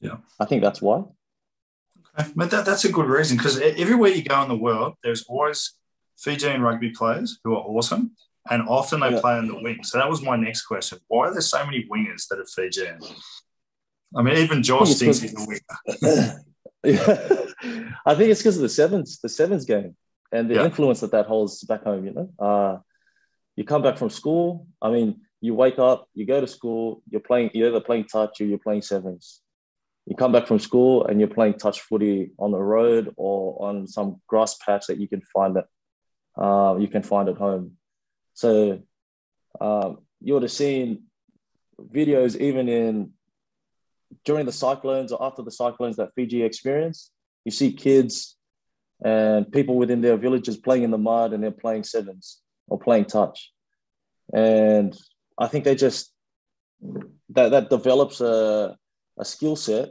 Yeah, 0.00 0.16
I 0.38 0.44
think 0.44 0.62
that's 0.62 0.82
why. 0.82 1.04
Okay, 2.18 2.30
but 2.36 2.50
that, 2.50 2.66
that's 2.66 2.84
a 2.84 2.92
good 2.92 3.06
reason 3.06 3.36
because 3.36 3.58
everywhere 3.58 4.10
you 4.10 4.22
go 4.22 4.42
in 4.42 4.48
the 4.48 4.56
world, 4.56 4.94
there's 5.02 5.24
always 5.28 5.74
Fijian 6.18 6.60
rugby 6.60 6.90
players 6.90 7.38
who 7.42 7.54
are 7.54 7.62
awesome, 7.62 8.12
and 8.50 8.68
often 8.68 9.00
they 9.00 9.10
yeah. 9.10 9.20
play 9.20 9.34
on 9.34 9.46
the 9.48 9.54
wing. 9.54 9.82
So 9.82 9.98
that 9.98 10.08
was 10.08 10.22
my 10.22 10.36
next 10.36 10.62
question: 10.62 10.98
Why 11.08 11.28
are 11.28 11.32
there 11.32 11.40
so 11.40 11.64
many 11.64 11.88
wingers 11.90 12.28
that 12.28 12.38
are 12.38 12.46
Fijian? 12.46 12.98
I 14.14 14.22
mean, 14.22 14.36
even 14.36 14.62
Josh 14.62 14.94
thinks 14.94 15.20
he's 15.20 15.34
a 15.34 15.46
winger. 15.46 16.44
I 18.04 18.14
think 18.14 18.30
it's 18.30 18.40
because 18.40 18.56
of 18.56 18.62
the 18.62 18.68
sevens, 18.68 19.20
the 19.20 19.28
sevens 19.28 19.64
game, 19.64 19.96
and 20.32 20.50
the 20.50 20.56
yeah. 20.56 20.64
influence 20.64 21.00
that 21.00 21.12
that 21.12 21.26
holds 21.26 21.62
back 21.62 21.84
home. 21.84 22.04
You 22.04 22.12
know, 22.12 22.30
uh, 22.38 22.78
you 23.56 23.64
come 23.64 23.82
back 23.82 23.96
from 23.96 24.10
school. 24.10 24.66
I 24.80 24.90
mean, 24.90 25.20
you 25.42 25.54
wake 25.54 25.80
up, 25.80 26.08
you 26.14 26.24
go 26.24 26.40
to 26.40 26.46
school, 26.46 27.02
you're 27.10 27.20
playing, 27.20 27.50
you're 27.52 27.68
either 27.68 27.80
playing 27.80 28.04
touch 28.04 28.40
or 28.40 28.44
you're 28.44 28.58
playing 28.58 28.80
sevens. 28.80 29.40
You 30.06 30.14
come 30.14 30.30
back 30.30 30.46
from 30.46 30.60
school 30.60 31.04
and 31.06 31.18
you're 31.18 31.28
playing 31.28 31.54
touch 31.54 31.80
footy 31.80 32.30
on 32.38 32.52
the 32.52 32.62
road 32.62 33.12
or 33.16 33.68
on 33.68 33.88
some 33.88 34.20
grass 34.28 34.56
patch 34.64 34.86
that 34.86 34.98
you 34.98 35.08
can 35.08 35.20
find 35.34 35.56
that 35.56 35.66
uh, 36.40 36.76
you 36.78 36.86
can 36.86 37.02
find 37.02 37.28
at 37.28 37.36
home. 37.36 37.72
So 38.34 38.82
uh, 39.60 39.94
you 40.20 40.34
would 40.34 40.44
have 40.44 40.52
seen 40.52 41.04
videos 41.92 42.36
even 42.36 42.68
in 42.68 43.10
during 44.24 44.46
the 44.46 44.52
cyclones 44.52 45.10
or 45.10 45.24
after 45.24 45.42
the 45.42 45.50
cyclones 45.50 45.96
that 45.96 46.14
Fiji 46.14 46.42
experienced, 46.44 47.10
you 47.44 47.50
see 47.50 47.72
kids 47.72 48.36
and 49.04 49.50
people 49.50 49.74
within 49.74 50.02
their 50.02 50.16
villages 50.16 50.56
playing 50.56 50.84
in 50.84 50.92
the 50.92 50.98
mud 50.98 51.32
and 51.32 51.42
they're 51.42 51.50
playing 51.50 51.82
sevens 51.82 52.38
or 52.68 52.78
playing 52.78 53.06
touch. 53.06 53.52
And 54.32 54.96
I 55.38 55.48
think 55.48 55.64
they 55.64 55.74
just 55.74 56.12
that 57.30 57.50
that 57.50 57.70
develops 57.70 58.20
a, 58.20 58.76
a 59.18 59.24
skill 59.24 59.56
set 59.56 59.90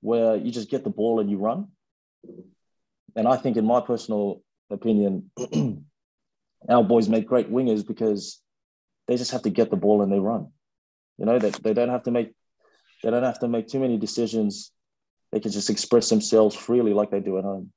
where 0.00 0.36
you 0.36 0.50
just 0.50 0.70
get 0.70 0.84
the 0.84 0.90
ball 0.90 1.20
and 1.20 1.30
you 1.30 1.38
run. 1.38 1.68
And 3.14 3.26
I 3.26 3.36
think 3.36 3.56
in 3.56 3.64
my 3.64 3.80
personal 3.80 4.42
opinion, 4.70 5.30
our 6.68 6.84
boys 6.84 7.08
make 7.08 7.26
great 7.26 7.50
wingers 7.50 7.86
because 7.86 8.40
they 9.08 9.16
just 9.16 9.30
have 9.30 9.42
to 9.42 9.50
get 9.50 9.70
the 9.70 9.76
ball 9.76 10.02
and 10.02 10.12
they 10.12 10.18
run. 10.18 10.48
You 11.18 11.24
know, 11.24 11.38
that 11.38 11.54
they, 11.54 11.72
they 11.72 11.74
don't 11.74 11.88
have 11.88 12.04
to 12.04 12.10
make 12.10 12.34
they 13.02 13.10
don't 13.10 13.22
have 13.22 13.40
to 13.40 13.48
make 13.48 13.68
too 13.68 13.80
many 13.80 13.98
decisions. 13.98 14.72
They 15.32 15.40
can 15.40 15.52
just 15.52 15.70
express 15.70 16.08
themselves 16.08 16.54
freely 16.54 16.92
like 16.92 17.10
they 17.10 17.20
do 17.20 17.38
at 17.38 17.44
home. 17.44 17.72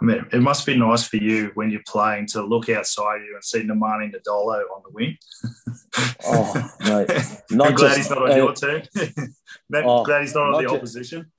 I 0.00 0.04
mean, 0.04 0.26
it 0.32 0.40
must 0.40 0.66
be 0.66 0.76
nice 0.76 1.06
for 1.06 1.18
you 1.18 1.52
when 1.54 1.70
you're 1.70 1.82
playing 1.86 2.26
to 2.28 2.42
look 2.42 2.68
outside 2.68 3.22
you 3.22 3.34
and 3.34 3.44
see 3.44 3.62
Nemani 3.62 4.12
Nadolo 4.12 4.62
on 4.74 4.82
the 4.82 4.90
wing. 4.90 5.16
oh, 6.26 6.70
mate. 6.80 7.08
Not 7.50 7.68
I'm 7.68 7.74
glad 7.74 7.96
he's 7.96 8.10
not 8.10 8.22
on 8.22 8.32
uh, 8.32 8.34
your 8.34 8.52
team. 8.52 8.82
oh, 9.74 10.04
glad 10.04 10.22
he's 10.22 10.34
not 10.34 10.46
on 10.46 10.52
not 10.52 10.62
the 10.62 10.68
opposition. 10.68 11.30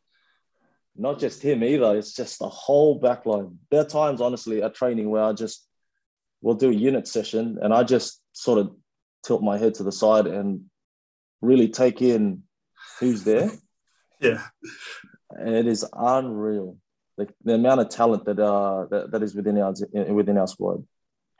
not 0.96 1.20
just 1.20 1.42
him 1.42 1.64
either. 1.64 1.98
It's 1.98 2.14
just 2.14 2.40
the 2.40 2.48
whole 2.48 3.02
backline. 3.02 3.58
There 3.70 3.82
are 3.82 3.86
times, 3.86 4.22
honestly, 4.22 4.64
at 4.64 4.74
training 4.74 5.10
where 5.10 5.24
I 5.24 5.34
just 5.34 5.68
we'll 6.42 6.56
do 6.56 6.70
a 6.70 6.74
unit 6.74 7.08
session 7.08 7.58
and 7.62 7.74
I 7.74 7.84
just 7.84 8.22
sort 8.32 8.60
of 8.60 8.72
tilt 9.26 9.42
my 9.42 9.58
head 9.58 9.74
to 9.76 9.84
the 9.84 9.92
side 9.92 10.28
and 10.28 10.62
really 11.42 11.68
take 11.68 12.02
in 12.02 12.44
who's 13.00 13.24
there. 13.24 13.52
yeah, 14.22 14.42
and 15.32 15.56
it 15.56 15.68
is 15.68 15.84
unreal. 15.92 16.78
Like 17.18 17.34
the 17.44 17.54
amount 17.54 17.82
of 17.82 17.90
talent 17.90 18.26
that 18.26 18.40
uh 18.40 18.86
that, 18.92 19.12
that 19.12 19.24
is 19.24 19.36
within 19.36 19.58
our 19.60 19.74
within 20.14 20.38
our 20.38 20.48
squad. 20.48 20.86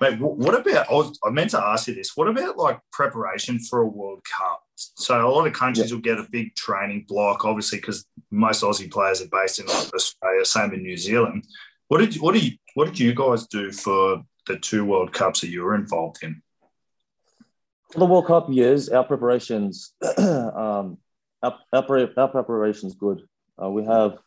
Mate, 0.02 0.20
what 0.20 0.54
about? 0.54 0.90
I, 0.90 0.94
was, 0.94 1.18
I 1.24 1.30
meant 1.30 1.52
to 1.52 1.60
ask 1.60 1.88
you 1.88 1.96
this. 1.96 2.18
What 2.18 2.28
about 2.28 2.58
like 2.58 2.80
preparation 2.92 3.60
for 3.60 3.80
a 3.80 3.88
World 3.88 4.22
Cup? 4.38 4.62
So 4.76 5.26
a 5.26 5.32
lot 5.32 5.48
of 5.48 5.54
countries 5.54 5.90
yeah. 5.90 5.96
will 5.96 6.02
get 6.02 6.20
a 6.20 6.28
big 6.30 6.54
training 6.56 7.06
block, 7.08 7.46
obviously, 7.46 7.78
because 7.78 8.06
most 8.30 8.62
Aussie 8.62 8.92
players 8.92 9.22
are 9.22 9.30
based 9.32 9.60
in 9.60 9.68
like 9.68 9.94
Australia, 9.94 10.44
same 10.44 10.74
in 10.74 10.82
New 10.82 10.98
Zealand. 10.98 11.46
What 11.88 12.00
did 12.00 12.16
what 12.16 12.34
did 12.34 12.44
you 12.44 12.58
what 12.74 12.86
did 12.86 13.00
you 13.00 13.14
guys 13.14 13.48
do 13.48 13.72
for 13.72 14.24
the 14.48 14.58
two 14.58 14.84
World 14.84 15.14
Cups 15.14 15.42
that 15.42 15.50
you 15.50 15.64
were 15.64 15.76
involved 15.76 16.24
in? 16.24 16.42
For 17.92 18.00
the 18.00 18.06
World 18.06 18.28
Cup 18.28 18.50
years, 18.50 18.90
our 18.90 19.06
preparations, 19.06 19.94
um, 20.18 20.98
our, 21.42 21.58
our, 21.72 22.10
our 22.18 22.28
preparations 22.28 22.96
good. 22.96 23.22
Uh, 23.62 23.70
we 23.70 23.86
have 23.86 24.18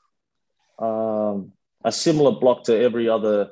um, 0.78 1.52
a 1.84 1.92
similar 1.92 2.32
block 2.32 2.64
to 2.64 2.78
every 2.78 3.08
other 3.08 3.50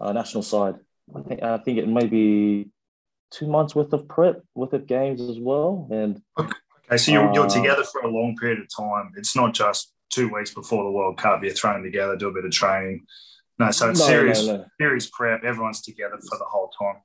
uh, 0.00 0.12
national 0.12 0.42
side. 0.42 0.76
I 1.14 1.20
think 1.22 1.42
I 1.42 1.58
think 1.58 1.78
it 1.78 1.88
may 1.88 2.06
be 2.06 2.70
two 3.30 3.46
months 3.46 3.74
worth 3.74 3.92
of 3.92 4.08
prep, 4.08 4.42
worth 4.54 4.72
of 4.72 4.86
games 4.86 5.20
as 5.20 5.38
well. 5.38 5.88
And 5.90 6.22
okay, 6.38 6.96
so 6.96 7.12
you're, 7.12 7.28
uh, 7.28 7.32
you're 7.32 7.48
together 7.48 7.84
for 7.84 8.02
a 8.02 8.08
long 8.08 8.36
period 8.36 8.60
of 8.60 8.68
time. 8.74 9.12
It's 9.16 9.36
not 9.36 9.54
just 9.54 9.92
two 10.10 10.32
weeks 10.32 10.52
before 10.52 10.84
the 10.84 10.90
World 10.90 11.18
Cup. 11.18 11.42
You're 11.42 11.54
thrown 11.54 11.82
together, 11.82 12.16
do 12.16 12.28
a 12.28 12.32
bit 12.32 12.44
of 12.44 12.50
training. 12.50 13.06
No, 13.58 13.70
so 13.70 13.90
it's 13.90 14.00
no, 14.00 14.06
serious, 14.06 14.46
no, 14.46 14.56
no. 14.58 14.64
serious 14.80 15.08
prep. 15.08 15.44
Everyone's 15.44 15.80
together 15.80 16.18
for 16.18 16.38
the 16.38 16.44
whole 16.44 16.70
time. 16.78 17.00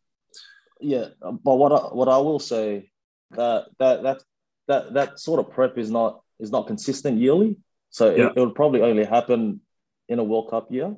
Yeah, 0.80 1.06
but 1.22 1.56
what 1.56 1.72
I, 1.72 1.94
what 1.94 2.10
I 2.10 2.18
will 2.18 2.40
say 2.40 2.92
that 3.32 3.68
that 3.80 4.04
that 4.04 4.24
that 4.68 4.94
that 4.94 5.20
sort 5.20 5.40
of 5.40 5.54
prep 5.54 5.78
is 5.78 5.90
not 5.92 6.22
is 6.40 6.52
not 6.52 6.68
consistent 6.68 7.20
yearly. 7.20 7.58
So 7.92 8.14
yeah. 8.16 8.28
it, 8.28 8.34
it 8.36 8.40
would 8.40 8.56
probably 8.56 8.82
only 8.82 9.06
happen 9.06 9.62
in 10.10 10.20
a 10.20 10.24
World 10.24 10.50
Cup 10.50 10.72
year. 10.72 10.96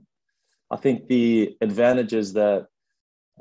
I 0.71 0.77
think 0.77 1.07
the 1.07 1.57
advantages 1.61 2.33
that 2.33 2.67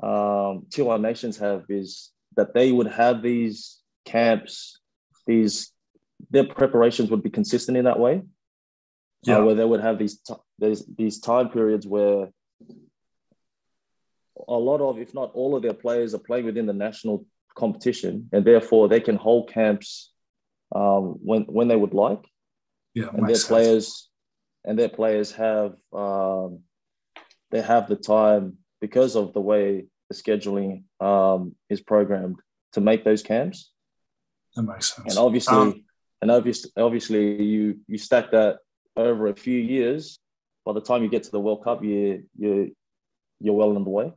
um, 0.01 0.65
Tier 0.69 0.85
One 0.85 1.01
nations 1.01 1.37
have 1.37 1.63
is 1.69 2.11
that 2.35 2.53
they 2.53 2.71
would 2.71 2.87
have 2.87 3.21
these 3.21 3.79
camps, 4.05 4.79
these 5.25 5.71
their 6.29 6.45
preparations 6.45 7.09
would 7.11 7.23
be 7.23 7.29
consistent 7.29 7.77
in 7.77 7.85
that 7.85 7.99
way. 7.99 8.15
Uh, 8.17 9.31
yeah. 9.31 9.37
Uh, 9.37 9.45
where 9.45 9.55
they 9.55 9.65
would 9.65 9.81
have 9.81 9.97
these 9.97 10.19
t- 10.19 10.33
these 10.59 10.85
these 10.97 11.19
time 11.19 11.49
periods 11.49 11.87
where 11.87 12.29
a 14.47 14.53
lot 14.53 14.81
of, 14.81 14.99
if 14.99 15.13
not 15.13 15.31
all 15.33 15.55
of 15.55 15.63
their 15.63 15.73
players 15.73 16.13
are 16.13 16.19
playing 16.19 16.45
within 16.45 16.65
the 16.65 16.73
national 16.73 17.25
competition, 17.55 18.29
and 18.33 18.43
therefore 18.43 18.89
they 18.89 18.99
can 18.99 19.15
hold 19.15 19.49
camps 19.49 20.11
um, 20.75 21.17
when 21.23 21.43
when 21.43 21.67
they 21.67 21.75
would 21.75 21.93
like. 21.93 22.25
Yeah, 22.93 23.07
and 23.13 23.27
their 23.27 23.35
sense. 23.35 23.47
players 23.47 24.09
and 24.65 24.77
their 24.77 24.89
players 24.89 25.31
have 25.33 25.75
um, 25.91 26.59
they 27.51 27.61
have 27.61 27.87
the 27.87 27.95
time 27.95 28.57
because 28.81 29.15
of 29.15 29.33
the 29.33 29.41
way 29.41 29.85
the 30.09 30.15
scheduling 30.15 30.83
um, 30.99 31.55
is 31.69 31.81
programmed 31.81 32.39
to 32.73 32.81
make 32.81 33.03
those 33.03 33.23
camps. 33.23 33.71
That 34.55 34.63
makes 34.63 34.95
sense. 34.95 35.15
And 35.15 35.17
obviously, 35.17 35.55
um, 35.55 35.83
and 36.21 36.31
obviously, 36.31 36.71
obviously, 36.77 37.43
you 37.43 37.79
you 37.87 37.97
stack 37.97 38.31
that 38.31 38.59
over 38.95 39.27
a 39.27 39.35
few 39.35 39.59
years. 39.59 40.19
By 40.65 40.73
the 40.73 40.81
time 40.81 41.03
you 41.03 41.09
get 41.09 41.23
to 41.23 41.31
the 41.31 41.39
World 41.39 41.63
Cup, 41.63 41.83
you 41.83 42.23
you 42.37 42.75
you're 43.39 43.55
well 43.55 43.75
on 43.75 43.83
the 43.83 43.89
way. 43.89 44.13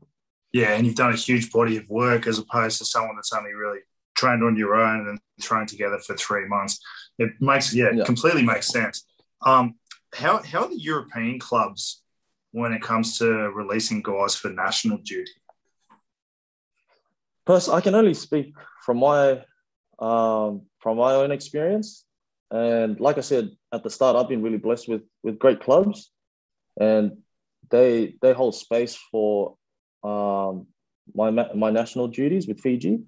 Yeah, 0.53 0.74
and 0.74 0.87
you've 0.87 0.95
done 0.95 1.12
a 1.12 1.16
huge 1.16 1.51
body 1.51 1.77
of 1.77 1.89
work 1.89 2.27
as 2.27 2.39
opposed 2.39 2.79
to 2.79 2.85
someone 2.85 3.16
that's 3.16 3.33
only 3.33 3.53
really 3.53 3.81
trained 4.16 4.43
on 4.43 4.57
your 4.57 4.77
own 4.77 5.09
and 5.09 5.18
thrown 5.43 5.66
together 5.66 5.99
for 5.99 6.16
three 6.16 6.47
months. 6.47 6.81
It 7.19 7.31
makes 7.41 7.75
yeah, 7.75 7.91
yeah. 7.95 8.05
completely 8.05 8.43
makes 8.43 8.69
sense. 8.69 9.05
Um, 9.45 9.77
how 10.12 10.43
how 10.43 10.62
are 10.64 10.69
the 10.69 10.81
European 10.81 11.39
clubs 11.39 12.03
when 12.53 12.73
it 12.73 12.83
comes 12.83 13.19
to 13.19 13.27
releasing 13.51 14.03
guys 14.03 14.35
for 14.35 14.51
national 14.51 14.99
duty? 14.99 15.33
First, 17.47 17.69
I 17.69 17.81
can 17.81 17.95
only 17.95 18.14
speak 18.14 18.55
from 18.85 18.99
my 18.99 19.45
um, 19.99 20.62
from 20.81 20.99
my 20.99 21.12
own 21.14 21.31
experience, 21.31 22.05
and 22.51 22.99
like 23.01 23.19
I 23.19 23.23
said 23.23 23.51
at 23.73 23.83
the 23.83 23.91
start, 23.91 24.17
I've 24.17 24.29
been 24.29 24.43
really 24.43 24.59
blessed 24.59 24.89
with 24.89 25.03
with 25.23 25.39
great 25.39 25.61
clubs, 25.61 26.11
and 26.81 27.19
they 27.71 28.17
they 28.21 28.33
hold 28.33 28.55
space 28.55 28.99
for 29.11 29.57
um, 30.03 30.67
my 31.14 31.31
my 31.31 31.71
national 31.71 32.09
duties 32.09 32.47
with 32.47 32.61
Fiji. 32.61 33.03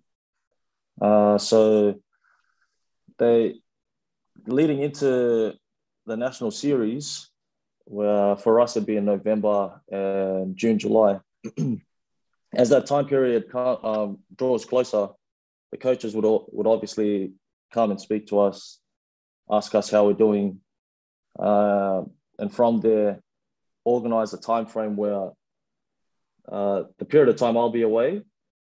Uh, 1.00 1.38
so 1.38 2.00
they 3.18 3.54
leading 4.48 4.80
into 4.80 5.54
the 6.06 6.16
national 6.16 6.50
series, 6.50 7.28
where 7.84 8.36
for 8.36 8.60
us 8.60 8.76
it'd 8.76 8.86
be 8.86 8.96
in 8.96 9.04
November 9.04 9.80
and 9.90 10.56
June, 10.56 10.78
July. 10.78 11.20
As 12.54 12.70
that 12.70 12.86
time 12.86 13.06
period 13.06 13.54
um, 13.54 14.18
draws 14.34 14.64
closer, 14.64 15.08
the 15.70 15.76
coaches 15.76 16.14
would 16.14 16.24
would 16.24 16.66
obviously 16.66 17.32
come 17.72 17.90
and 17.90 18.00
speak 18.00 18.28
to 18.28 18.40
us, 18.40 18.80
ask 19.50 19.74
us 19.74 19.90
how 19.90 20.06
we're 20.06 20.14
doing, 20.14 20.60
uh, 21.38 22.02
and 22.38 22.52
from 22.52 22.80
there, 22.80 23.20
organize 23.84 24.32
a 24.32 24.40
time 24.40 24.64
frame 24.64 24.96
where 24.96 25.30
uh, 26.50 26.84
the 26.98 27.04
period 27.04 27.28
of 27.28 27.36
time 27.36 27.58
I'll 27.58 27.68
be 27.68 27.82
away, 27.82 28.22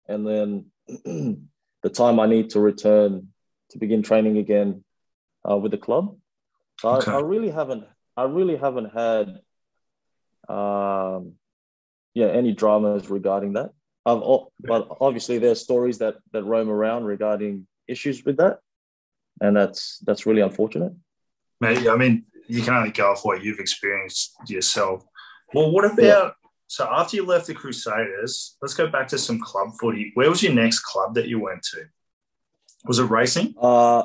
and 0.08 0.26
then 0.26 0.66
the 1.84 1.90
time 1.90 2.22
I 2.22 2.28
need 2.28 2.52
to 2.52 2.62
return 2.62 3.28
to 3.72 3.78
begin 3.78 4.04
training 4.04 4.38
again 4.38 4.85
uh, 5.50 5.58
with 5.58 5.72
the 5.72 5.78
club. 5.78 6.18
So 6.80 6.90
okay. 6.90 7.12
I, 7.12 7.18
I, 7.18 7.22
really 7.22 7.50
haven't, 7.50 7.86
I 8.18 8.24
really 8.24 8.56
haven't 8.58 8.94
had, 8.94 9.40
um, 10.50 11.34
yeah, 12.14 12.28
any 12.28 12.54
dramas 12.54 13.10
regarding 13.10 13.54
that. 13.54 13.72
I've, 14.06 14.22
but 14.60 14.88
obviously 15.02 15.40
there's 15.40 15.62
stories 15.62 15.98
that 15.98 16.18
that 16.32 16.44
roam 16.44 16.70
around 16.70 17.06
regarding 17.06 17.66
issues 17.88 18.24
with 18.24 18.38
that, 18.38 18.60
and 19.42 19.56
that's 19.56 20.00
that's 20.06 20.28
really 20.28 20.42
unfortunate. 20.42 20.94
Mate, 21.60 21.88
I 21.88 21.96
mean, 21.96 22.26
you 22.48 22.62
can 22.62 22.76
only 22.76 22.92
go 22.92 23.12
off 23.12 23.26
what 23.26 23.44
you've 23.44 23.60
experienced 23.60 24.36
yourself. 24.48 25.04
Well, 25.54 25.72
what 25.72 25.86
about 25.86 26.04
yeah. 26.04 26.30
so 26.68 26.88
after 26.92 27.16
you 27.16 27.26
left 27.26 27.48
the 27.48 27.56
Crusaders? 27.56 28.58
Let's 28.62 28.76
go 28.76 28.88
back 28.88 29.08
to 29.08 29.18
some 29.18 29.40
club 29.40 29.70
footy. 29.80 30.12
Where 30.14 30.30
was 30.30 30.44
your 30.44 30.54
next 30.54 30.82
club 30.82 31.16
that 31.16 31.28
you 31.28 31.40
went 31.40 31.64
to? 31.74 31.86
Was 32.86 33.00
it 33.00 33.06
racing? 33.06 33.56
Uh, 33.60 34.04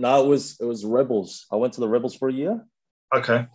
no, 0.00 0.24
it 0.24 0.28
was 0.28 0.56
it 0.60 0.64
was 0.64 0.84
Rebels. 0.84 1.46
I 1.52 1.56
went 1.56 1.74
to 1.74 1.80
the 1.80 1.88
Rebels 1.88 2.14
for 2.14 2.28
a 2.28 2.32
year. 2.32 2.64
Okay. 3.14 3.46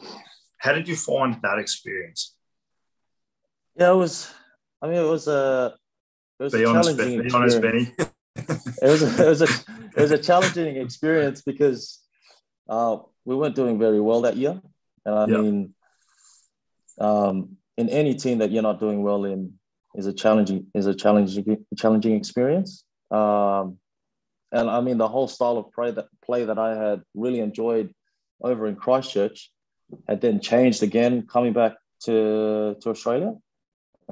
How 0.59 0.73
did 0.73 0.87
you 0.87 0.95
find 0.95 1.37
that 1.41 1.59
experience? 1.59 2.35
Yeah, 3.75 3.91
it 3.91 3.95
was. 3.95 4.31
I 4.81 4.87
mean, 4.87 4.97
it 4.97 5.09
was 5.09 5.27
a. 5.27 5.75
It 6.39 6.43
was 6.43 6.53
be 6.53 6.63
a 6.63 6.69
honest, 6.69 6.97
challenging 6.97 7.23
be 7.23 7.33
honest, 7.33 7.61
Benny. 7.61 7.91
it 7.97 8.73
was 8.81 9.01
a, 9.01 9.25
it 9.25 9.29
was 9.29 9.41
a 9.41 9.47
it 9.95 10.01
was 10.01 10.11
a 10.11 10.17
challenging 10.17 10.75
experience 10.77 11.41
because 11.41 12.01
uh, 12.69 12.97
we 13.23 13.35
weren't 13.35 13.55
doing 13.55 13.79
very 13.79 13.99
well 13.99 14.21
that 14.21 14.37
year, 14.37 14.61
and 15.05 15.15
I 15.15 15.27
yep. 15.27 15.39
mean, 15.39 15.73
um, 16.99 17.57
in 17.77 17.89
any 17.89 18.15
team 18.15 18.39
that 18.39 18.51
you're 18.51 18.63
not 18.63 18.79
doing 18.79 19.01
well 19.01 19.25
in 19.25 19.53
is 19.95 20.07
a 20.07 20.13
challenging 20.13 20.67
is 20.75 20.85
a 20.85 20.93
challenging 20.93 21.65
challenging 21.77 22.15
experience. 22.15 22.83
Um, 23.11 23.79
and 24.51 24.69
I 24.69 24.81
mean, 24.81 24.97
the 24.97 25.07
whole 25.07 25.27
style 25.27 25.57
of 25.57 25.71
play 25.73 25.91
that 25.91 26.07
play 26.25 26.45
that 26.45 26.57
I 26.57 26.75
had 26.75 27.03
really 27.13 27.39
enjoyed 27.39 27.93
over 28.41 28.67
in 28.67 28.75
Christchurch 28.75 29.51
had 30.07 30.21
then 30.21 30.39
changed 30.39 30.83
again 30.83 31.27
coming 31.27 31.53
back 31.53 31.73
to 32.05 32.75
to 32.81 32.89
Australia, 32.89 33.33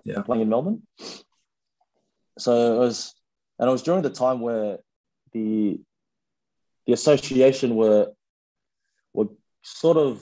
yeah. 0.04 0.22
playing 0.22 0.44
in 0.44 0.50
Melbourne. 0.50 0.84
So 2.38 2.76
it 2.76 2.80
was, 2.80 3.14
and 3.60 3.70
it 3.70 3.72
was 3.72 3.84
during 3.84 4.02
the 4.02 4.10
time 4.10 4.40
where 4.40 4.78
the 5.34 5.80
the 6.86 6.94
association 6.94 7.76
were 7.76 8.12
were 9.14 9.30
sort 9.62 9.98
of 9.98 10.22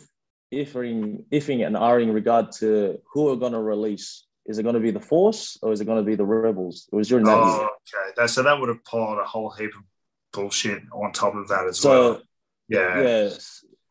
iffing, 0.51 1.23
iffing 1.31 1.65
and 1.65 1.75
ahhing 1.75 2.03
in 2.03 2.13
regard 2.13 2.51
to 2.51 2.99
who 3.11 3.29
are 3.29 3.35
going 3.35 3.53
to 3.53 3.61
release. 3.61 4.25
Is 4.45 4.57
it 4.57 4.63
going 4.63 4.75
to 4.75 4.81
be 4.81 4.91
the 4.91 4.99
Force 4.99 5.57
or 5.61 5.71
is 5.71 5.81
it 5.81 5.85
going 5.85 6.03
to 6.03 6.09
be 6.09 6.15
the 6.15 6.25
Rebels? 6.25 6.89
It 6.91 6.95
was 6.95 7.07
during 7.07 7.25
that. 7.25 7.37
Oh, 7.37 7.55
year. 7.55 7.63
okay. 7.63 8.13
That, 8.17 8.29
so 8.29 8.41
that 8.43 8.59
would 8.59 8.69
have 8.69 8.83
piled 8.83 9.19
a 9.19 9.23
whole 9.23 9.51
heap 9.51 9.69
of 9.69 9.83
bullshit 10.33 10.83
on 10.93 11.11
top 11.11 11.35
of 11.35 11.47
that 11.49 11.65
as 11.67 11.79
so, 11.79 11.89
well. 11.89 12.21
Yeah. 12.67 13.01
Yeah. 13.01 13.29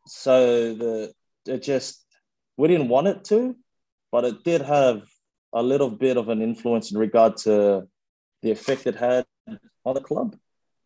So 0.07 0.73
the 0.73 1.13
it 1.45 1.63
just 1.63 2.03
we 2.57 2.67
didn't 2.67 2.89
want 2.89 3.07
it 3.07 3.23
to, 3.25 3.55
but 4.11 4.25
it 4.25 4.43
did 4.43 4.61
have 4.61 5.03
a 5.53 5.61
little 5.61 5.89
bit 5.89 6.17
of 6.17 6.29
an 6.29 6.41
influence 6.41 6.91
in 6.91 6.97
regard 6.97 7.37
to 7.37 7.87
the 8.41 8.51
effect 8.51 8.87
it 8.87 8.95
had 8.95 9.25
on 9.85 9.95
the 9.95 10.01
club. 10.01 10.35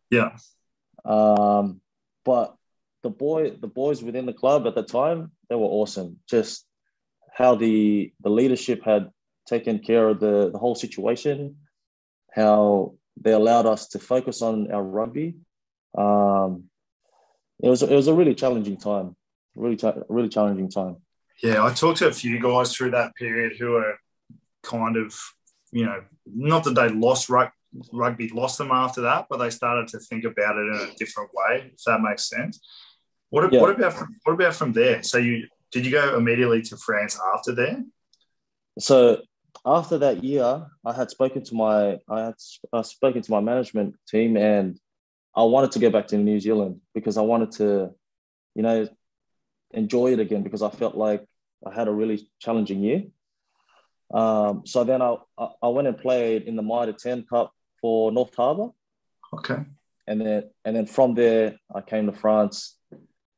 Yeah. 0.10 0.38
Um, 1.03 1.82
but 2.24 2.56
the 3.03 3.10
boy, 3.10 3.51
the 3.51 3.68
boys 3.68 4.01
within 4.01 4.26
the 4.26 4.34
club 4.34 4.66
at 4.68 4.76
the 4.76 4.84
time, 4.84 5.32
they 5.49 5.56
were 5.56 5.66
awesome. 5.66 6.18
Just 6.30 6.66
how 7.34 7.56
the 7.56 8.14
the 8.22 8.30
leadership 8.30 8.84
had 8.84 9.12
taken 9.45 9.80
care 9.80 10.10
of 10.10 10.20
the, 10.20 10.49
the 10.51 10.58
whole 10.58 10.76
situation, 10.76 11.58
how 12.32 12.95
they 13.22 13.32
allowed 13.32 13.66
us 13.66 13.89
to 13.89 13.99
focus 13.99 14.41
on 14.41 14.72
our 14.72 14.84
rugby. 14.84 15.36
Um, 15.97 16.65
it 17.61 17.69
was 17.69 17.83
it 17.83 17.95
was 17.95 18.07
a 18.07 18.13
really 18.13 18.35
challenging 18.35 18.77
time, 18.77 19.15
really 19.55 19.77
really 20.09 20.29
challenging 20.29 20.69
time. 20.69 20.97
Yeah, 21.43 21.63
I 21.63 21.73
talked 21.73 21.99
to 21.99 22.07
a 22.07 22.13
few 22.13 22.39
guys 22.39 22.73
through 22.75 22.91
that 22.91 23.15
period 23.15 23.57
who 23.59 23.75
are 23.75 23.97
kind 24.63 24.97
of 24.97 25.13
you 25.75 25.85
know, 25.85 26.01
not 26.25 26.63
that 26.63 26.73
they 26.73 26.87
lost 26.87 27.29
rugby, 27.29 27.53
rugby 27.91 28.29
lost 28.29 28.57
them 28.57 28.71
after 28.71 29.01
that, 29.01 29.25
but 29.29 29.37
they 29.37 29.49
started 29.49 29.89
to 29.89 29.99
think 29.99 30.23
about 30.23 30.55
it 30.55 30.61
in 30.61 30.89
a 30.89 30.95
different 30.95 31.29
way, 31.33 31.71
if 31.73 31.83
that 31.85 32.01
makes 32.01 32.29
sense. 32.29 32.61
What, 33.29 33.51
yeah. 33.51 33.59
what 33.59 33.71
about 33.71 33.93
from, 33.93 34.15
what 34.23 34.33
about 34.33 34.55
from 34.55 34.71
there? 34.71 35.03
So 35.03 35.17
you 35.17 35.47
did 35.73 35.85
you 35.85 35.91
go 35.91 36.15
immediately 36.15 36.61
to 36.61 36.77
France 36.77 37.19
after 37.33 37.53
there? 37.53 37.83
So 38.79 39.21
after 39.65 39.97
that 39.97 40.23
year, 40.23 40.65
I 40.85 40.93
had 40.93 41.11
spoken 41.11 41.43
to 41.43 41.55
my 41.55 41.97
I 42.09 42.25
had 42.27 42.35
uh, 42.71 42.83
spoken 42.83 43.21
to 43.21 43.31
my 43.31 43.41
management 43.41 43.95
team, 44.07 44.37
and 44.37 44.79
I 45.36 45.43
wanted 45.43 45.71
to 45.73 45.79
go 45.79 45.89
back 45.89 46.07
to 46.07 46.17
New 46.17 46.39
Zealand 46.39 46.81
because 46.93 47.17
I 47.17 47.21
wanted 47.21 47.51
to, 47.53 47.91
you 48.55 48.63
know, 48.63 48.88
enjoy 49.71 50.13
it 50.13 50.19
again 50.19 50.43
because 50.43 50.61
I 50.61 50.69
felt 50.69 50.95
like 50.95 51.25
I 51.65 51.73
had 51.73 51.88
a 51.88 51.91
really 51.91 52.29
challenging 52.39 52.81
year. 52.81 53.03
Um, 54.13 54.61
so 54.65 54.83
then 54.83 55.01
I, 55.01 55.17
I 55.38 55.67
went 55.67 55.88
and 55.88 55.97
played 55.97 56.43
in 56.43 56.55
the 56.55 56.61
Mitre 56.61 56.93
10 56.93 57.23
Cup 57.23 57.51
for 57.81 58.11
North 58.11 58.36
Harbour. 58.36 58.69
Okay. 59.33 59.57
And 60.07 60.21
then 60.21 60.43
and 60.63 60.75
then 60.75 60.86
from 60.86 61.15
there 61.15 61.57
I 61.73 61.81
came 61.81 62.05
to 62.05 62.11
France, 62.11 62.77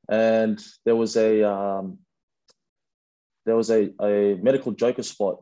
and 0.09 0.61
there 0.83 0.97
was 0.97 1.15
a 1.15 1.49
um, 1.49 1.99
there 3.45 3.55
was 3.55 3.71
a, 3.71 3.89
a 4.01 4.35
medical 4.35 4.73
joker 4.73 5.03
spot 5.03 5.41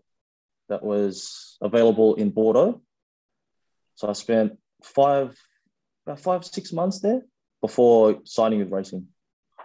that 0.70 0.84
was 0.84 1.58
available 1.62 2.14
in 2.16 2.30
Bordeaux. 2.30 2.80
So 3.96 4.08
I 4.08 4.14
spent 4.14 4.60
five 4.84 5.36
about 6.06 6.20
five 6.20 6.46
six 6.46 6.72
months 6.72 7.00
there 7.00 7.22
before 7.62 8.20
signing 8.24 8.60
with 8.60 8.72
Racing. 8.72 9.08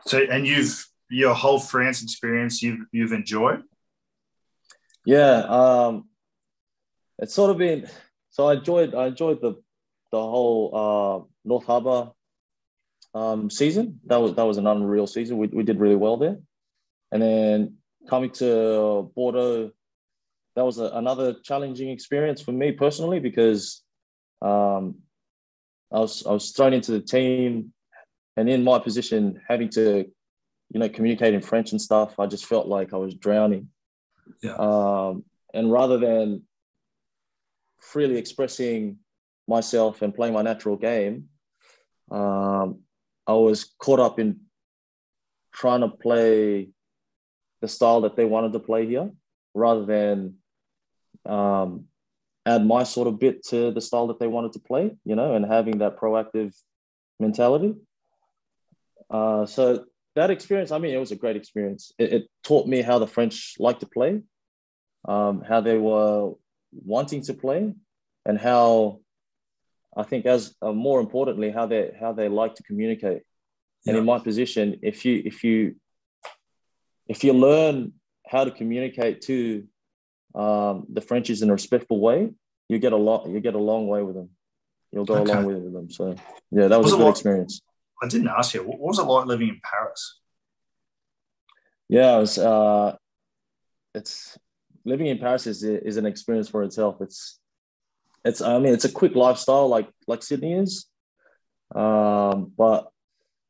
So 0.07 0.19
and 0.19 0.47
you've 0.47 0.87
your 1.11 1.35
whole 1.35 1.59
France 1.59 2.03
experience 2.03 2.63
you've 2.63 2.87
you've 2.93 3.13
enjoyed. 3.13 3.63
Yeah, 5.05 5.45
um, 5.49 6.09
it's 7.19 7.35
sort 7.35 7.51
of 7.51 7.59
been. 7.59 7.89
So 8.31 8.49
I 8.49 8.55
enjoyed 8.55 8.95
I 8.95 9.07
enjoyed 9.09 9.41
the 9.41 9.55
the 10.13 10.21
whole 10.21 10.71
uh, 10.75 11.27
North 11.45 11.65
Harbour 11.67 12.11
um, 13.15 13.51
season. 13.51 14.01
That 14.07 14.19
was 14.19 14.35
that 14.35 14.47
was 14.47 14.59
an 14.59 14.67
unreal 14.67 15.07
season. 15.07 15.39
We 15.39 15.49
we 15.49 15.63
did 15.63 15.81
really 15.81 15.97
well 15.97 16.17
there, 16.17 16.39
and 17.13 17.23
then 17.23 17.77
coming 18.09 18.31
to 18.31 19.11
Bordeaux, 19.15 19.71
that 20.57 20.65
was 20.65 20.79
a, 20.79 20.85
another 20.95 21.35
challenging 21.43 21.91
experience 21.91 22.41
for 22.41 22.53
me 22.53 22.73
personally 22.73 23.21
because 23.21 23.83
um, 24.43 24.97
I 25.93 25.99
was 25.99 26.25
I 26.27 26.33
was 26.33 26.51
thrown 26.53 26.73
into 26.73 26.93
the 26.93 27.01
team, 27.01 27.73
and 28.37 28.49
in 28.49 28.65
my 28.65 28.79
position, 28.79 29.41
having 29.49 29.69
to 29.71 30.07
you 30.73 30.81
know 30.81 30.89
communicate 30.89 31.35
in 31.35 31.41
French 31.41 31.73
and 31.73 31.81
stuff, 31.81 32.19
I 32.19 32.27
just 32.27 32.47
felt 32.47 32.67
like 32.67 32.93
I 32.93 32.97
was 32.97 33.15
drowning. 33.15 33.69
Yeah. 34.43 34.55
Um, 34.55 35.25
and 35.53 35.73
rather 35.73 35.99
than 35.99 36.43
freely 37.81 38.19
expressing 38.19 38.99
myself 39.49 40.03
and 40.03 40.15
playing 40.15 40.35
my 40.35 40.43
natural 40.43 40.77
game, 40.77 41.29
um, 42.11 42.81
I 43.27 43.33
was 43.33 43.73
caught 43.79 44.01
up 44.01 44.21
in 44.21 44.41
trying 45.53 45.81
to 45.81 45.89
play 45.89 46.69
the 47.61 47.69
style 47.69 48.03
that 48.03 48.17
they 48.17 48.25
wanted 48.25 48.53
to 48.53 48.61
play 48.61 48.87
here 48.87 49.11
rather 49.55 49.85
than 49.85 50.37
um, 51.27 51.87
add 52.47 52.67
my 52.67 52.83
sort 52.83 53.09
of 53.09 53.19
bit 53.19 53.45
to 53.45 53.71
the 53.71 53.81
style 53.81 54.07
that 54.09 54.19
they 54.19 54.27
wanted 54.27 54.53
to 54.53 54.61
play, 54.61 54.97
you 55.05 55.15
know, 55.15 55.35
and 55.35 55.45
having 55.45 55.79
that 55.79 55.99
proactive 55.99 56.55
mentality. 57.19 57.75
Uh, 59.11 59.45
so 59.47 59.85
that 60.17 60.31
experience, 60.31 60.71
I 60.71 60.79
mean, 60.79 60.95
it 60.95 60.99
was 60.99 61.13
a 61.13 61.17
great 61.17 61.37
experience. 61.37 61.93
It, 61.99 62.13
it 62.13 62.31
taught 62.43 62.67
me 62.67 62.83
how 62.83 62.99
the 62.99 63.07
French 63.07 63.57
like 63.59 63.81
to 63.81 63.87
play, 63.87 64.23
um, 65.07 65.43
how 65.43 65.61
they 65.61 65.79
were 65.79 66.33
wanting 66.73 67.23
to 67.23 67.35
play, 67.35 67.75
and 68.27 68.39
how 68.39 69.01
I 69.97 70.05
think, 70.05 70.27
as 70.27 70.55
uh, 70.63 70.73
more 70.73 71.01
importantly, 71.01 71.51
how 71.51 71.67
they 71.67 71.93
how 71.99 72.13
they 72.13 72.29
like 72.29 72.55
to 72.57 72.63
communicate. 72.63 73.23
Yeah. 73.85 73.93
And 73.93 73.99
in 73.99 74.05
my 74.05 74.19
position, 74.19 74.81
if 74.83 75.05
you 75.05 75.23
if 75.25 75.43
you 75.45 75.77
if 77.09 77.25
you 77.25 77.33
learn 77.33 77.93
how 78.27 78.45
to 78.45 78.51
communicate 78.51 79.23
to 79.23 79.67
um, 80.35 80.87
the 80.89 81.01
Frenchies 81.01 81.43
in 81.43 81.51
a 81.51 81.53
respectful 81.53 82.01
way, 82.01 82.31
you 82.69 82.79
get 82.79 82.93
a 82.93 82.97
lot. 82.97 83.29
You 83.29 83.41
get 83.41 83.55
a 83.55 83.59
long 83.59 83.89
way 83.89 84.03
with 84.03 84.15
them. 84.15 84.31
You'll 84.93 85.05
go 85.05 85.15
okay. 85.17 85.33
a 85.33 85.35
long 85.35 85.47
way 85.47 85.55
with 85.55 85.73
them. 85.73 85.91
So 85.91 86.15
yeah, 86.51 86.69
that 86.69 86.79
was, 86.79 86.87
was 86.87 86.93
a 86.93 86.97
good 86.97 87.05
lot, 87.05 87.11
experience. 87.11 87.61
I 88.03 88.09
didn't 88.09 88.29
ask 88.29 88.55
you. 88.55 88.63
What 88.63 88.79
was 88.79 88.99
it 88.99 89.03
like 89.03 89.27
living 89.27 89.49
in 89.49 89.61
Paris? 89.63 90.21
Yeah, 91.89 92.17
it 92.17 92.21
was, 92.21 92.39
uh, 92.39 92.97
it's 93.95 94.39
living 94.85 95.07
in 95.07 95.19
Paris 95.19 95.47
is 95.47 95.63
is 95.63 95.97
an 95.97 96.07
experience 96.07 96.49
for 96.49 96.63
itself. 96.63 97.01
It's 97.01 97.39
it's 98.25 98.41
I 98.41 98.59
mean 98.59 98.73
it's 98.73 98.85
a 98.85 98.93
quick 98.93 99.15
lifestyle 99.15 99.69
like 99.69 99.89
like 100.07 100.23
Sydney 100.23 100.55
is, 100.55 100.87
um, 101.75 102.53
but 102.57 102.91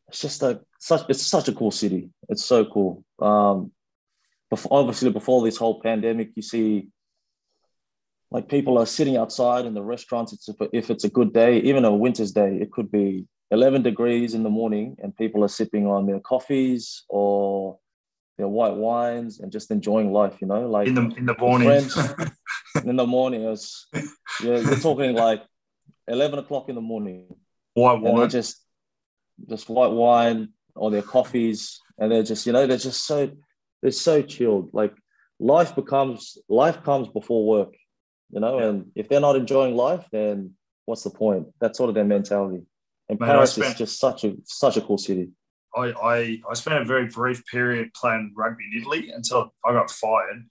it's 0.08 0.20
just 0.20 0.42
a 0.42 0.60
such 0.78 1.08
it's 1.08 1.26
such 1.26 1.48
a 1.48 1.52
cool 1.52 1.70
city. 1.70 2.10
It's 2.28 2.44
so 2.44 2.64
cool. 2.64 3.04
Um, 3.20 3.72
before, 4.50 4.78
obviously 4.78 5.10
before 5.10 5.44
this 5.44 5.56
whole 5.56 5.80
pandemic, 5.80 6.30
you 6.34 6.42
see 6.42 6.88
like 8.30 8.48
people 8.48 8.78
are 8.78 8.86
sitting 8.86 9.16
outside 9.16 9.64
in 9.64 9.74
the 9.74 9.82
restaurants. 9.82 10.32
It's 10.32 10.48
if 10.72 10.90
it's 10.90 11.04
a 11.04 11.10
good 11.10 11.32
day, 11.32 11.58
even 11.60 11.84
a 11.84 11.94
winter's 11.94 12.32
day, 12.32 12.58
it 12.60 12.70
could 12.70 12.90
be 12.90 13.26
11 13.50 13.82
degrees 13.82 14.34
in 14.34 14.42
the 14.42 14.50
morning 14.50 14.96
and 15.02 15.16
people 15.16 15.42
are 15.44 15.48
sipping 15.48 15.86
on 15.86 16.06
their 16.06 16.20
coffees 16.20 17.04
or 17.08 17.78
their 18.38 18.48
white 18.48 18.74
wines 18.74 19.40
and 19.40 19.50
just 19.50 19.70
enjoying 19.70 20.12
life, 20.12 20.36
you 20.40 20.46
know, 20.46 20.68
like 20.68 20.88
in 20.88 20.94
the 20.94 21.14
in 21.16 21.26
the 21.26 21.36
morning. 21.38 21.68
Friends, 21.68 22.14
in 22.84 22.96
the 22.96 23.06
morning, 23.06 23.42
it's 23.42 23.88
yeah, 24.42 24.58
you're 24.58 24.76
talking 24.76 25.14
like 25.14 25.42
11 26.08 26.38
o'clock 26.38 26.68
in 26.68 26.74
the 26.74 26.80
morning. 26.80 27.26
White 27.74 28.00
wine. 28.00 28.22
And 28.22 28.30
just 28.30 28.64
just 29.48 29.68
white 29.68 29.90
wine 29.90 30.50
or 30.74 30.90
their 30.90 31.02
coffees, 31.02 31.80
and 31.98 32.12
they're 32.12 32.22
just, 32.22 32.46
you 32.46 32.52
know, 32.52 32.66
they're 32.66 32.78
just 32.78 33.04
so 33.04 33.30
they're 33.82 33.90
so 33.90 34.22
chilled. 34.22 34.70
Like 34.72 34.94
life 35.38 35.74
becomes 35.74 36.38
life 36.48 36.82
comes 36.84 37.08
before 37.08 37.46
work, 37.46 37.74
you 38.30 38.40
know, 38.40 38.58
yeah. 38.58 38.66
and 38.66 38.90
if 38.94 39.08
they're 39.08 39.20
not 39.20 39.36
enjoying 39.36 39.74
life, 39.74 40.06
then 40.12 40.54
what's 40.86 41.02
the 41.02 41.10
point? 41.10 41.48
That's 41.60 41.78
sort 41.78 41.88
of 41.88 41.94
their 41.94 42.04
mentality. 42.04 42.62
And 43.08 43.18
Man, 43.18 43.28
Paris 43.28 43.52
spent, 43.52 43.72
is 43.72 43.78
just 43.78 43.98
such 43.98 44.24
a 44.24 44.36
such 44.44 44.76
a 44.76 44.80
cool 44.80 44.98
city. 44.98 45.30
I, 45.76 45.92
I, 46.02 46.40
I 46.50 46.54
spent 46.54 46.80
a 46.80 46.84
very 46.84 47.06
brief 47.06 47.44
period 47.46 47.92
playing 47.94 48.32
rugby 48.36 48.64
in 48.72 48.80
Italy 48.80 49.10
until 49.10 49.54
I 49.64 49.72
got 49.72 49.90
fired. 49.90 50.44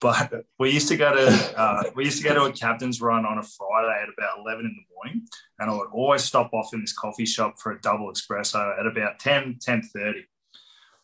But 0.00 0.32
we 0.58 0.70
used 0.70 0.88
to 0.88 0.96
go 0.96 1.14
to 1.14 1.60
uh, 1.60 1.84
we 1.94 2.04
used 2.04 2.18
to 2.18 2.24
go 2.24 2.34
to 2.34 2.44
a 2.44 2.52
captain's 2.52 3.00
run 3.00 3.24
on 3.24 3.38
a 3.38 3.42
Friday 3.42 4.02
at 4.02 4.08
about 4.16 4.38
eleven 4.38 4.66
in 4.66 4.76
the 4.76 4.94
morning, 4.94 5.26
and 5.58 5.70
I 5.70 5.74
would 5.74 5.90
always 5.92 6.24
stop 6.24 6.52
off 6.52 6.72
in 6.74 6.80
this 6.80 6.92
coffee 6.92 7.26
shop 7.26 7.58
for 7.58 7.72
a 7.72 7.80
double 7.80 8.12
espresso 8.12 8.78
at 8.78 8.86
about 8.86 9.18
10, 9.18 9.58
10.30. 9.66 10.24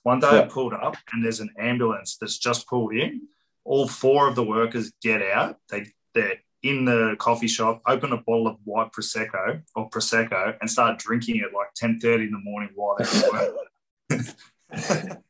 One 0.03 0.21
day 0.21 0.31
yeah. 0.33 0.41
I 0.43 0.47
pulled 0.47 0.73
up 0.73 0.97
and 1.13 1.25
there's 1.25 1.41
an 1.41 1.51
ambulance 1.59 2.17
that's 2.21 2.39
just 2.39 2.67
pulled 2.67 2.95
in. 2.95 3.23
All 3.65 3.87
four 3.87 4.29
of 4.29 4.35
the 4.35 4.43
workers 4.43 4.93
get 5.03 5.23
out. 5.23 5.59
They 5.71 5.87
they're 6.15 6.41
in 6.63 6.85
the 6.85 7.17
coffee 7.19 7.49
shop, 7.49 7.83
open 7.87 8.13
a 8.13 8.17
bottle 8.19 8.47
of 8.47 8.57
white 8.65 8.91
prosecco 8.93 9.63
or 9.75 9.91
prosecco, 9.91 10.57
and 10.61 10.71
start 10.71 10.99
drinking 10.99 11.37
it 11.37 11.55
like 11.55 11.69
ten 11.75 12.01
thirty 12.01 12.25
in 12.25 12.33
the 12.33 12.39
morning 12.39 12.71
while 12.75 12.97
they're 12.99 13.31
right. 13.31 13.51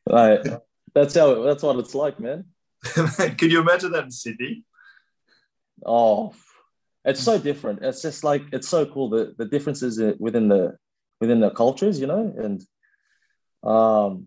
That's 0.95 1.15
how. 1.15 1.43
That's 1.43 1.63
what 1.63 1.79
it's 1.79 1.95
like, 1.95 2.21
man. 2.21 2.47
Can 2.85 3.51
you 3.51 3.61
imagine 3.61 3.93
that 3.93 4.05
in 4.05 4.11
Sydney? 4.11 4.65
Oh, 5.85 6.35
it's 7.05 7.21
so 7.23 7.39
different. 7.39 7.83
It's 7.83 8.03
just 8.03 8.25
like 8.25 8.43
it's 8.53 8.69
so 8.69 8.87
cool 8.87 9.09
the 9.09 9.35
the 9.37 9.47
differences 9.47 10.01
within 10.19 10.49
the 10.49 10.77
within 11.21 11.41
the 11.41 11.51
cultures, 11.51 12.01
you 12.01 12.07
know, 12.07 12.35
and 12.37 12.63
um, 13.63 14.27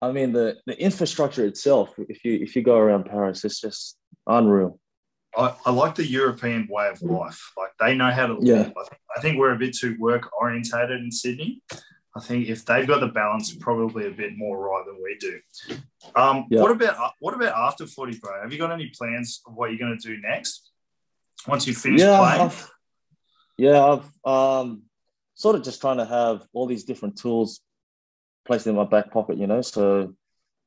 I 0.00 0.12
mean 0.12 0.32
the 0.32 0.56
the 0.66 0.80
infrastructure 0.80 1.44
itself. 1.44 1.94
If 1.98 2.24
you 2.24 2.34
if 2.34 2.54
you 2.54 2.62
go 2.62 2.76
around 2.76 3.04
Paris, 3.06 3.44
it's 3.44 3.60
just 3.60 3.96
unreal. 4.26 4.78
I, 5.36 5.54
I, 5.66 5.70
like 5.70 5.94
the 5.94 6.06
European 6.06 6.66
way 6.70 6.88
of 6.88 7.02
life. 7.02 7.52
Like 7.56 7.70
they 7.78 7.94
know 7.94 8.10
how 8.10 8.26
to 8.26 8.34
live. 8.34 8.44
Yeah. 8.44 8.60
I, 8.60 8.84
think, 8.88 9.00
I 9.16 9.20
think 9.20 9.38
we're 9.38 9.52
a 9.52 9.58
bit 9.58 9.76
too 9.76 9.96
work 10.00 10.30
orientated 10.40 11.00
in 11.00 11.12
Sydney. 11.12 11.62
I 12.16 12.20
think 12.20 12.48
if 12.48 12.64
they've 12.64 12.86
got 12.86 13.00
the 13.00 13.08
balance, 13.08 13.54
probably 13.54 14.06
a 14.06 14.10
bit 14.10 14.36
more 14.36 14.58
right 14.58 14.84
than 14.86 14.96
we 15.02 15.16
do. 15.18 15.38
Um, 16.16 16.46
yeah. 16.50 16.62
What 16.62 16.72
about 16.72 17.12
what 17.20 17.34
about 17.34 17.54
after 17.54 17.86
footy, 17.86 18.18
bro? 18.18 18.40
Have 18.42 18.52
you 18.52 18.58
got 18.58 18.72
any 18.72 18.90
plans 18.98 19.40
of 19.46 19.54
what 19.54 19.70
you're 19.70 19.78
going 19.78 19.96
to 19.98 20.08
do 20.08 20.20
next 20.20 20.70
once 21.46 21.66
you 21.66 21.74
finish 21.74 22.00
yeah, 22.00 22.18
playing? 22.18 22.40
I've, 22.40 22.70
yeah, 23.58 23.84
I've 23.84 24.28
um, 24.28 24.82
sort 25.34 25.56
of 25.56 25.62
just 25.62 25.80
trying 25.80 25.98
to 25.98 26.06
have 26.06 26.46
all 26.52 26.66
these 26.66 26.84
different 26.84 27.18
tools 27.18 27.60
placed 28.48 28.66
in 28.66 28.74
my 28.74 28.84
back 28.84 29.12
pocket, 29.12 29.38
you 29.38 29.46
know. 29.46 29.60
So 29.60 30.14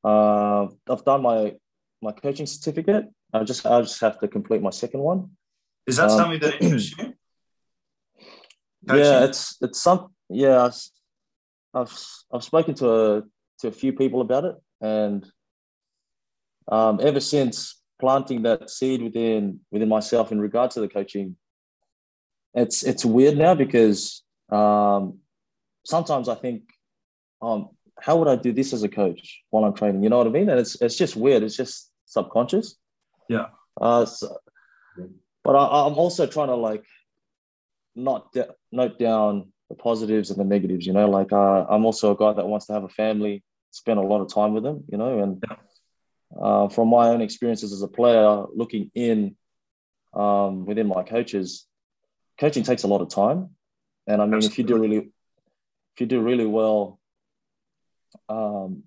uh, 0.06 0.68
I've 0.90 1.04
done 1.04 1.22
my 1.24 1.56
my 2.02 2.14
coaching 2.14 2.46
certificate. 2.46 3.06
I 3.34 3.44
just 3.44 3.66
I 3.66 3.82
just 3.82 4.00
have 4.00 4.20
to 4.20 4.28
complete 4.30 4.62
my 4.62 4.70
second 4.70 5.02
one. 5.02 5.32
Is 5.86 5.98
that 5.98 6.12
um, 6.12 6.18
something 6.18 6.40
that 6.40 6.62
interests 6.62 6.96
you? 6.98 6.98
Coaching? 8.88 9.04
Yeah, 9.04 9.26
it's 9.26 9.58
it's 9.62 9.82
some 9.82 10.14
yeah. 10.30 10.70
I've 11.74 11.94
I've 12.34 12.44
spoken 12.44 12.74
to 12.76 12.88
a 12.90 13.24
to 13.60 13.68
a 13.68 13.72
few 13.72 13.94
people 13.94 14.22
about 14.22 14.46
it, 14.46 14.56
and 14.82 15.26
um, 16.72 17.00
ever 17.02 17.20
since 17.20 17.82
planting 18.02 18.42
that 18.42 18.70
seed 18.70 19.02
within 19.02 19.60
within 19.72 19.88
myself 19.88 20.32
in 20.32 20.42
regard 20.42 20.72
to 20.72 20.82
the 20.82 20.88
coaching. 20.88 21.36
It's 22.54 22.84
it's 22.84 23.06
weird 23.06 23.38
now 23.38 23.56
because 23.56 24.24
um, 24.52 25.20
sometimes 25.86 26.28
I 26.28 26.36
think, 26.36 26.64
um, 27.42 27.70
how 28.00 28.18
would 28.18 28.28
I 28.28 28.36
do 28.36 28.52
this 28.52 28.74
as 28.74 28.84
a 28.84 28.89
coach 28.89 29.42
while 29.50 29.64
I'm 29.64 29.74
training? 29.74 30.04
You 30.04 30.10
know 30.10 30.18
what 30.18 30.28
I 30.28 30.32
mean? 30.32 30.50
And 30.50 30.60
it's 30.60 30.80
it's 30.82 30.98
just 30.98 31.16
weird. 31.16 31.44
It's 31.44 31.56
just 31.56 31.92
subconscious. 32.06 32.76
Yeah. 33.30 33.48
Uh, 33.80 34.06
so, 34.06 34.38
but 35.44 35.56
I, 35.56 35.88
I'm 35.88 35.94
also 35.94 36.26
trying 36.28 36.48
to 36.48 36.56
like 36.56 36.86
not 37.96 38.32
de- 38.34 38.54
note 38.72 39.00
down 39.00 39.52
the 39.70 39.76
positives 39.76 40.30
and 40.32 40.39
the 40.39 40.44
negatives. 40.44 40.86
You 40.86 40.94
know, 40.94 41.10
like 41.10 41.32
uh, 41.32 41.66
I'm 41.70 41.86
also 41.86 42.12
a 42.12 42.18
guy 42.18 42.34
that 42.34 42.48
wants 42.48 42.68
to 42.68 42.74
have 42.74 42.84
a 42.84 42.89
family, 42.89 43.44
spend 43.72 44.00
a 44.00 44.04
lot 44.04 44.22
of 44.22 44.34
time 44.34 44.54
with 44.54 44.64
them. 44.64 44.84
You 44.92 44.98
know, 44.98 45.20
and 45.20 45.44
uh, 46.39 46.70
from 46.70 46.89
my 46.89 47.10
own 47.10 47.22
experiences 47.22 47.74
as 47.74 47.82
a 47.82 47.88
player, 47.88 48.46
looking 48.56 48.92
in 48.96 49.36
um, 50.14 50.66
within 50.66 50.88
my 50.88 51.04
coaches, 51.04 51.66
coaching 52.39 52.64
takes 52.64 52.84
a 52.84 52.88
lot 52.88 53.02
of 53.02 53.10
time. 53.10 53.50
And 54.08 54.22
I 54.22 54.26
mean, 54.26 54.36
Absolutely. 54.36 54.48
if 54.48 54.58
you 54.58 54.64
do 54.64 54.82
really, 54.82 54.98
if 54.98 56.02
you 56.02 56.06
do 56.08 56.22
really 56.22 56.46
well, 56.46 57.00
um, 58.30 58.84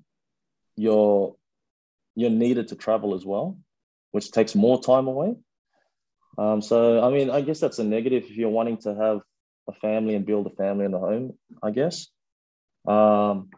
you're 0.77 1.37
you're 2.15 2.31
needed 2.31 2.69
to 2.69 2.77
travel 2.77 3.15
as 3.15 3.25
well, 3.25 3.59
which 4.13 4.31
takes 4.31 4.55
more 4.55 4.81
time 4.81 5.07
away. 5.07 5.35
Um, 6.39 6.63
so, 6.63 7.03
I 7.03 7.11
mean, 7.11 7.31
I 7.31 7.41
guess 7.41 7.61
that's 7.61 7.79
a 7.79 7.85
negative 7.85 8.25
if 8.25 8.37
you're 8.37 8.49
wanting 8.49 8.79
to 8.79 8.95
have 8.95 9.21
a 9.69 9.73
family 9.73 10.15
and 10.15 10.27
build 10.27 10.47
a 10.47 10.51
family 10.51 10.85
in 10.85 10.93
the 10.93 10.99
home. 10.99 11.35
I 11.63 11.71
guess. 11.71 12.09
Um, 12.87 13.51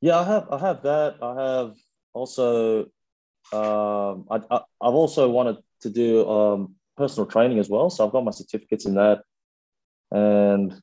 yeah, 0.00 0.18
I 0.18 0.24
have. 0.24 0.48
I 0.50 0.58
have 0.58 0.82
that. 0.82 1.16
I 1.22 1.42
have 1.42 1.74
also. 2.12 2.86
Um, 3.52 4.26
I, 4.30 4.40
I, 4.50 4.60
have 4.82 4.94
also 4.94 5.28
wanted 5.28 5.56
to 5.82 5.90
do 5.90 6.28
um, 6.28 6.74
personal 6.96 7.26
training 7.26 7.58
as 7.58 7.68
well, 7.68 7.90
so 7.90 8.06
I've 8.06 8.12
got 8.12 8.24
my 8.24 8.30
certificates 8.30 8.86
in 8.86 8.94
that, 8.94 9.22
and 10.10 10.80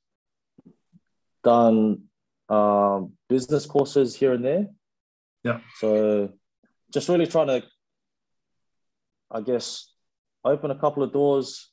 done 1.43 2.08
um, 2.49 3.13
business 3.27 3.65
courses 3.65 4.15
here 4.15 4.33
and 4.33 4.43
there. 4.43 4.67
Yeah. 5.43 5.59
So, 5.77 6.33
just 6.91 7.07
really 7.07 7.27
trying 7.27 7.47
to, 7.47 7.63
I 9.31 9.41
guess, 9.41 9.91
open 10.43 10.71
a 10.71 10.79
couple 10.79 11.03
of 11.03 11.13
doors, 11.13 11.69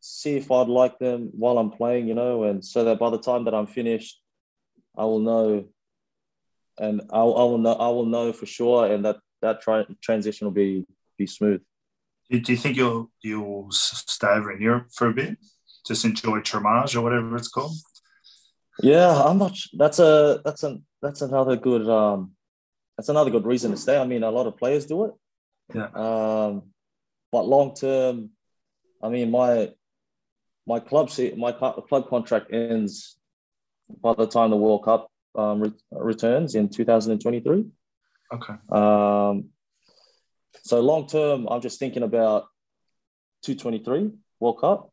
see 0.00 0.36
if 0.36 0.50
I'd 0.50 0.68
like 0.68 0.98
them 0.98 1.30
while 1.32 1.58
I'm 1.58 1.70
playing, 1.70 2.08
you 2.08 2.14
know, 2.14 2.44
and 2.44 2.64
so 2.64 2.84
that 2.84 2.98
by 2.98 3.10
the 3.10 3.18
time 3.18 3.44
that 3.44 3.54
I'm 3.54 3.66
finished, 3.66 4.20
I 4.96 5.04
will 5.04 5.20
know, 5.20 5.66
and 6.78 7.02
I, 7.12 7.18
I 7.18 7.20
will 7.20 7.58
know, 7.58 7.74
I 7.74 7.88
will 7.88 8.06
know 8.06 8.32
for 8.32 8.46
sure, 8.46 8.92
and 8.92 9.04
that 9.04 9.16
that 9.42 9.60
tra- 9.60 9.86
transition 10.02 10.46
will 10.46 10.52
be 10.52 10.84
be 11.18 11.26
smooth. 11.26 11.60
Do 12.30 12.52
you 12.52 12.56
think 12.56 12.76
you'll 12.76 13.10
you'll 13.22 13.68
stay 13.70 14.28
over 14.28 14.52
in 14.52 14.62
Europe 14.62 14.88
for 14.94 15.08
a 15.08 15.12
bit, 15.12 15.36
just 15.86 16.04
enjoy 16.04 16.40
Tramage 16.40 16.96
or 16.96 17.02
whatever 17.02 17.36
it's 17.36 17.48
called? 17.48 17.76
Yeah, 18.82 19.22
I'm 19.22 19.38
not. 19.38 19.56
That's 19.72 19.98
a 19.98 20.40
that's 20.44 20.62
a 20.64 20.78
that's 21.00 21.22
another 21.22 21.56
good 21.56 21.88
um 21.88 22.32
that's 22.96 23.08
another 23.08 23.30
good 23.30 23.46
reason 23.46 23.70
to 23.70 23.76
stay. 23.76 23.98
I 23.98 24.04
mean, 24.04 24.22
a 24.22 24.30
lot 24.30 24.46
of 24.46 24.56
players 24.56 24.86
do 24.86 25.04
it. 25.04 25.12
Yeah. 25.74 25.88
Um, 25.94 26.62
but 27.30 27.46
long 27.46 27.74
term, 27.74 28.30
I 29.02 29.08
mean, 29.08 29.30
my 29.30 29.72
my 30.66 30.80
club 30.80 31.10
my 31.36 31.52
club 31.52 32.08
contract 32.08 32.52
ends 32.52 33.16
by 34.02 34.14
the 34.14 34.26
time 34.26 34.50
the 34.50 34.56
World 34.56 34.84
Cup 34.84 35.10
um, 35.34 35.60
re- 35.60 35.72
returns 35.90 36.54
in 36.54 36.68
2023. 36.68 37.66
Okay. 38.32 38.54
Um, 38.70 39.50
so 40.62 40.80
long 40.80 41.06
term, 41.06 41.46
I'm 41.50 41.60
just 41.60 41.78
thinking 41.78 42.02
about 42.02 42.46
223 43.42 44.12
World 44.40 44.60
Cup, 44.60 44.92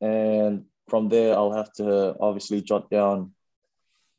and 0.00 0.64
from 0.90 1.08
there, 1.08 1.34
I'll 1.34 1.52
have 1.52 1.72
to 1.74 2.16
obviously 2.20 2.60
jot 2.60 2.90
down 2.90 3.32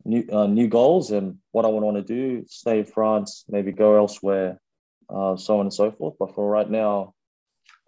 new 0.03 0.25
uh, 0.31 0.47
new 0.47 0.67
goals 0.67 1.11
and 1.11 1.37
what 1.51 1.65
I 1.65 1.67
would 1.67 1.83
want 1.83 1.97
to 1.97 2.03
do. 2.03 2.45
Stay 2.47 2.79
in 2.79 2.85
France, 2.85 3.45
maybe 3.49 3.71
go 3.71 3.97
elsewhere, 3.97 4.59
uh, 5.09 5.35
so 5.35 5.59
on 5.59 5.65
and 5.67 5.73
so 5.73 5.91
forth. 5.91 6.15
But 6.17 6.33
for 6.33 6.49
right 6.49 6.69
now, 6.69 7.13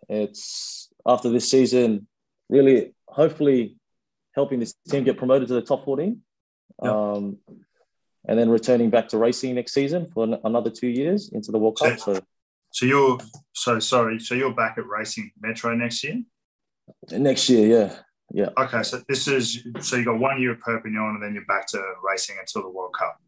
it's 0.09 0.89
after 1.07 1.29
this 1.29 1.49
season, 1.49 2.07
really, 2.49 2.93
hopefully, 3.07 3.77
helping 4.35 4.59
this 4.59 4.75
team 4.89 5.03
get 5.03 5.17
promoted 5.17 5.47
to 5.47 5.53
the 5.55 5.61
top 5.61 5.85
14. 5.85 6.21
Um, 6.81 7.37
and 8.27 8.39
then 8.39 8.49
returning 8.49 8.89
back 8.89 9.09
to 9.09 9.17
racing 9.17 9.55
next 9.55 9.73
season 9.73 10.09
for 10.13 10.23
an, 10.23 10.37
another 10.43 10.69
two 10.69 10.87
years 10.87 11.31
into 11.33 11.51
the 11.51 11.57
World 11.57 11.77
Cup. 11.77 11.99
So, 11.99 12.19
so 12.71 12.85
you're 12.85 13.19
so 13.53 13.79
sorry. 13.79 14.19
So 14.19 14.33
you're 14.33 14.53
back 14.53 14.77
at 14.77 14.87
racing 14.87 15.31
Metro 15.39 15.75
next 15.75 16.03
year. 16.03 16.23
Next 17.11 17.49
year, 17.49 17.67
yeah, 17.67 17.95
yeah. 18.31 18.49
Okay, 18.57 18.83
so 18.83 19.01
this 19.07 19.27
is 19.27 19.65
so 19.81 19.95
you 19.95 20.05
got 20.05 20.19
one 20.19 20.41
year 20.41 20.53
at 20.53 20.59
Perpignan, 20.59 21.15
and 21.15 21.23
then 21.23 21.33
you're 21.33 21.45
back 21.45 21.67
to 21.67 21.81
racing 22.03 22.37
until 22.39 22.63
the 22.63 22.69
World 22.69 22.93
Cup. 22.97 23.19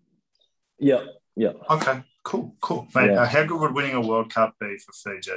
Yeah, 0.80 1.04
yeah. 1.36 1.54
Okay, 1.70 2.04
cool, 2.24 2.56
cool, 2.62 2.88
mate. 2.96 3.12
Yeah. 3.12 3.22
Uh, 3.22 3.26
how 3.26 3.44
good 3.44 3.60
would 3.60 3.74
winning 3.74 3.94
a 3.94 4.02
World 4.02 4.34
Cup 4.34 4.56
be 4.60 4.78
for 4.78 4.94
Fiji? 4.94 5.32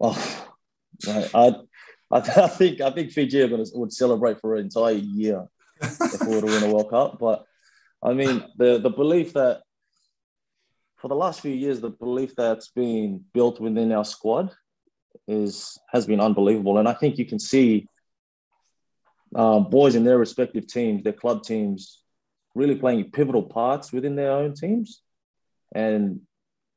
Oh, 0.00 0.46
I, 1.06 1.28
I, 1.34 1.54
I 2.10 2.48
think 2.48 2.80
I 2.80 2.90
think 2.90 3.12
Fiji 3.12 3.42
are 3.42 3.48
gonna, 3.48 3.64
would 3.74 3.92
celebrate 3.92 4.40
for 4.40 4.56
an 4.56 4.64
entire 4.64 4.94
year 4.94 5.46
if 5.80 6.20
we 6.22 6.34
were 6.34 6.40
to 6.40 6.46
win 6.46 6.64
a 6.64 6.72
World 6.72 6.90
Cup. 6.90 7.18
But 7.18 7.44
I 8.02 8.12
mean, 8.12 8.44
the 8.56 8.78
the 8.78 8.90
belief 8.90 9.34
that 9.34 9.62
for 10.96 11.08
the 11.08 11.14
last 11.14 11.40
few 11.40 11.52
years, 11.52 11.80
the 11.80 11.90
belief 11.90 12.34
that's 12.34 12.68
been 12.68 13.24
built 13.34 13.60
within 13.60 13.92
our 13.92 14.04
squad 14.04 14.50
is 15.28 15.78
has 15.92 16.06
been 16.06 16.20
unbelievable, 16.20 16.78
and 16.78 16.88
I 16.88 16.92
think 16.92 17.18
you 17.18 17.26
can 17.26 17.38
see 17.38 17.88
um, 19.36 19.68
boys 19.68 19.94
in 19.94 20.02
their 20.04 20.18
respective 20.18 20.66
teams, 20.66 21.04
their 21.04 21.12
club 21.12 21.42
teams, 21.42 22.02
really 22.54 22.74
playing 22.74 23.10
pivotal 23.10 23.42
parts 23.42 23.92
within 23.92 24.16
their 24.16 24.32
own 24.32 24.54
teams, 24.54 25.02
and 25.74 26.22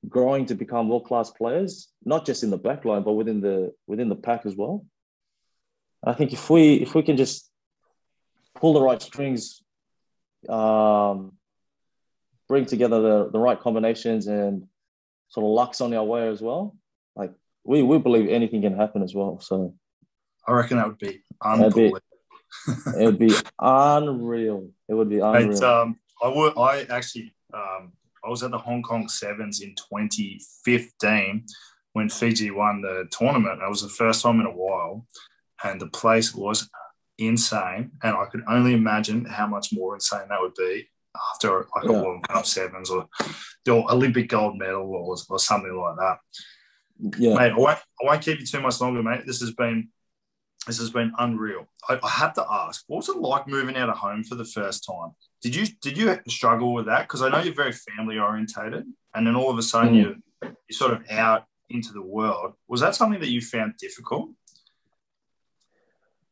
growing 0.07 0.45
to 0.47 0.55
become 0.55 0.89
world 0.89 1.05
class 1.05 1.31
players, 1.31 1.87
not 2.03 2.25
just 2.25 2.43
in 2.43 2.49
the 2.49 2.57
back 2.57 2.83
line, 2.83 3.03
but 3.03 3.13
within 3.13 3.39
the 3.39 3.73
within 3.87 4.09
the 4.09 4.15
pack 4.15 4.45
as 4.45 4.55
well. 4.55 4.85
I 6.03 6.13
think 6.13 6.33
if 6.33 6.49
we 6.49 6.73
if 6.75 6.93
we 6.95 7.01
can 7.01 7.15
just 7.15 7.49
pull 8.55 8.73
the 8.73 8.81
right 8.81 9.01
strings, 9.01 9.61
um, 10.49 11.33
bring 12.49 12.65
together 12.65 13.01
the, 13.01 13.29
the 13.31 13.39
right 13.39 13.59
combinations 13.59 14.27
and 14.27 14.67
sort 15.29 15.45
of 15.45 15.51
lucks 15.51 15.79
on 15.79 15.93
our 15.93 16.03
way 16.03 16.27
as 16.27 16.41
well, 16.41 16.75
like 17.15 17.31
we 17.63 17.83
we 17.83 17.99
believe 17.99 18.27
anything 18.29 18.63
can 18.63 18.75
happen 18.75 19.01
as 19.01 19.15
well. 19.15 19.39
So 19.39 19.75
I 20.45 20.51
reckon 20.51 20.75
that 20.75 20.87
would 20.87 20.97
be 20.97 21.21
unbelievable. 21.41 21.99
It 22.67 23.05
would 23.05 23.19
be 23.19 23.33
unreal. 23.59 24.69
It 24.87 24.93
would 24.93 25.09
be 25.09 25.19
unreal. 25.19 25.63
um, 25.63 25.99
I 26.21 26.27
would. 26.27 26.57
I 26.57 26.85
actually 26.89 27.33
um, 27.53 27.93
I 28.23 28.29
was 28.29 28.43
at 28.43 28.51
the 28.51 28.57
Hong 28.57 28.81
Kong 28.81 29.07
Sevens 29.07 29.61
in 29.61 29.75
2015 29.75 31.45
when 31.93 32.09
Fiji 32.09 32.51
won 32.51 32.81
the 32.81 33.07
tournament. 33.11 33.61
It 33.61 33.69
was 33.69 33.81
the 33.81 33.89
first 33.89 34.21
time 34.21 34.39
in 34.39 34.45
a 34.45 34.51
while, 34.51 35.05
and 35.63 35.79
the 35.79 35.87
place 35.87 36.33
was 36.33 36.69
insane. 37.17 37.91
And 38.03 38.15
I 38.15 38.25
could 38.25 38.43
only 38.47 38.73
imagine 38.73 39.25
how 39.25 39.47
much 39.47 39.71
more 39.71 39.95
insane 39.95 40.27
that 40.29 40.41
would 40.41 40.55
be 40.55 40.87
after 41.33 41.67
like 41.75 41.85
yeah. 41.85 41.91
a 41.91 42.03
World 42.03 42.27
Cup 42.27 42.45
Sevens 42.45 42.89
or 42.89 43.07
the 43.65 43.73
Olympic 43.73 44.29
gold 44.29 44.57
medal 44.57 44.83
or, 44.83 45.15
or 45.29 45.39
something 45.39 45.75
like 45.75 45.95
that. 45.97 46.17
Yeah, 47.17 47.35
mate, 47.35 47.53
I 47.53 47.57
won't, 47.57 47.79
I 48.01 48.05
won't 48.05 48.21
keep 48.21 48.39
you 48.39 48.45
too 48.45 48.61
much 48.61 48.81
longer, 48.81 49.01
mate. 49.01 49.25
This 49.25 49.39
has 49.39 49.51
been 49.51 49.89
this 50.67 50.79
has 50.79 50.91
been 50.91 51.11
unreal. 51.17 51.67
I, 51.87 51.99
I 52.03 52.09
have 52.09 52.33
to 52.33 52.45
ask, 52.49 52.83
what 52.87 52.97
was 52.97 53.09
it 53.09 53.17
like 53.17 53.47
moving 53.47 53.75
out 53.75 53.89
of 53.89 53.97
home 53.97 54.23
for 54.23 54.35
the 54.35 54.45
first 54.45 54.85
time? 54.85 55.11
Did 55.41 55.55
you 55.55 55.65
did 55.81 55.97
you 55.97 56.19
struggle 56.27 56.73
with 56.73 56.85
that? 56.87 57.03
Because 57.03 57.21
I 57.21 57.29
know 57.29 57.39
you're 57.39 57.53
very 57.53 57.71
family 57.71 58.19
orientated, 58.19 58.85
and 59.15 59.25
then 59.25 59.35
all 59.35 59.49
of 59.49 59.57
a 59.57 59.63
sudden 59.63 59.93
mm. 59.93 59.97
you 59.97 60.15
you're 60.43 60.53
sort 60.71 60.91
of 60.91 61.09
out 61.09 61.45
into 61.69 61.93
the 61.93 62.01
world. 62.01 62.53
Was 62.67 62.81
that 62.81 62.95
something 62.95 63.19
that 63.19 63.29
you 63.29 63.41
found 63.41 63.77
difficult? 63.77 64.31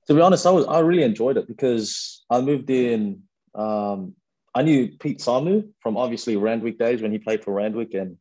To 0.08 0.14
be 0.14 0.22
honest, 0.22 0.46
I 0.46 0.52
was 0.52 0.66
I 0.66 0.80
really 0.80 1.04
enjoyed 1.04 1.38
it 1.38 1.48
because 1.48 2.24
I 2.30 2.42
moved 2.42 2.70
in. 2.70 3.24
Um, 3.56 4.14
I 4.54 4.64
knew 4.64 4.90
Pete 5.00 5.20
Samu 5.20 5.70
from 5.80 5.98
obviously 5.98 6.36
Randwick 6.36 6.80
days 6.80 7.02
when 7.02 7.12
he 7.12 7.20
played 7.20 7.44
for 7.44 7.54
Randwick, 7.54 7.94
and 7.94 8.18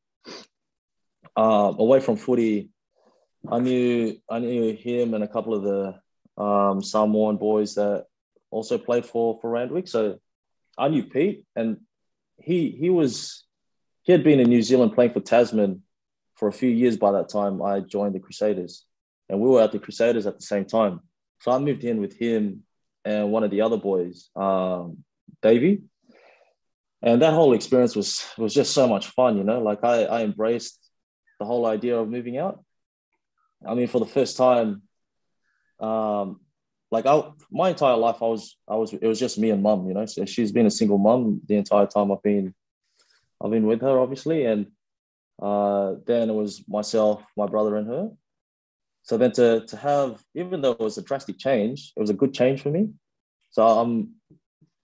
uh, 1.37 1.73
away 1.79 2.01
from 2.01 2.17
footy, 2.17 2.71
I 3.51 3.59
knew 3.61 4.17
I 4.31 4.39
knew 4.39 4.75
him 4.75 5.15
and 5.15 5.25
a 5.25 5.29
couple 5.29 5.55
of 5.55 5.63
the 5.63 6.43
um, 6.43 6.83
Samoan 6.83 7.37
boys 7.37 7.75
that 7.75 8.07
also 8.51 8.79
played 8.79 9.07
for 9.07 9.39
for 9.41 9.51
Randwick. 9.51 9.89
So 9.89 10.19
I 10.79 10.89
knew 10.89 11.05
Pete, 11.05 11.45
and 11.55 11.79
he 12.39 12.71
he 12.71 12.91
was 12.91 13.45
he 14.03 14.13
had 14.13 14.25
been 14.25 14.41
in 14.41 14.49
New 14.49 14.63
Zealand 14.63 14.95
playing 14.95 15.13
for 15.13 15.21
Tasman 15.21 15.83
for 16.37 16.49
a 16.49 16.53
few 16.53 16.71
years 16.71 16.97
by 16.97 17.13
that 17.13 17.29
time. 17.29 17.63
I 17.63 17.81
joined 17.81 18.15
the 18.15 18.21
Crusaders, 18.21 18.85
and 19.29 19.41
we 19.41 19.49
were 19.49 19.63
at 19.63 19.73
the 19.73 19.79
Crusaders 19.79 20.27
at 20.27 20.37
the 20.37 20.45
same 20.45 20.65
time. 20.65 21.01
So 21.41 21.51
I 21.51 21.59
moved 21.59 21.85
in 21.85 22.01
with 22.01 22.19
him 22.19 22.65
and 23.07 23.31
one 23.31 23.45
of 23.45 23.53
the 23.53 23.61
other 23.61 23.77
boys, 23.77 24.31
um, 24.35 25.05
Davey, 25.41 25.83
and 27.03 27.23
that 27.23 27.35
whole 27.35 27.55
experience 27.55 27.95
was 27.95 28.25
was 28.37 28.53
just 28.53 28.75
so 28.75 28.89
much 28.89 29.07
fun. 29.09 29.39
You 29.39 29.45
know, 29.45 29.61
like 29.61 29.85
I 29.85 30.05
I 30.05 30.23
embraced 30.25 30.79
the 31.39 31.47
whole 31.47 31.67
idea 31.67 31.97
of 31.99 32.09
moving 32.09 32.37
out. 32.37 32.65
I 33.65 33.75
mean, 33.75 33.89
for 33.89 33.99
the 33.99 34.07
first 34.07 34.37
time, 34.37 34.83
um, 35.81 36.41
like 36.91 37.07
I, 37.07 37.31
my 37.51 37.71
entire 37.71 37.97
life, 37.97 38.17
I 38.23 38.27
was, 38.27 38.57
I 38.69 38.77
was, 38.77 38.93
it 38.93 39.07
was 39.07 39.19
just 39.19 39.39
me 39.39 39.51
and 39.51 39.63
mum, 39.63 39.89
you 39.89 39.95
know. 39.95 40.07
So 40.07 40.25
she's 40.25 40.53
been 40.53 40.67
a 40.67 40.71
single 40.71 40.99
mum 40.99 41.41
the 41.47 41.57
entire 41.57 41.87
time 41.87 42.13
I've 42.13 42.23
been, 42.23 42.55
I've 43.43 43.51
been 43.51 43.67
with 43.67 43.83
her, 43.83 43.99
obviously, 43.99 44.45
and 44.47 44.67
uh, 45.43 45.95
then 46.07 46.31
it 46.31 46.35
was 46.35 46.63
myself, 46.69 47.25
my 47.37 47.47
brother, 47.47 47.77
and 47.77 47.87
her. 47.89 48.11
So 49.03 49.17
then 49.17 49.33
to 49.33 49.67
to 49.67 49.77
have, 49.77 50.23
even 50.35 50.61
though 50.61 50.73
it 50.73 50.81
was 50.81 50.99
a 50.99 51.03
drastic 51.03 51.39
change, 51.39 51.93
it 51.97 52.01
was 52.01 52.11
a 52.11 52.15
good 52.15 52.35
change 52.35 52.63
for 52.63 52.71
me. 52.71 52.91
So 53.51 53.67
I'm, 53.67 54.15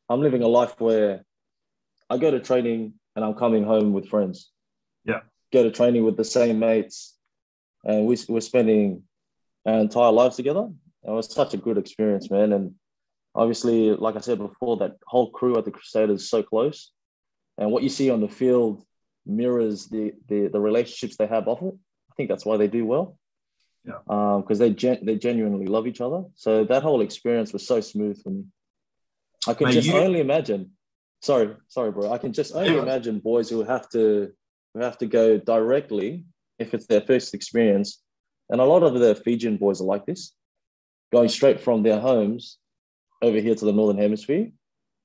I'm 0.08 0.20
living 0.20 0.42
a 0.42 0.48
life 0.48 0.80
where 0.80 1.24
I 2.08 2.18
go 2.18 2.30
to 2.30 2.40
training 2.40 2.94
and 3.16 3.24
I'm 3.24 3.34
coming 3.34 3.64
home 3.64 3.92
with 3.92 4.08
friends. 4.08 4.50
Yeah. 5.04 5.20
Go 5.52 5.62
to 5.62 5.70
training 5.70 6.04
with 6.04 6.16
the 6.16 6.24
same 6.24 6.58
mates, 6.58 7.11
and 7.84 8.06
we 8.06 8.16
we're 8.28 8.40
spending 8.40 9.02
our 9.66 9.78
entire 9.78 10.12
lives 10.12 10.36
together. 10.36 10.68
It 11.04 11.10
was 11.10 11.32
such 11.32 11.54
a 11.54 11.56
good 11.56 11.78
experience, 11.78 12.30
man. 12.30 12.52
And 12.52 12.74
obviously, 13.34 13.90
like 13.90 14.16
I 14.16 14.20
said 14.20 14.38
before, 14.38 14.76
that 14.78 14.96
whole 15.06 15.30
crew 15.30 15.58
at 15.58 15.64
the 15.64 15.70
Crusaders 15.70 16.22
is 16.22 16.30
so 16.30 16.42
close. 16.42 16.92
And 17.58 17.70
what 17.70 17.82
you 17.82 17.88
see 17.88 18.10
on 18.10 18.20
the 18.20 18.28
field 18.28 18.84
mirrors 19.26 19.86
the 19.86 20.12
the, 20.28 20.48
the 20.48 20.60
relationships 20.60 21.16
they 21.16 21.26
have 21.26 21.48
off 21.48 21.62
it. 21.62 21.74
I 22.10 22.14
think 22.16 22.28
that's 22.28 22.44
why 22.44 22.56
they 22.56 22.68
do 22.68 22.84
well. 22.86 23.18
Yeah. 23.84 23.98
Because 24.04 24.60
um, 24.60 24.66
they 24.66 24.70
gen- 24.70 25.04
they 25.04 25.16
genuinely 25.16 25.66
love 25.66 25.86
each 25.86 26.00
other. 26.00 26.24
So 26.34 26.64
that 26.64 26.82
whole 26.82 27.00
experience 27.00 27.52
was 27.52 27.66
so 27.66 27.80
smooth 27.80 28.22
for 28.22 28.30
me. 28.30 28.44
I 29.46 29.54
can 29.54 29.72
just 29.72 29.88
you... 29.88 29.94
only 29.96 30.20
imagine. 30.20 30.72
Sorry, 31.20 31.54
sorry, 31.68 31.90
bro. 31.90 32.12
I 32.12 32.18
can 32.18 32.32
just 32.32 32.54
only 32.54 32.74
yeah. 32.74 32.82
imagine 32.82 33.18
boys 33.18 33.48
who 33.48 33.64
have 33.64 33.88
to 33.90 34.32
who 34.74 34.80
have 34.80 34.98
to 34.98 35.06
go 35.06 35.38
directly 35.38 36.24
if 36.62 36.74
it's 36.74 36.86
their 36.86 37.02
first 37.02 37.34
experience. 37.34 38.02
And 38.48 38.60
a 38.60 38.64
lot 38.64 38.82
of 38.82 38.94
the 38.98 39.14
Fijian 39.14 39.56
boys 39.56 39.80
are 39.80 39.84
like 39.84 40.06
this 40.06 40.34
going 41.12 41.28
straight 41.28 41.60
from 41.60 41.82
their 41.82 42.00
homes 42.00 42.58
over 43.20 43.38
here 43.38 43.54
to 43.54 43.64
the 43.64 43.72
northern 43.72 43.98
hemisphere. 43.98 44.50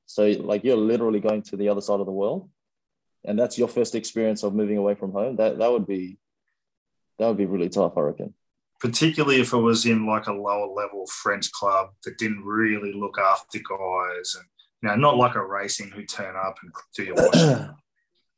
So 0.05 0.26
like 0.39 0.64
you're 0.64 0.78
literally 0.78 1.20
going 1.20 1.43
to 1.43 1.58
the 1.58 1.70
other 1.70 1.82
side 1.82 1.99
of 1.99 2.05
the 2.05 2.12
world, 2.12 2.49
and 3.26 3.38
that's 3.38 3.58
your 3.58 3.68
first 3.68 3.93
experience 3.93 4.41
of 4.43 4.55
moving 4.55 4.78
away 4.78 4.95
from 4.95 5.12
home. 5.12 5.36
That 5.36 5.60
that 5.60 5.72
would 5.72 5.86
be 5.86 6.18
that 7.20 7.28
would 7.28 7.38
be 7.38 7.45
really 7.45 7.70
tough, 7.70 7.97
I 7.97 8.01
reckon. 8.01 8.34
Particularly 8.80 9.41
if 9.41 9.53
it 9.53 9.58
was 9.58 9.86
in 9.86 10.05
like 10.05 10.28
a 10.28 10.34
lower 10.34 10.68
level 10.68 11.05
French 11.08 11.51
club 11.51 11.89
that 12.03 12.18
didn't 12.18 12.43
really 12.45 12.93
look 12.93 13.20
after 13.20 13.60
guys, 13.60 14.36
and 14.36 14.45
you 14.82 14.89
know, 14.89 14.95
not 14.95 15.18
like 15.18 15.36
a 15.36 15.45
racing 15.45 15.89
who 15.89 16.05
turn 16.05 16.36
up 16.36 16.58
and 16.64 16.72
do 16.95 17.03
your 17.03 17.16
washing. 17.16 17.70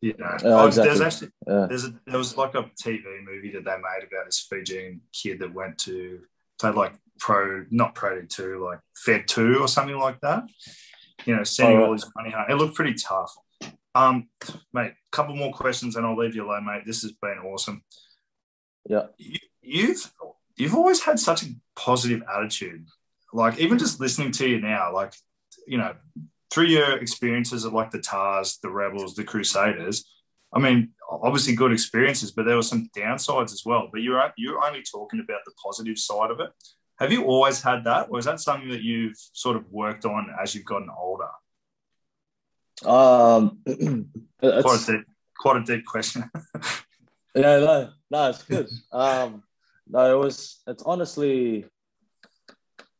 you 0.02 0.16
know, 0.18 0.26
uh, 0.26 0.66
exactly. 0.66 0.84
there's 0.84 1.02
actually 1.02 1.32
yeah. 1.48 1.66
there's 1.68 1.86
a, 1.86 1.94
there 2.08 2.18
was 2.18 2.38
like 2.38 2.56
a 2.56 2.70
TV 2.82 3.04
movie 3.24 3.52
that 3.52 3.66
they 3.66 3.72
made 3.72 4.08
about 4.08 4.26
this 4.26 4.48
Fijian 4.50 5.02
kid 5.12 5.40
that 5.40 5.54
went 5.54 5.78
to 5.80 6.20
played 6.60 6.76
like 6.76 6.94
pro, 7.20 7.66
not 7.70 7.96
pro 7.96 8.22
two, 8.24 8.64
like 8.64 8.80
Fed 8.96 9.28
two 9.28 9.58
or 9.60 9.68
something 9.68 9.98
like 9.98 10.20
that. 10.22 10.44
You 11.26 11.36
know, 11.36 11.44
sending 11.44 11.78
all, 11.78 11.82
right. 11.82 11.88
all 11.88 11.94
his 11.94 12.10
money 12.16 12.32
home. 12.32 12.46
It 12.50 12.56
looked 12.56 12.76
pretty 12.76 12.94
tough. 12.94 13.36
Um, 13.94 14.30
mate, 14.72 14.92
a 14.92 15.12
couple 15.12 15.36
more 15.36 15.52
questions 15.52 15.96
and 15.96 16.06
I'll 16.06 16.16
leave 16.16 16.36
you 16.36 16.46
alone, 16.46 16.66
mate. 16.66 16.84
This 16.86 17.02
has 17.02 17.12
been 17.14 17.40
awesome. 17.40 17.84
Yeah. 18.88 19.08
You, 19.18 19.40
you've 19.62 20.14
you've 20.56 20.76
always 20.76 21.02
had 21.02 21.20
such 21.20 21.44
a 21.44 21.48
positive 21.76 22.24
attitude. 22.34 22.88
Like 23.34 23.60
even 23.60 23.78
just 23.78 24.00
listening 24.00 24.32
to 24.34 24.48
you 24.48 24.62
now, 24.62 24.94
like 24.94 25.14
you 25.68 25.78
know, 25.78 25.96
through 26.52 26.66
your 26.66 26.98
experiences 26.98 27.64
of 27.64 27.74
like 27.74 27.92
the 27.92 28.00
Tahs, 28.00 28.60
the 28.62 28.70
Rebels, 28.70 29.16
the 29.16 29.24
Crusaders, 29.24 30.06
I 30.54 30.60
mean, 30.60 30.90
obviously 31.10 31.56
good 31.56 31.72
experiences, 31.72 32.32
but 32.32 32.46
there 32.46 32.56
were 32.56 32.64
some 32.64 32.90
downsides 32.96 33.54
as 33.54 33.64
well. 33.66 33.90
But 33.92 34.02
you're 34.02 34.34
you're 34.38 34.64
only 34.64 34.82
talking 34.82 35.20
about 35.20 35.42
the 35.46 35.52
positive 35.64 35.98
side 35.98 36.32
of 36.32 36.40
it. 36.40 36.50
Have 36.98 37.12
you 37.12 37.26
always 37.26 37.62
had 37.62 37.84
that, 37.86 38.08
or 38.10 38.20
is 38.20 38.26
that 38.26 38.40
something 38.40 38.70
that 38.70 38.82
you've 38.82 39.16
sort 39.34 39.56
of 39.56 39.72
worked 39.72 40.06
on 40.06 40.28
as 40.42 40.54
you've 40.54 40.66
gotten 40.66 40.90
older? 40.90 41.30
Um, 42.86 43.60
quite 44.40 44.82
a 44.82 44.86
deep, 44.86 45.06
quite 45.38 45.58
a 45.58 45.64
deep 45.64 45.86
question. 45.86 46.30
yeah, 47.36 47.60
no, 47.60 47.90
no, 48.10 48.30
it's 48.30 48.44
good. 48.44 48.68
Um, 48.92 49.44
no, 49.88 50.16
it 50.16 50.20
was. 50.20 50.62
It's 50.68 50.84
honestly, 50.84 51.66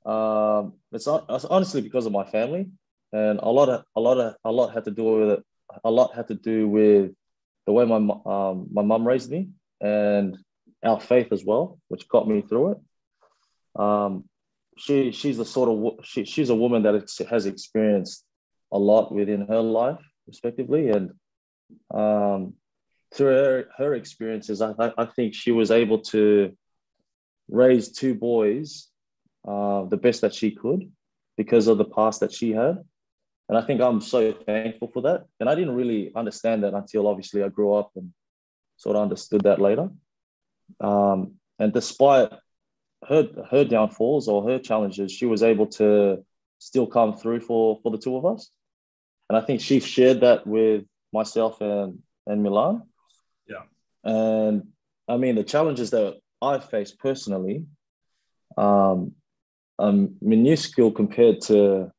um, 0.06 0.74
it's, 0.92 1.08
it's 1.08 1.46
honestly 1.46 1.82
because 1.82 2.06
of 2.06 2.12
my 2.12 2.26
family, 2.26 2.70
and 3.12 3.40
a 3.40 3.50
lot 3.50 3.70
of 3.70 3.84
a 3.96 4.00
lot 4.00 4.18
of 4.18 4.36
a 4.44 4.52
lot 4.52 4.74
had 4.74 4.86
to 4.86 4.92
do 4.92 5.04
with 5.04 5.30
it. 5.32 5.46
A 5.84 5.92
lot 5.92 6.16
had 6.16 6.28
to 6.28 6.36
do 6.36 6.68
with 6.68 7.12
the 7.66 7.74
way 7.74 7.86
my 7.86 7.98
um, 7.98 8.68
my 8.72 8.82
mum 8.82 9.08
raised 9.08 9.30
me 9.30 9.50
and 9.82 10.38
our 10.84 11.00
faith 11.00 11.32
as 11.32 11.44
well, 11.44 11.80
which 11.88 12.08
got 12.08 12.28
me 12.28 12.42
through 12.42 12.72
it. 12.72 12.78
Um, 13.82 14.26
she 14.78 15.12
she's 15.12 15.38
the 15.38 15.46
sort 15.46 15.70
of 15.70 16.06
she, 16.06 16.26
she's 16.26 16.50
a 16.50 16.56
woman 16.56 16.84
that 16.84 17.26
has 17.30 17.46
experienced 17.46 18.24
a 18.72 18.80
lot 18.80 19.14
within 19.14 19.48
her 19.48 19.62
life, 19.62 20.04
respectively, 20.28 20.90
and 20.90 21.12
um, 21.94 22.54
through 23.14 23.28
her, 23.28 23.66
her 23.78 23.94
experiences, 23.96 24.62
I, 24.62 24.74
I 24.98 25.06
think 25.06 25.34
she 25.34 25.52
was 25.52 25.72
able 25.72 26.00
to 26.00 26.56
raise 27.50 27.92
two 27.92 28.14
boys 28.14 28.88
uh, 29.48 29.86
the 29.86 29.98
best 29.98 30.22
that 30.22 30.34
she 30.34 30.52
could 30.52 30.92
because 31.38 31.68
of 31.68 31.78
the 31.78 31.86
past 31.86 32.20
that 32.20 32.32
she 32.32 32.52
had. 32.52 32.84
And 33.50 33.58
I 33.58 33.62
think 33.62 33.82
I'm 33.82 34.00
so 34.00 34.32
thankful 34.32 34.90
for 34.94 35.02
that. 35.02 35.26
And 35.40 35.50
I 35.50 35.56
didn't 35.56 35.74
really 35.74 36.12
understand 36.16 36.64
that 36.64 36.76
until 36.76 37.08
obviously 37.08 37.42
I 37.44 37.50
grew 37.50 37.74
up 37.74 37.92
and 37.96 38.14
sort 38.78 38.96
of 38.96 39.02
understood 39.02 39.42
that 39.42 39.60
later. 39.60 39.90
Um, 40.80 41.34
and 41.58 41.74
despite 41.74 42.32
her 43.08 43.28
her 43.50 43.66
downfalls 43.66 44.28
or 44.28 44.48
her 44.48 44.60
challenges, 44.60 45.12
she 45.12 45.26
was 45.26 45.42
able 45.42 45.66
to 45.66 46.24
still 46.60 46.86
come 46.86 47.18
through 47.18 47.40
for 47.40 47.80
for 47.82 47.92
the 47.92 47.98
two 47.98 48.16
of 48.16 48.26
us. 48.26 48.52
And 49.30 49.38
I 49.38 49.42
think 49.42 49.62
she 49.62 49.80
shared 49.80 50.22
that 50.22 50.46
with 50.46 50.86
myself 51.12 51.60
and 51.60 52.04
and 52.28 52.44
Milan. 52.44 52.84
Yeah. 53.48 53.64
And 54.04 54.68
I 55.08 55.18
mean 55.18 55.34
the 55.34 55.44
challenges 55.44 55.90
that 55.90 56.20
I 56.40 56.60
faced 56.60 57.00
personally, 57.00 57.66
um, 58.58 59.14
um, 59.80 60.16
minuscule 60.22 60.92
compared 60.92 61.42
to 61.42 61.92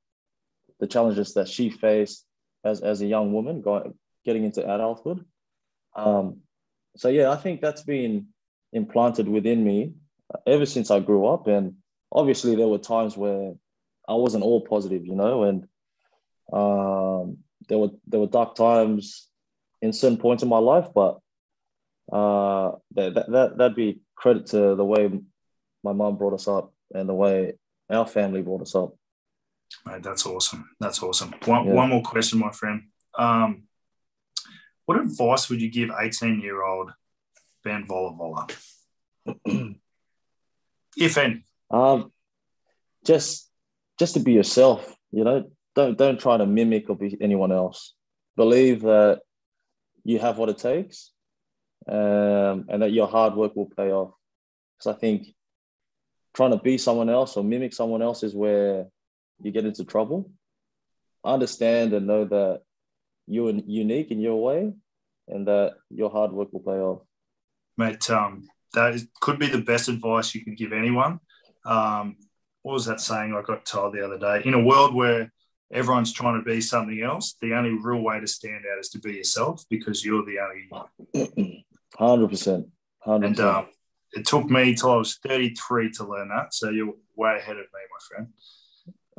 the 0.80 0.86
challenges 0.86 1.34
that 1.34 1.48
she 1.48 1.70
faced 1.70 2.26
as, 2.64 2.80
as 2.80 3.00
a 3.00 3.06
young 3.06 3.32
woman 3.32 3.60
going, 3.60 3.94
getting 4.24 4.44
into 4.44 4.62
adulthood. 4.62 5.24
Um, 5.94 6.38
so 6.96 7.08
yeah, 7.08 7.30
I 7.30 7.36
think 7.36 7.60
that's 7.60 7.82
been 7.82 8.28
implanted 8.72 9.28
within 9.28 9.64
me 9.64 9.92
ever 10.46 10.66
since 10.66 10.90
I 10.90 11.00
grew 11.00 11.26
up. 11.26 11.46
And 11.46 11.74
obviously, 12.12 12.56
there 12.56 12.68
were 12.68 12.78
times 12.78 13.16
where 13.16 13.52
I 14.08 14.14
wasn't 14.14 14.44
all 14.44 14.60
positive, 14.60 15.06
you 15.06 15.14
know, 15.14 15.44
and 15.44 15.68
um, 16.52 17.38
there 17.68 17.78
were 17.78 17.90
there 18.06 18.20
were 18.20 18.26
dark 18.26 18.54
times 18.54 19.28
in 19.82 19.92
certain 19.92 20.18
points 20.18 20.42
in 20.42 20.48
my 20.48 20.58
life, 20.58 20.88
but 20.94 21.20
uh, 22.12 22.72
that, 22.94 23.14
that, 23.14 23.30
that 23.30 23.58
that'd 23.58 23.76
be 23.76 24.00
credit 24.16 24.46
to 24.46 24.74
the 24.74 24.84
way 24.84 25.10
my 25.82 25.92
mom 25.92 26.16
brought 26.16 26.34
us 26.34 26.48
up 26.48 26.72
and 26.94 27.08
the 27.08 27.14
way 27.14 27.54
our 27.88 28.06
family 28.06 28.42
brought 28.42 28.62
us 28.62 28.74
up. 28.74 28.94
Mate, 29.86 30.02
that's 30.02 30.26
awesome. 30.26 30.68
That's 30.78 31.02
awesome. 31.02 31.34
One, 31.44 31.66
yeah. 31.66 31.72
one 31.72 31.88
more 31.90 32.02
question, 32.02 32.38
my 32.38 32.50
friend. 32.50 32.82
Um, 33.18 33.64
what 34.86 35.00
advice 35.00 35.48
would 35.48 35.60
you 35.60 35.70
give 35.70 35.90
18 35.98 36.40
year 36.40 36.62
old 36.62 36.92
Ben 37.64 37.86
Volavola? 37.86 38.50
if 40.96 41.18
any? 41.18 41.44
Um, 41.70 42.12
just 43.04 43.48
just 43.98 44.14
to 44.14 44.20
be 44.20 44.32
yourself. 44.32 44.96
You 45.12 45.24
know, 45.24 45.50
don't 45.74 45.96
don't 45.96 46.18
try 46.18 46.36
to 46.36 46.46
mimic 46.46 46.90
or 46.90 46.96
be 46.96 47.16
anyone 47.20 47.52
else. 47.52 47.94
Believe 48.36 48.82
that 48.82 49.20
you 50.04 50.18
have 50.18 50.38
what 50.38 50.48
it 50.48 50.58
takes, 50.58 51.12
um, 51.88 52.66
and 52.68 52.82
that 52.82 52.92
your 52.92 53.06
hard 53.06 53.34
work 53.34 53.54
will 53.54 53.70
pay 53.76 53.92
off. 53.92 54.12
Because 54.76 54.96
I 54.96 54.98
think 54.98 55.34
trying 56.34 56.52
to 56.52 56.58
be 56.58 56.78
someone 56.78 57.10
else 57.10 57.36
or 57.36 57.44
mimic 57.44 57.74
someone 57.74 58.02
else 58.02 58.22
is 58.22 58.34
where 58.34 58.86
you 59.42 59.50
get 59.50 59.64
into 59.64 59.84
trouble. 59.84 60.30
Understand 61.24 61.92
and 61.92 62.06
know 62.06 62.24
that 62.24 62.62
you're 63.26 63.50
unique 63.50 64.10
in 64.10 64.20
your 64.20 64.42
way, 64.42 64.72
and 65.28 65.46
that 65.46 65.74
your 65.90 66.10
hard 66.10 66.32
work 66.32 66.52
will 66.52 66.60
pay 66.60 66.80
off. 66.80 67.02
Mate, 67.76 68.10
um, 68.10 68.48
that 68.74 68.94
is, 68.94 69.08
could 69.20 69.38
be 69.38 69.46
the 69.46 69.60
best 69.60 69.88
advice 69.88 70.34
you 70.34 70.44
could 70.44 70.56
give 70.56 70.72
anyone. 70.72 71.20
Um, 71.64 72.16
what 72.62 72.74
was 72.74 72.86
that 72.86 73.00
saying 73.00 73.34
I 73.34 73.42
got 73.42 73.64
told 73.64 73.94
the 73.94 74.04
other 74.04 74.18
day? 74.18 74.42
In 74.46 74.54
a 74.54 74.62
world 74.62 74.94
where 74.94 75.32
everyone's 75.72 76.12
trying 76.12 76.38
to 76.38 76.44
be 76.44 76.60
something 76.60 77.00
else, 77.02 77.36
the 77.40 77.54
only 77.54 77.70
real 77.70 78.02
way 78.02 78.20
to 78.20 78.26
stand 78.26 78.64
out 78.70 78.78
is 78.78 78.88
to 78.90 78.98
be 78.98 79.12
yourself 79.12 79.64
because 79.70 80.04
you're 80.04 80.24
the 80.24 80.38
only. 80.40 81.64
Hundred 81.96 82.28
percent. 82.28 82.66
And 83.06 83.40
um, 83.40 83.68
it 84.12 84.26
took 84.26 84.48
me 84.50 84.74
till 84.74 84.90
I 84.92 84.96
was 84.96 85.18
33 85.26 85.90
to 85.92 86.04
learn 86.04 86.28
that. 86.28 86.52
So 86.54 86.70
you're 86.70 86.94
way 87.16 87.36
ahead 87.38 87.56
of 87.56 87.64
me, 87.64 87.64
my 87.72 88.16
friend. 88.16 88.28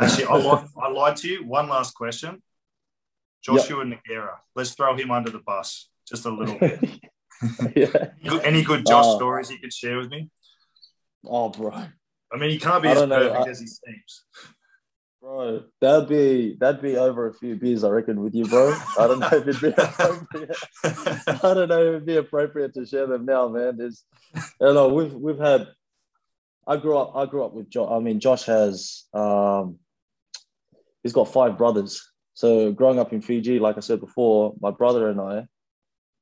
Actually, 0.02 0.26
I, 0.26 0.36
lied, 0.38 0.66
I 0.82 0.89
lied 0.89 1.16
to 1.18 1.28
you. 1.28 1.45
One 1.45 1.70
last 1.70 1.93
question. 1.93 2.41
Joshua 3.43 3.86
yep. 3.88 3.99
Nogueira. 4.08 4.36
Let's 4.56 4.72
throw 4.72 4.95
him 4.95 5.12
under 5.12 5.30
the 5.32 5.39
bus 5.39 5.89
just 6.08 6.26
a 6.26 6.30
little 6.30 6.58
bit. 6.60 6.80
yeah. 7.76 8.39
Any 8.43 8.64
good 8.64 8.86
Josh 8.86 9.06
Oh. 9.08 9.16
stories 9.18 9.49
you 9.49 9.58
could 9.60 9.74
share 9.74 9.97
with 9.97 10.10
me? 10.10 10.30
Oh, 11.26 11.49
bro, 11.49 11.72
I 11.72 12.38
mean, 12.38 12.49
he 12.49 12.58
can't 12.60 12.82
be 12.82 12.89
as 12.89 13.02
know, 13.08 13.08
perfect 13.08 13.47
I- 13.47 13.49
as 13.49 13.60
he 13.60 13.68
seems. 13.68 14.24
bro, 15.22 15.64
that'd 15.80 16.10
be 16.10 16.56
that'd 16.60 16.82
be 16.82 16.97
over 16.97 17.28
a 17.28 17.34
few 17.34 17.56
beers, 17.56 17.84
I 17.84 17.89
reckon, 17.89 18.22
with 18.22 18.34
you, 18.34 18.45
bro. 18.45 18.76
I 18.97 19.08
don't 19.08 19.20
know 19.20 19.28
if 19.28 19.47
it'd 19.47 19.62
be 19.62 19.68
appropriate. 19.78 20.56
I 20.84 21.54
don't 21.54 21.70
know 21.70 21.82
if 21.82 21.88
it'd 21.89 22.06
be 22.06 22.18
appropriate 22.18 22.74
to 22.76 22.86
share 22.86 23.06
them 23.08 23.26
now, 23.26 23.47
man. 23.49 23.78
There's, 23.78 24.04
you 24.36 24.74
know, 24.74 24.89
we've 24.89 25.14
we've 25.14 25.38
had. 25.39 25.68
I 26.68 26.78
grew 26.78 26.97
up. 26.97 27.16
I 27.16 27.26
grew 27.28 27.43
up 27.43 27.54
with 27.54 27.70
Josh. 27.70 27.89
I 27.91 27.99
mean, 27.99 28.20
Josh 28.20 28.43
has. 28.45 29.04
Um, 29.14 29.78
he's 31.04 31.14
got 31.14 31.32
five 31.32 31.58
brothers. 31.58 32.12
So 32.34 32.72
growing 32.72 32.99
up 32.99 33.14
in 33.14 33.22
Fiji, 33.22 33.60
like 33.60 33.78
I 33.78 33.82
said 33.82 33.99
before, 33.99 34.54
my 34.60 34.72
brother 34.72 35.10
and 35.10 35.20
I, 35.20 35.47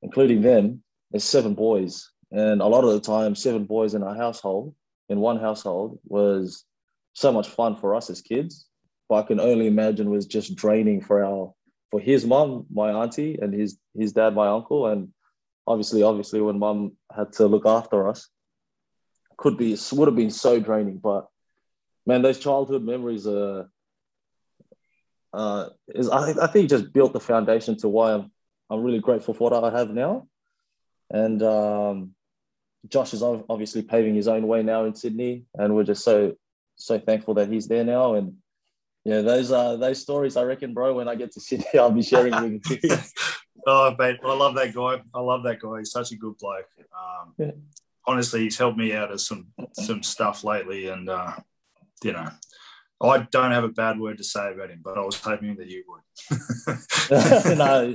including 0.01 0.41
them, 0.41 0.83
there's 1.11 1.23
seven 1.23 1.53
boys, 1.53 2.09
and 2.31 2.61
a 2.61 2.67
lot 2.67 2.83
of 2.83 2.91
the 2.91 2.99
time, 2.99 3.35
seven 3.35 3.65
boys 3.65 3.93
in 3.93 4.03
our 4.03 4.15
household, 4.15 4.75
in 5.09 5.19
one 5.19 5.39
household, 5.39 5.99
was 6.05 6.65
so 7.13 7.31
much 7.31 7.49
fun 7.49 7.75
for 7.75 7.95
us 7.95 8.09
as 8.09 8.21
kids. 8.21 8.67
But 9.07 9.15
I 9.15 9.27
can 9.27 9.39
only 9.39 9.67
imagine 9.67 10.09
was 10.09 10.27
just 10.27 10.55
draining 10.55 11.01
for 11.01 11.23
our 11.23 11.53
for 11.89 11.99
his 11.99 12.25
mom, 12.25 12.67
my 12.71 12.91
auntie, 12.91 13.39
and 13.41 13.53
his 13.53 13.79
his 13.97 14.13
dad, 14.13 14.35
my 14.35 14.47
uncle, 14.47 14.87
and 14.87 15.09
obviously, 15.65 16.03
obviously, 16.03 16.41
when 16.41 16.59
mom 16.59 16.93
had 17.15 17.33
to 17.33 17.47
look 17.47 17.65
after 17.65 18.07
us, 18.07 18.29
could 19.37 19.57
be 19.57 19.77
would 19.93 20.07
have 20.07 20.15
been 20.15 20.29
so 20.29 20.59
draining. 20.59 20.97
But 20.97 21.27
man, 22.05 22.21
those 22.21 22.39
childhood 22.39 22.83
memories 22.83 23.25
are. 23.25 23.69
Uh, 25.31 25.69
is 25.89 26.09
I, 26.09 26.33
I 26.41 26.47
think 26.47 26.69
just 26.69 26.91
built 26.91 27.13
the 27.13 27.19
foundation 27.19 27.77
to 27.77 27.87
why 27.87 28.13
I'm 28.13 28.31
I'm 28.69 28.81
really 28.81 28.99
grateful 28.99 29.33
for 29.33 29.49
what 29.49 29.63
I 29.63 29.77
have 29.77 29.91
now, 29.91 30.27
and 31.11 31.41
um, 31.43 32.15
Josh 32.87 33.13
is 33.13 33.21
obviously 33.21 33.81
paving 33.81 34.15
his 34.15 34.27
own 34.27 34.47
way 34.47 34.63
now 34.63 34.85
in 34.85 34.95
Sydney, 34.95 35.43
and 35.55 35.75
we're 35.75 35.83
just 35.83 36.03
so 36.03 36.35
so 36.75 36.97
thankful 36.97 37.33
that 37.35 37.49
he's 37.51 37.67
there 37.67 37.83
now. 37.83 38.13
And 38.15 38.37
yeah, 39.03 39.21
those 39.21 39.51
uh 39.51 39.75
those 39.75 40.01
stories 40.01 40.37
I 40.37 40.43
reckon, 40.43 40.73
bro. 40.73 40.93
When 40.93 41.07
I 41.07 41.15
get 41.15 41.31
to 41.33 41.41
Sydney, 41.41 41.65
I'll 41.77 41.91
be 41.91 42.01
sharing 42.01 42.41
with 42.41 42.83
you. 42.83 42.97
oh, 43.67 43.95
mate, 43.99 44.17
I 44.23 44.33
love 44.33 44.55
that 44.55 44.73
guy. 44.73 45.01
I 45.13 45.19
love 45.19 45.43
that 45.43 45.59
guy. 45.59 45.79
He's 45.79 45.91
such 45.91 46.11
a 46.11 46.15
good 46.15 46.37
bloke. 46.37 46.65
Um, 46.79 47.33
Yeah. 47.37 47.51
Honestly, 48.07 48.41
he's 48.41 48.57
helped 48.57 48.77
me 48.77 48.93
out 48.93 49.11
of 49.11 49.21
some 49.21 49.47
some 49.73 50.01
stuff 50.01 50.43
lately, 50.43 50.87
and 50.87 51.09
uh, 51.09 51.33
you 52.03 52.13
know, 52.13 52.29
I 53.01 53.19
don't 53.31 53.51
have 53.51 53.63
a 53.63 53.69
bad 53.69 53.99
word 53.99 54.17
to 54.17 54.23
say 54.23 54.51
about 54.51 54.69
him, 54.69 54.81
but 54.83 54.97
I 54.97 55.01
was 55.01 55.15
hoping 55.19 55.55
that 55.55 55.67
you 55.67 55.83
would. 55.87 57.57
no, 57.57 57.93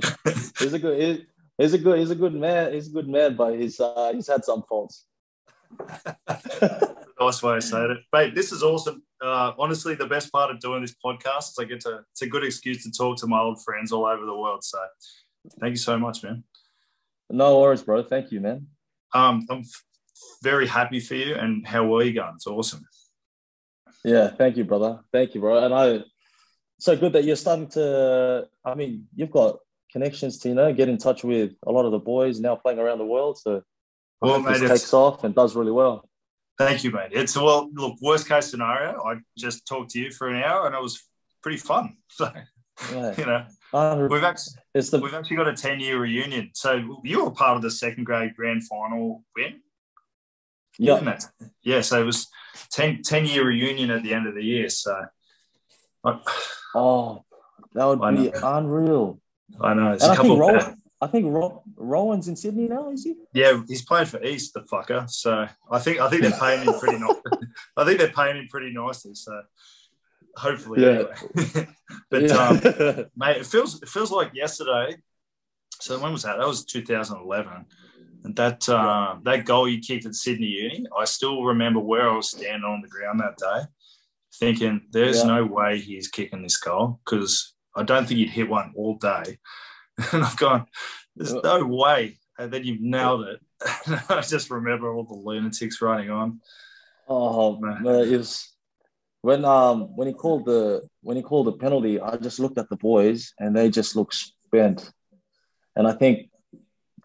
he's 0.59 0.73
a 0.73 0.79
good 0.79 1.27
he's 1.57 1.73
a 1.73 1.77
good 1.77 1.99
he's 1.99 2.09
a 2.09 2.15
good 2.15 2.33
man. 2.33 2.73
He's 2.73 2.87
a 2.87 2.91
good 2.91 3.07
man, 3.07 3.35
but 3.35 3.59
he's 3.59 3.79
uh, 3.79 4.11
he's 4.13 4.27
had 4.27 4.43
some 4.43 4.63
faults. 4.67 5.05
nice 7.19 7.43
way 7.43 7.57
of 7.57 7.63
say 7.63 7.85
it. 7.85 7.97
Mate, 8.11 8.35
this 8.35 8.51
is 8.51 8.63
awesome. 8.63 9.03
Uh, 9.21 9.53
honestly, 9.57 9.95
the 9.95 10.05
best 10.05 10.31
part 10.31 10.51
of 10.51 10.59
doing 10.59 10.81
this 10.81 10.95
podcast 11.03 11.49
is 11.49 11.55
I 11.59 11.65
get 11.65 11.81
to, 11.81 12.03
it's 12.11 12.21
a 12.21 12.27
good 12.27 12.43
excuse 12.43 12.83
to 12.83 12.91
talk 12.91 13.17
to 13.17 13.27
my 13.27 13.39
old 13.39 13.63
friends 13.63 13.91
all 13.91 14.05
over 14.05 14.25
the 14.25 14.35
world. 14.35 14.63
So 14.63 14.77
thank 15.59 15.71
you 15.71 15.77
so 15.77 15.97
much, 15.97 16.23
man. 16.23 16.43
No 17.29 17.59
worries, 17.59 17.83
bro. 17.83 18.03
Thank 18.03 18.31
you, 18.31 18.41
man. 18.41 18.67
Um, 19.13 19.47
I'm 19.49 19.63
very 20.43 20.67
happy 20.67 20.99
for 20.99 21.15
you 21.15 21.35
and 21.35 21.65
how 21.65 21.85
well 21.85 22.03
you 22.03 22.13
going. 22.13 22.33
It's 22.35 22.47
awesome. 22.47 22.85
Yeah, 24.03 24.29
thank 24.29 24.57
you, 24.57 24.63
brother. 24.63 24.99
Thank 25.11 25.33
you, 25.33 25.41
bro. 25.41 25.63
And 25.63 25.73
I 25.73 26.03
so 26.79 26.95
good 26.95 27.13
that 27.13 27.23
you're 27.23 27.35
starting 27.35 27.67
to 27.69 28.47
I 28.63 28.75
mean, 28.75 29.07
you've 29.15 29.31
got 29.31 29.59
connections 29.91 30.39
to, 30.39 30.49
you 30.49 30.55
know, 30.55 30.73
get 30.73 30.89
in 30.89 30.97
touch 30.97 31.23
with 31.23 31.53
a 31.65 31.71
lot 31.71 31.85
of 31.85 31.91
the 31.91 31.99
boys 31.99 32.39
now 32.39 32.55
playing 32.55 32.79
around 32.79 32.97
the 32.97 33.05
world. 33.05 33.37
So 33.37 33.63
Well, 34.21 34.41
mate, 34.41 34.59
this 34.59 34.69
takes 34.69 34.93
off 34.93 35.23
and 35.23 35.33
does 35.33 35.55
really 35.55 35.71
well. 35.71 36.09
Thank 36.57 36.83
you, 36.83 36.91
mate. 36.91 37.09
It's 37.11 37.35
well, 37.35 37.69
look, 37.73 37.97
worst 38.01 38.27
case 38.27 38.49
scenario, 38.49 39.01
I 39.03 39.15
just 39.37 39.67
talked 39.67 39.91
to 39.91 39.99
you 39.99 40.11
for 40.11 40.27
an 40.29 40.41
hour 40.41 40.67
and 40.67 40.75
it 40.75 40.81
was 40.81 41.01
pretty 41.41 41.57
fun. 41.57 41.97
So, 42.09 42.31
Yeah. 42.93 43.13
you 43.17 43.25
know, 43.25 43.45
Uh, 43.73 44.07
we've 44.09 44.23
actually, 44.23 44.55
the 44.73 44.99
we've 45.01 45.13
actually 45.13 45.37
got 45.37 45.47
a 45.47 45.53
10 45.53 45.79
year 45.79 45.99
reunion. 45.99 46.51
So 46.53 46.99
you 47.03 47.23
were 47.23 47.31
part 47.31 47.55
of 47.57 47.61
the 47.61 47.71
second 47.71 48.05
grade 48.05 48.35
grand 48.35 48.63
final 48.65 49.23
win. 49.35 49.61
Yeah. 50.77 50.95
Isn't 50.95 51.07
it? 51.07 51.23
Yeah, 51.63 51.81
so 51.81 52.01
it 52.01 52.05
was 52.05 52.27
10, 52.71 53.01
10 53.03 53.25
year 53.25 53.45
reunion 53.45 53.91
at 53.91 54.03
the 54.03 54.13
end 54.13 54.27
of 54.27 54.35
the 54.35 54.43
year. 54.43 54.69
So 54.69 54.95
I, 56.03 56.19
Oh, 56.75 57.23
that 57.73 57.85
would 57.85 58.01
I 58.01 58.11
be 58.11 58.29
know. 58.31 58.39
unreal. 58.43 59.19
I 59.61 59.73
know 59.73 59.93
it's 59.93 60.03
And 60.03 60.11
a 60.11 60.13
I 60.13 60.15
couple 60.17 60.31
think 60.31 60.41
Rowan, 60.41 60.81
I 61.01 61.07
think 61.07 61.25
Ro- 61.33 61.63
Rowan's 61.77 62.27
in 62.27 62.35
Sydney 62.35 62.67
now, 62.67 62.89
is 62.91 63.03
he? 63.05 63.15
Yeah, 63.33 63.61
he's 63.67 63.83
playing 63.85 64.07
for 64.07 64.21
East, 64.23 64.53
the 64.53 64.61
fucker. 64.61 65.09
So 65.09 65.47
I 65.71 65.79
think 65.79 65.99
I 66.01 66.09
think 66.09 66.23
they're 66.23 66.31
paying 66.39 66.63
him 66.67 66.73
pretty 66.79 66.97
nice. 66.99 67.15
I 67.77 67.85
think 67.85 67.99
they're 67.99 68.11
paying 68.11 68.37
him 68.37 68.47
pretty 68.49 68.73
nicely. 68.73 69.13
So 69.15 69.41
hopefully, 70.35 70.81
Yeah. 70.83 71.03
anyway. 71.35 71.67
but 72.09 72.21
Yeah. 72.23 72.35
um, 72.35 73.05
mate, 73.15 73.37
it 73.37 73.45
feels 73.45 73.81
it 73.81 73.87
feels 73.87 74.11
like 74.11 74.31
yesterday. 74.33 74.97
So 75.79 75.99
when 75.99 76.11
was 76.11 76.23
that? 76.23 76.37
That 76.39 76.47
was 76.47 76.65
2011. 76.65 77.65
And 78.25 78.35
that 78.37 78.67
uh, 78.67 79.17
that 79.23 79.45
goal 79.45 79.69
you 79.69 79.79
kicked 79.79 80.07
at 80.07 80.15
Sydney 80.15 80.47
Uni, 80.47 80.85
I 80.97 81.05
still 81.05 81.43
remember 81.43 81.79
where 81.79 82.09
I 82.09 82.15
was 82.15 82.31
standing 82.31 82.63
on 82.63 82.81
the 82.81 82.87
ground 82.87 83.19
that 83.19 83.37
day, 83.37 83.67
thinking, 84.39 84.81
"There's 84.89 85.19
Yeah. 85.19 85.35
no 85.35 85.45
way 85.45 85.79
he's 85.79 86.07
kicking 86.07 86.41
this 86.41 86.57
goal 86.57 86.99
because 87.05 87.53
I 87.75 87.83
don't 87.83 88.07
think 88.07 88.17
he'd 88.17 88.31
hit 88.31 88.49
one 88.49 88.73
all 88.75 88.95
day." 88.95 89.37
And 90.11 90.23
I've 90.25 90.37
gone, 90.37 90.65
"There's 91.15 91.35
no 91.35 91.63
way." 91.65 92.17
And 92.39 92.51
then 92.51 92.63
you've 92.63 92.81
nailed 92.81 93.27
it. 93.27 93.39
I 94.09 94.21
just 94.21 94.49
remember 94.49 94.91
all 94.91 95.03
the 95.05 95.13
lunatics 95.13 95.79
running 95.81 96.09
on. 96.09 96.41
Oh 97.07 97.59
Man. 97.59 97.83
man, 97.83 97.95
it 98.11 98.17
was 98.17 98.51
when 99.21 99.45
um 99.45 99.95
when 99.95 100.07
he 100.07 100.13
called 100.15 100.45
the 100.45 100.81
when 101.01 101.15
he 101.15 101.21
called 101.23 101.45
the 101.45 101.53
penalty, 101.53 102.01
I 102.01 102.17
just 102.17 102.39
looked 102.39 102.57
at 102.57 102.69
the 102.69 102.75
boys 102.77 103.33
and 103.39 103.55
they 103.55 103.69
just 103.69 103.95
looked 103.95 104.15
spent. 104.15 104.91
And 105.75 105.87
I 105.87 105.93
think 105.93 106.29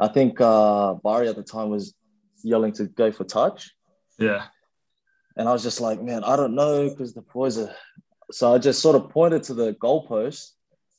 I 0.01 0.09
think 0.09 0.41
uh 0.41 0.95
Barry 0.95 1.29
at 1.29 1.37
the 1.37 1.43
time 1.43 1.69
was 1.71 1.95
yelling 2.43 2.73
to 2.73 2.87
go 2.87 3.13
for 3.13 3.25
touch. 3.25 3.73
Yeah. 4.19 4.47
And 5.37 5.49
I 5.49 5.53
was 5.53 5.63
just 5.63 5.81
like, 5.81 6.03
man, 6.03 6.25
I 6.25 6.37
don't 6.37 6.55
know 6.55 6.89
because 6.89 7.15
the 7.15 7.23
boys 7.23 7.59
are 7.59 7.75
so 8.33 8.55
I 8.55 8.59
just 8.59 8.81
sort 8.81 8.97
of 8.97 9.11
pointed 9.11 9.43
to 9.45 9.55
the 9.55 9.75
goalpost, 9.75 10.53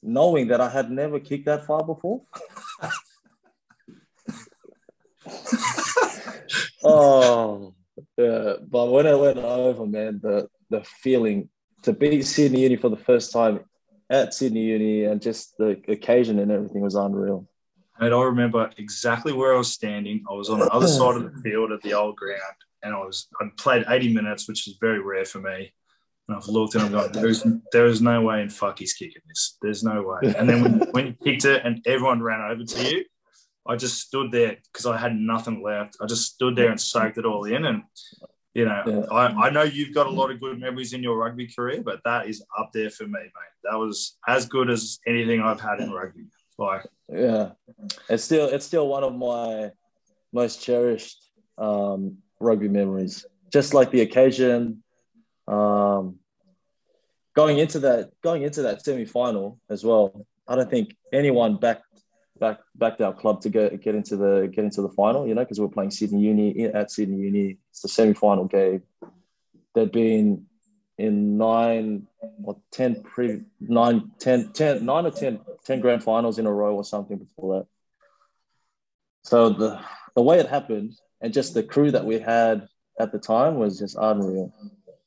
knowing 0.04 0.48
that 0.50 0.62
I 0.62 0.70
had 0.70 0.92
never 0.92 1.20
kicked 1.20 1.46
that 1.46 1.66
far 1.66 1.84
before. 1.84 2.22
oh 6.84 7.74
yeah, 8.18 8.54
but 8.68 8.92
when 8.92 9.06
it 9.06 9.18
went 9.18 9.38
over, 9.38 9.86
man, 9.86 10.20
the 10.22 10.48
the 10.70 10.84
feeling 10.84 11.50
to 11.84 11.94
beat 11.94 12.24
Sydney 12.26 12.62
Uni 12.62 12.76
for 12.76 12.90
the 12.90 12.98
first 12.98 13.32
time 13.32 13.62
at 14.10 14.34
Sydney 14.34 14.66
Uni 14.66 15.06
and 15.06 15.22
just 15.22 15.58
the 15.58 15.82
occasion 15.88 16.40
and 16.40 16.52
everything 16.52 16.82
was 16.82 16.96
unreal. 16.96 17.48
And 18.00 18.14
I 18.14 18.24
remember 18.24 18.70
exactly 18.78 19.34
where 19.34 19.54
I 19.54 19.58
was 19.58 19.72
standing. 19.72 20.24
I 20.30 20.34
was 20.34 20.50
on 20.50 20.60
the 20.60 20.70
other 20.70 20.88
side 20.88 21.18
of 21.18 21.34
the 21.36 21.42
field 21.44 21.72
at 21.72 21.82
the 21.82 21.94
old 21.94 22.16
ground, 22.16 22.40
and 22.84 22.94
I 22.96 23.00
was 23.00 23.28
I'd 23.42 23.56
played 23.58 23.86
80 23.88 24.14
minutes, 24.14 24.48
which 24.48 24.68
is 24.68 24.78
very 24.80 25.00
rare 25.00 25.26
for 25.26 25.40
me. 25.40 25.72
And 26.28 26.38
I've 26.38 26.48
looked 26.48 26.76
and 26.76 26.84
I'm 26.84 26.92
going, 26.92 27.12
there 27.12 27.28
is 27.28 27.46
there 27.72 27.86
is 27.88 28.02
no 28.02 28.22
way 28.22 28.42
in 28.42 28.50
fuck 28.50 28.80
he's 28.80 28.94
kicking 28.94 29.22
this. 29.28 29.58
There's 29.62 29.84
no 29.84 30.02
way. 30.04 30.34
And 30.38 30.50
then 30.50 30.64
when, 30.64 30.80
when 30.92 31.08
you 31.08 31.16
kicked 31.24 31.46
it 31.46 31.64
and 31.66 31.82
everyone 31.86 32.22
ran 32.22 32.42
over 32.50 32.64
to 32.64 32.90
you, 32.90 33.04
I 33.68 33.76
just 33.76 34.00
stood 34.02 34.32
there 34.32 34.58
because 34.72 34.86
I 34.86 34.98
had 34.98 35.16
nothing 35.16 35.62
left. 35.62 35.98
I 36.02 36.06
just 36.06 36.34
stood 36.34 36.56
there 36.56 36.70
and 36.72 36.80
soaked 36.80 37.18
it 37.18 37.26
all 37.26 37.44
in. 37.46 37.66
And 37.66 37.84
you 38.54 38.66
know, 38.66 38.84
Yeah. 38.86 39.16
I, 39.16 39.48
I 39.48 39.50
know 39.50 39.64
you've 39.64 39.94
got 39.94 40.08
a 40.08 40.10
lot 40.10 40.32
of 40.32 40.40
good 40.42 40.60
memories 40.60 40.94
in 40.94 41.04
your 41.04 41.18
rugby 41.18 41.48
career, 41.48 41.82
but 41.84 42.02
that 42.06 42.28
is 42.28 42.44
up 42.58 42.72
there 42.74 42.90
for 42.90 43.04
me, 43.04 43.20
mate. 43.20 43.54
That 43.64 43.78
was 43.78 44.18
as 44.28 44.46
good 44.46 44.70
as 44.70 45.00
anything 45.08 45.42
I've 45.42 45.62
had 45.62 45.80
in 45.80 45.92
rugby. 45.92 46.26
Like 46.62 46.86
Yeah, 47.10 47.52
it's 48.08 48.24
still 48.24 48.48
it's 48.48 48.66
still 48.66 48.88
one 48.88 49.04
of 49.04 49.16
my 49.16 49.72
most 50.32 50.62
cherished 50.62 51.32
um, 51.58 52.18
rugby 52.40 52.68
memories. 52.68 53.26
Just 53.52 53.74
like 53.74 53.90
the 53.92 54.02
occasion, 54.02 54.84
um, 55.48 56.20
going 57.36 57.58
into 57.58 57.80
that 57.80 58.12
going 58.22 58.44
into 58.44 58.62
that 58.62 58.84
semi 58.84 59.06
final 59.06 59.60
as 59.70 59.84
well. 59.84 60.26
I 60.48 60.56
don't 60.56 60.70
think 60.70 60.96
anyone 61.12 61.58
backed 61.58 61.86
back 62.40 62.60
backed 62.76 63.02
our 63.02 63.14
club 63.14 63.42
to 63.42 63.50
get 63.50 63.82
get 63.82 63.96
into 63.96 64.16
the 64.16 64.52
get 64.54 64.64
into 64.64 64.84
the 64.84 64.90
final. 64.90 65.28
You 65.28 65.34
know, 65.34 65.42
because 65.42 65.60
we're 65.60 65.68
playing 65.68 65.92
Sydney 65.92 66.22
Uni 66.22 66.66
at 66.66 66.92
Sydney 66.92 67.18
Uni. 67.18 67.58
It's 67.72 67.82
the 67.82 67.88
semi 67.88 68.14
final 68.14 68.46
game. 68.46 68.84
There'd 69.74 69.92
been 69.92 70.46
in 71.02 71.36
nine 71.36 72.08
or 72.44 72.58
10 72.72 73.02
pre 73.02 73.42
nine, 73.60 74.12
10, 74.20 74.54
10, 74.54 74.86
nine 74.86 75.06
or 75.08 75.12
10, 75.12 75.40
10 75.66 75.80
grand 75.80 76.04
finals 76.04 76.38
in 76.38 76.46
a 76.46 76.54
row 76.54 76.76
or 76.76 76.84
something 76.84 77.18
before 77.18 77.60
that. 77.60 77.68
So 79.24 79.50
the 79.50 79.80
the 80.16 80.22
way 80.22 80.40
it 80.40 80.48
happened 80.48 80.94
and 81.20 81.34
just 81.34 81.56
the 81.56 81.64
crew 81.64 81.90
that 81.92 82.06
we 82.06 82.20
had 82.20 82.68
at 83.00 83.12
the 83.12 83.18
time 83.18 83.56
was 83.56 83.80
just 83.80 83.98
unreal. 84.00 84.54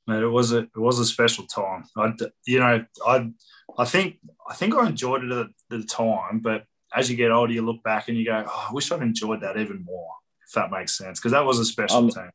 Mate, 0.08 0.22
it 0.22 0.28
was 0.28 0.52
a 0.52 0.58
it 0.58 0.76
was 0.76 0.98
a 0.98 1.06
special 1.06 1.46
time. 1.46 1.84
I, 1.96 2.12
you 2.44 2.58
know, 2.58 2.84
I 3.06 3.30
I 3.78 3.84
think 3.84 4.18
I 4.50 4.54
think 4.54 4.74
I 4.74 4.88
enjoyed 4.88 5.22
it 5.24 5.32
at 5.32 5.46
the 5.68 5.84
time, 5.84 6.40
but 6.40 6.64
as 6.92 7.08
you 7.08 7.16
get 7.16 7.30
older, 7.30 7.52
you 7.52 7.62
look 7.62 7.82
back 7.84 8.08
and 8.08 8.18
you 8.18 8.24
go, 8.24 8.44
oh, 8.46 8.66
I 8.68 8.72
wish 8.72 8.90
I'd 8.90 9.02
enjoyed 9.02 9.42
that 9.42 9.56
even 9.56 9.84
more, 9.84 10.10
if 10.46 10.54
that 10.54 10.72
makes 10.72 10.98
sense, 10.98 11.20
because 11.20 11.32
that 11.32 11.44
was 11.44 11.60
a 11.60 11.64
special 11.64 11.98
um, 11.98 12.08
team. 12.08 12.30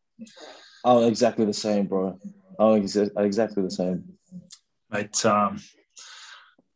Oh, 0.84 1.08
exactly 1.08 1.46
the 1.46 1.54
same, 1.54 1.88
bro. 1.88 2.18
Oh, 2.60 2.74
exactly 2.74 3.64
the 3.64 3.72
same. 3.72 4.04
Mate, 4.92 5.26
um, 5.26 5.60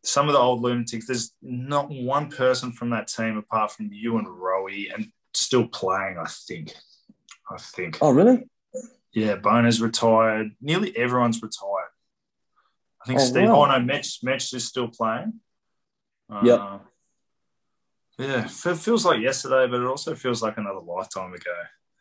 some 0.02 0.28
of 0.28 0.32
the 0.32 0.38
old 0.38 0.62
lunatics, 0.62 1.06
there's 1.06 1.32
not 1.42 1.90
one 1.90 2.30
person 2.30 2.72
from 2.72 2.90
that 2.90 3.06
team 3.06 3.36
apart 3.36 3.72
from 3.72 3.90
you 3.92 4.16
and 4.16 4.26
Rowie 4.26 4.92
and 4.92 5.08
still 5.34 5.68
playing, 5.68 6.16
I 6.18 6.26
think. 6.26 6.74
I 7.50 7.58
think. 7.58 7.98
Oh, 8.00 8.10
really? 8.10 8.48
Yeah, 9.12 9.36
Bona's 9.36 9.80
retired. 9.80 10.52
Nearly 10.60 10.96
everyone's 10.96 11.42
retired. 11.42 11.90
I 13.02 13.06
think 13.06 13.20
oh, 13.20 13.24
Steve. 13.24 13.48
Wow. 13.48 13.64
Oh 13.64 13.66
no, 13.66 13.80
Mitch. 13.80 14.20
Mitch 14.22 14.54
is 14.54 14.64
still 14.64 14.88
playing. 14.88 15.34
Yeah. 16.42 16.54
Uh, 16.54 16.78
yeah, 18.18 18.44
it 18.44 18.76
feels 18.78 19.04
like 19.04 19.20
yesterday, 19.20 19.66
but 19.70 19.80
it 19.80 19.86
also 19.86 20.14
feels 20.14 20.42
like 20.42 20.56
another 20.56 20.80
lifetime 20.80 21.34
ago. 21.34 21.54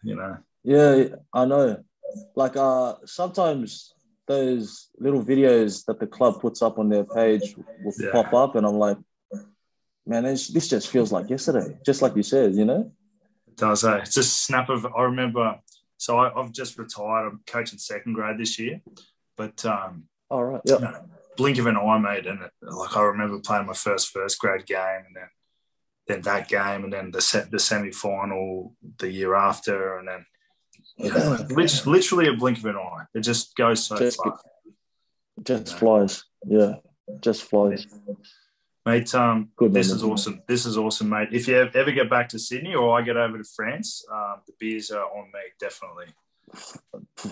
You 0.03 0.15
know. 0.15 0.38
Yeah, 0.63 1.15
I 1.34 1.45
know. 1.45 1.84
Like, 2.36 2.56
uh, 2.56 2.95
sometimes 3.06 3.93
those 4.28 4.89
little 4.97 5.24
videos 5.24 5.86
that 5.86 5.99
the 5.99 6.08
club 6.08 6.39
puts 6.39 6.62
up 6.62 6.80
on 6.80 6.89
their 6.89 7.04
page 7.04 7.56
will 7.84 7.93
yeah. 7.99 8.12
pop 8.12 8.34
up, 8.34 8.56
and 8.56 8.66
I'm 8.66 8.78
like, 8.78 8.97
man, 10.06 10.24
this, 10.24 10.47
this 10.47 10.68
just 10.68 10.89
feels 10.89 11.12
like 11.12 11.30
yesterday, 11.30 11.78
just 11.86 12.01
like 12.01 12.16
you 12.16 12.24
said, 12.24 12.54
you 12.54 12.66
know. 12.66 12.91
It 13.47 13.58
does. 13.58 13.84
Eh? 13.84 13.97
It's 13.97 14.18
a 14.18 14.24
snap 14.24 14.70
of. 14.70 14.86
I 14.86 15.04
remember. 15.04 15.60
So 15.97 16.20
I, 16.20 16.32
have 16.36 16.51
just 16.51 16.78
retired. 16.78 17.28
I'm 17.28 17.41
coaching 17.45 17.80
second 17.80 18.14
grade 18.14 18.38
this 18.38 18.60
year, 18.60 18.82
but 19.38 19.64
um, 19.66 20.06
all 20.30 20.43
right, 20.43 20.62
yeah. 20.66 20.76
You 20.76 20.82
know, 20.82 21.06
blink 21.38 21.58
of 21.60 21.68
an 21.68 21.78
eye, 21.78 21.97
mate, 21.97 22.26
and 22.26 22.41
it, 22.41 22.51
like 22.62 22.97
I 22.97 23.04
remember 23.04 23.39
playing 23.39 23.68
my 23.68 23.74
first 23.74 24.10
first 24.10 24.39
grade 24.39 24.66
game, 24.66 25.04
and 25.08 25.16
then 25.16 25.30
then 26.08 26.22
that 26.22 26.49
game, 26.49 26.84
and 26.84 26.91
then 26.91 27.12
the 27.12 27.22
set 27.22 27.51
the 27.51 27.60
semi 27.60 27.91
final 27.91 28.76
the 28.97 29.10
year 29.10 29.36
after, 29.36 29.97
and 29.97 30.08
then 30.08 30.26
literally 31.85 32.27
a 32.27 32.33
blink 32.33 32.59
of 32.59 32.65
an 32.65 32.75
eye. 32.75 33.05
It 33.13 33.21
just 33.21 33.55
goes 33.55 33.85
so 33.85 33.97
just, 33.97 34.17
far. 34.17 34.39
Just 35.43 35.77
flies, 35.77 36.23
yeah, 36.45 36.75
just 37.19 37.43
flies. 37.43 37.87
Mate, 38.85 39.15
um, 39.15 39.49
Good 39.55 39.73
this 39.73 39.89
is 39.89 40.03
awesome. 40.03 40.41
This 40.45 40.65
is 40.65 40.77
awesome, 40.77 41.09
mate. 41.09 41.29
If 41.31 41.47
you 41.47 41.55
ever 41.55 41.91
get 41.91 42.09
back 42.09 42.29
to 42.29 42.39
Sydney 42.39 42.75
or 42.75 42.99
I 42.99 43.01
get 43.01 43.15
over 43.15 43.37
to 43.37 43.43
France, 43.43 44.05
um, 44.11 44.41
the 44.45 44.53
beers 44.59 44.91
are 44.91 45.05
on 45.05 45.25
me, 45.33 45.39
definitely. 45.57 46.07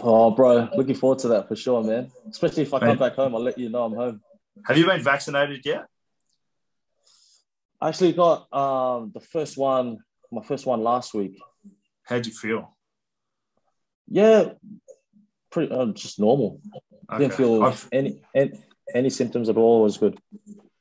Oh, 0.02 0.32
bro, 0.32 0.70
looking 0.76 0.96
forward 0.96 1.20
to 1.20 1.28
that 1.30 1.50
for 1.50 1.58
sure, 1.58 1.84
man. 1.84 2.10
Especially 2.30 2.64
if 2.64 2.74
I 2.74 2.80
come 2.80 2.98
back 2.98 3.16
home, 3.16 3.36
I'll 3.36 3.44
let 3.44 3.58
you 3.58 3.70
know 3.70 3.84
I'm 3.84 3.94
home. 3.94 4.22
Have 4.66 4.78
you 4.78 4.86
been 4.86 5.02
vaccinated 5.02 5.66
yet? 5.66 5.88
I 7.82 7.90
actually 7.90 8.14
got 8.14 8.52
um, 8.54 9.12
the 9.14 9.20
first 9.20 9.58
one, 9.58 9.98
my 10.32 10.44
first 10.44 10.66
one 10.66 10.82
last 10.82 11.14
week. 11.14 11.38
How'd 12.04 12.26
you 12.26 12.32
feel? 12.32 12.78
Yeah, 14.08 14.54
pretty 15.52 15.72
uh, 15.72 15.88
just 15.88 16.20
normal. 16.20 16.60
Okay. 17.12 17.24
Didn't 17.24 17.34
feel 17.34 17.76
any, 17.92 18.22
any 18.34 18.52
any 18.94 19.10
symptoms 19.10 19.50
at 19.50 19.58
all. 19.58 19.82
It 19.82 19.84
was 19.84 19.98
good. 19.98 20.20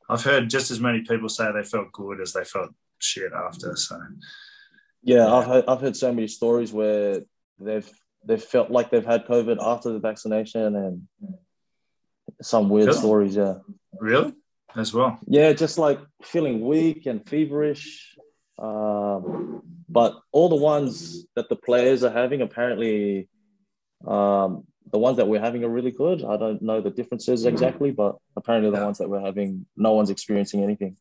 I've 0.09 0.23
heard 0.23 0.51
just 0.51 0.71
as 0.71 0.81
many 0.81 1.03
people 1.03 1.29
say 1.29 1.51
they 1.53 1.63
felt 1.65 1.93
good 1.93 2.21
as 2.21 2.33
they 2.33 2.45
felt 2.45 2.71
shit 2.99 3.33
after. 3.33 3.77
So 3.77 4.01
yeah, 5.03 5.17
yeah. 5.17 5.35
I've 5.35 5.47
heard, 5.47 5.65
I've 5.69 5.81
heard 5.81 5.97
so 5.97 6.13
many 6.13 6.29
stories 6.29 6.73
where 6.73 7.21
they've 7.59 7.89
they've 8.25 8.43
felt 8.43 8.71
like 8.71 8.91
they've 8.91 9.05
had 9.05 9.27
COVID 9.27 9.59
after 9.61 9.93
the 9.93 9.99
vaccination 9.99 10.77
and 10.77 11.09
some 12.43 12.69
weird 12.69 12.89
really? 12.89 12.99
stories. 12.99 13.37
Yeah. 13.37 13.55
Really? 13.99 14.35
As 14.77 14.95
well. 14.95 15.19
Yeah, 15.27 15.53
just 15.53 15.79
like 15.79 15.99
feeling 16.23 16.61
weak 16.61 17.07
and 17.07 17.27
feverish. 17.29 18.17
Um, 18.61 19.63
but 19.89 20.21
all 20.33 20.49
the 20.49 20.57
ones 20.57 21.27
that 21.35 21.49
the 21.49 21.57
players 21.57 22.05
are 22.05 22.13
having, 22.13 22.43
apparently, 22.43 23.29
um, 24.07 24.65
the 24.93 24.99
ones 24.99 25.17
that 25.17 25.27
we're 25.27 25.41
having 25.41 25.65
are 25.65 25.69
really 25.69 25.91
good. 25.91 26.25
I 26.25 26.37
don't 26.37 26.63
know 26.63 26.81
the 26.81 26.91
differences 26.91 27.47
exactly, 27.47 27.91
but 27.91 28.17
apparently 28.37 28.71
the 28.71 28.79
yeah. 28.79 28.85
ones 28.85 28.99
that 28.99 29.09
we're 29.09 29.21
having, 29.21 29.67
no 29.77 29.93
one's 29.93 30.11
experiencing 30.11 30.63
anything. 30.63 30.97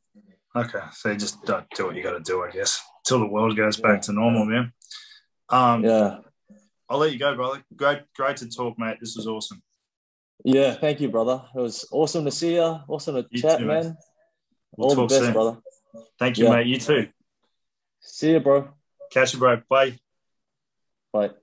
Okay, 0.56 0.80
so 0.94 1.10
you 1.10 1.18
just 1.18 1.44
don't 1.44 1.70
do 1.76 1.86
what 1.86 1.96
you 1.96 2.02
got 2.02 2.14
to 2.14 2.22
do, 2.22 2.44
I 2.44 2.50
guess, 2.50 2.82
till 3.06 3.20
the 3.20 3.28
world 3.28 3.56
goes 3.56 3.78
back 3.78 4.02
to 4.04 4.14
normal, 4.14 4.46
man. 4.46 4.74
Um, 5.50 5.84
yeah. 5.84 6.18
I'll 6.90 6.98
let 6.98 7.12
you 7.14 7.20
go, 7.20 7.36
brother. 7.36 7.64
Great, 7.76 8.02
great 8.16 8.38
to 8.38 8.50
talk, 8.50 8.80
mate. 8.80 8.98
This 9.00 9.16
was 9.16 9.28
awesome. 9.28 9.62
Yeah, 10.44 10.74
thank 10.74 11.02
you, 11.02 11.10
brother. 11.10 11.44
It 11.56 11.60
was 11.60 11.88
awesome 11.92 12.26
to 12.26 12.32
see 12.32 12.56
you. 12.56 12.80
Awesome 12.88 13.16
to 13.16 13.28
you 13.30 13.42
chat, 13.42 13.60
too, 13.60 13.66
man. 13.66 13.96
We'll 14.76 14.90
All 14.90 14.96
the 14.96 15.06
best, 15.06 15.22
soon. 15.22 15.34
brother. 15.34 15.58
Thank 16.18 16.38
you, 16.38 16.46
yeah. 16.46 16.56
mate. 16.56 16.68
You 16.68 16.78
too. 16.80 17.10
See 18.10 18.32
you, 18.32 18.40
bro. 18.40 18.68
Catch 19.12 19.34
you, 19.34 19.40
bro. 19.40 19.62
Bye. 19.70 20.00
Bye. 21.14 21.39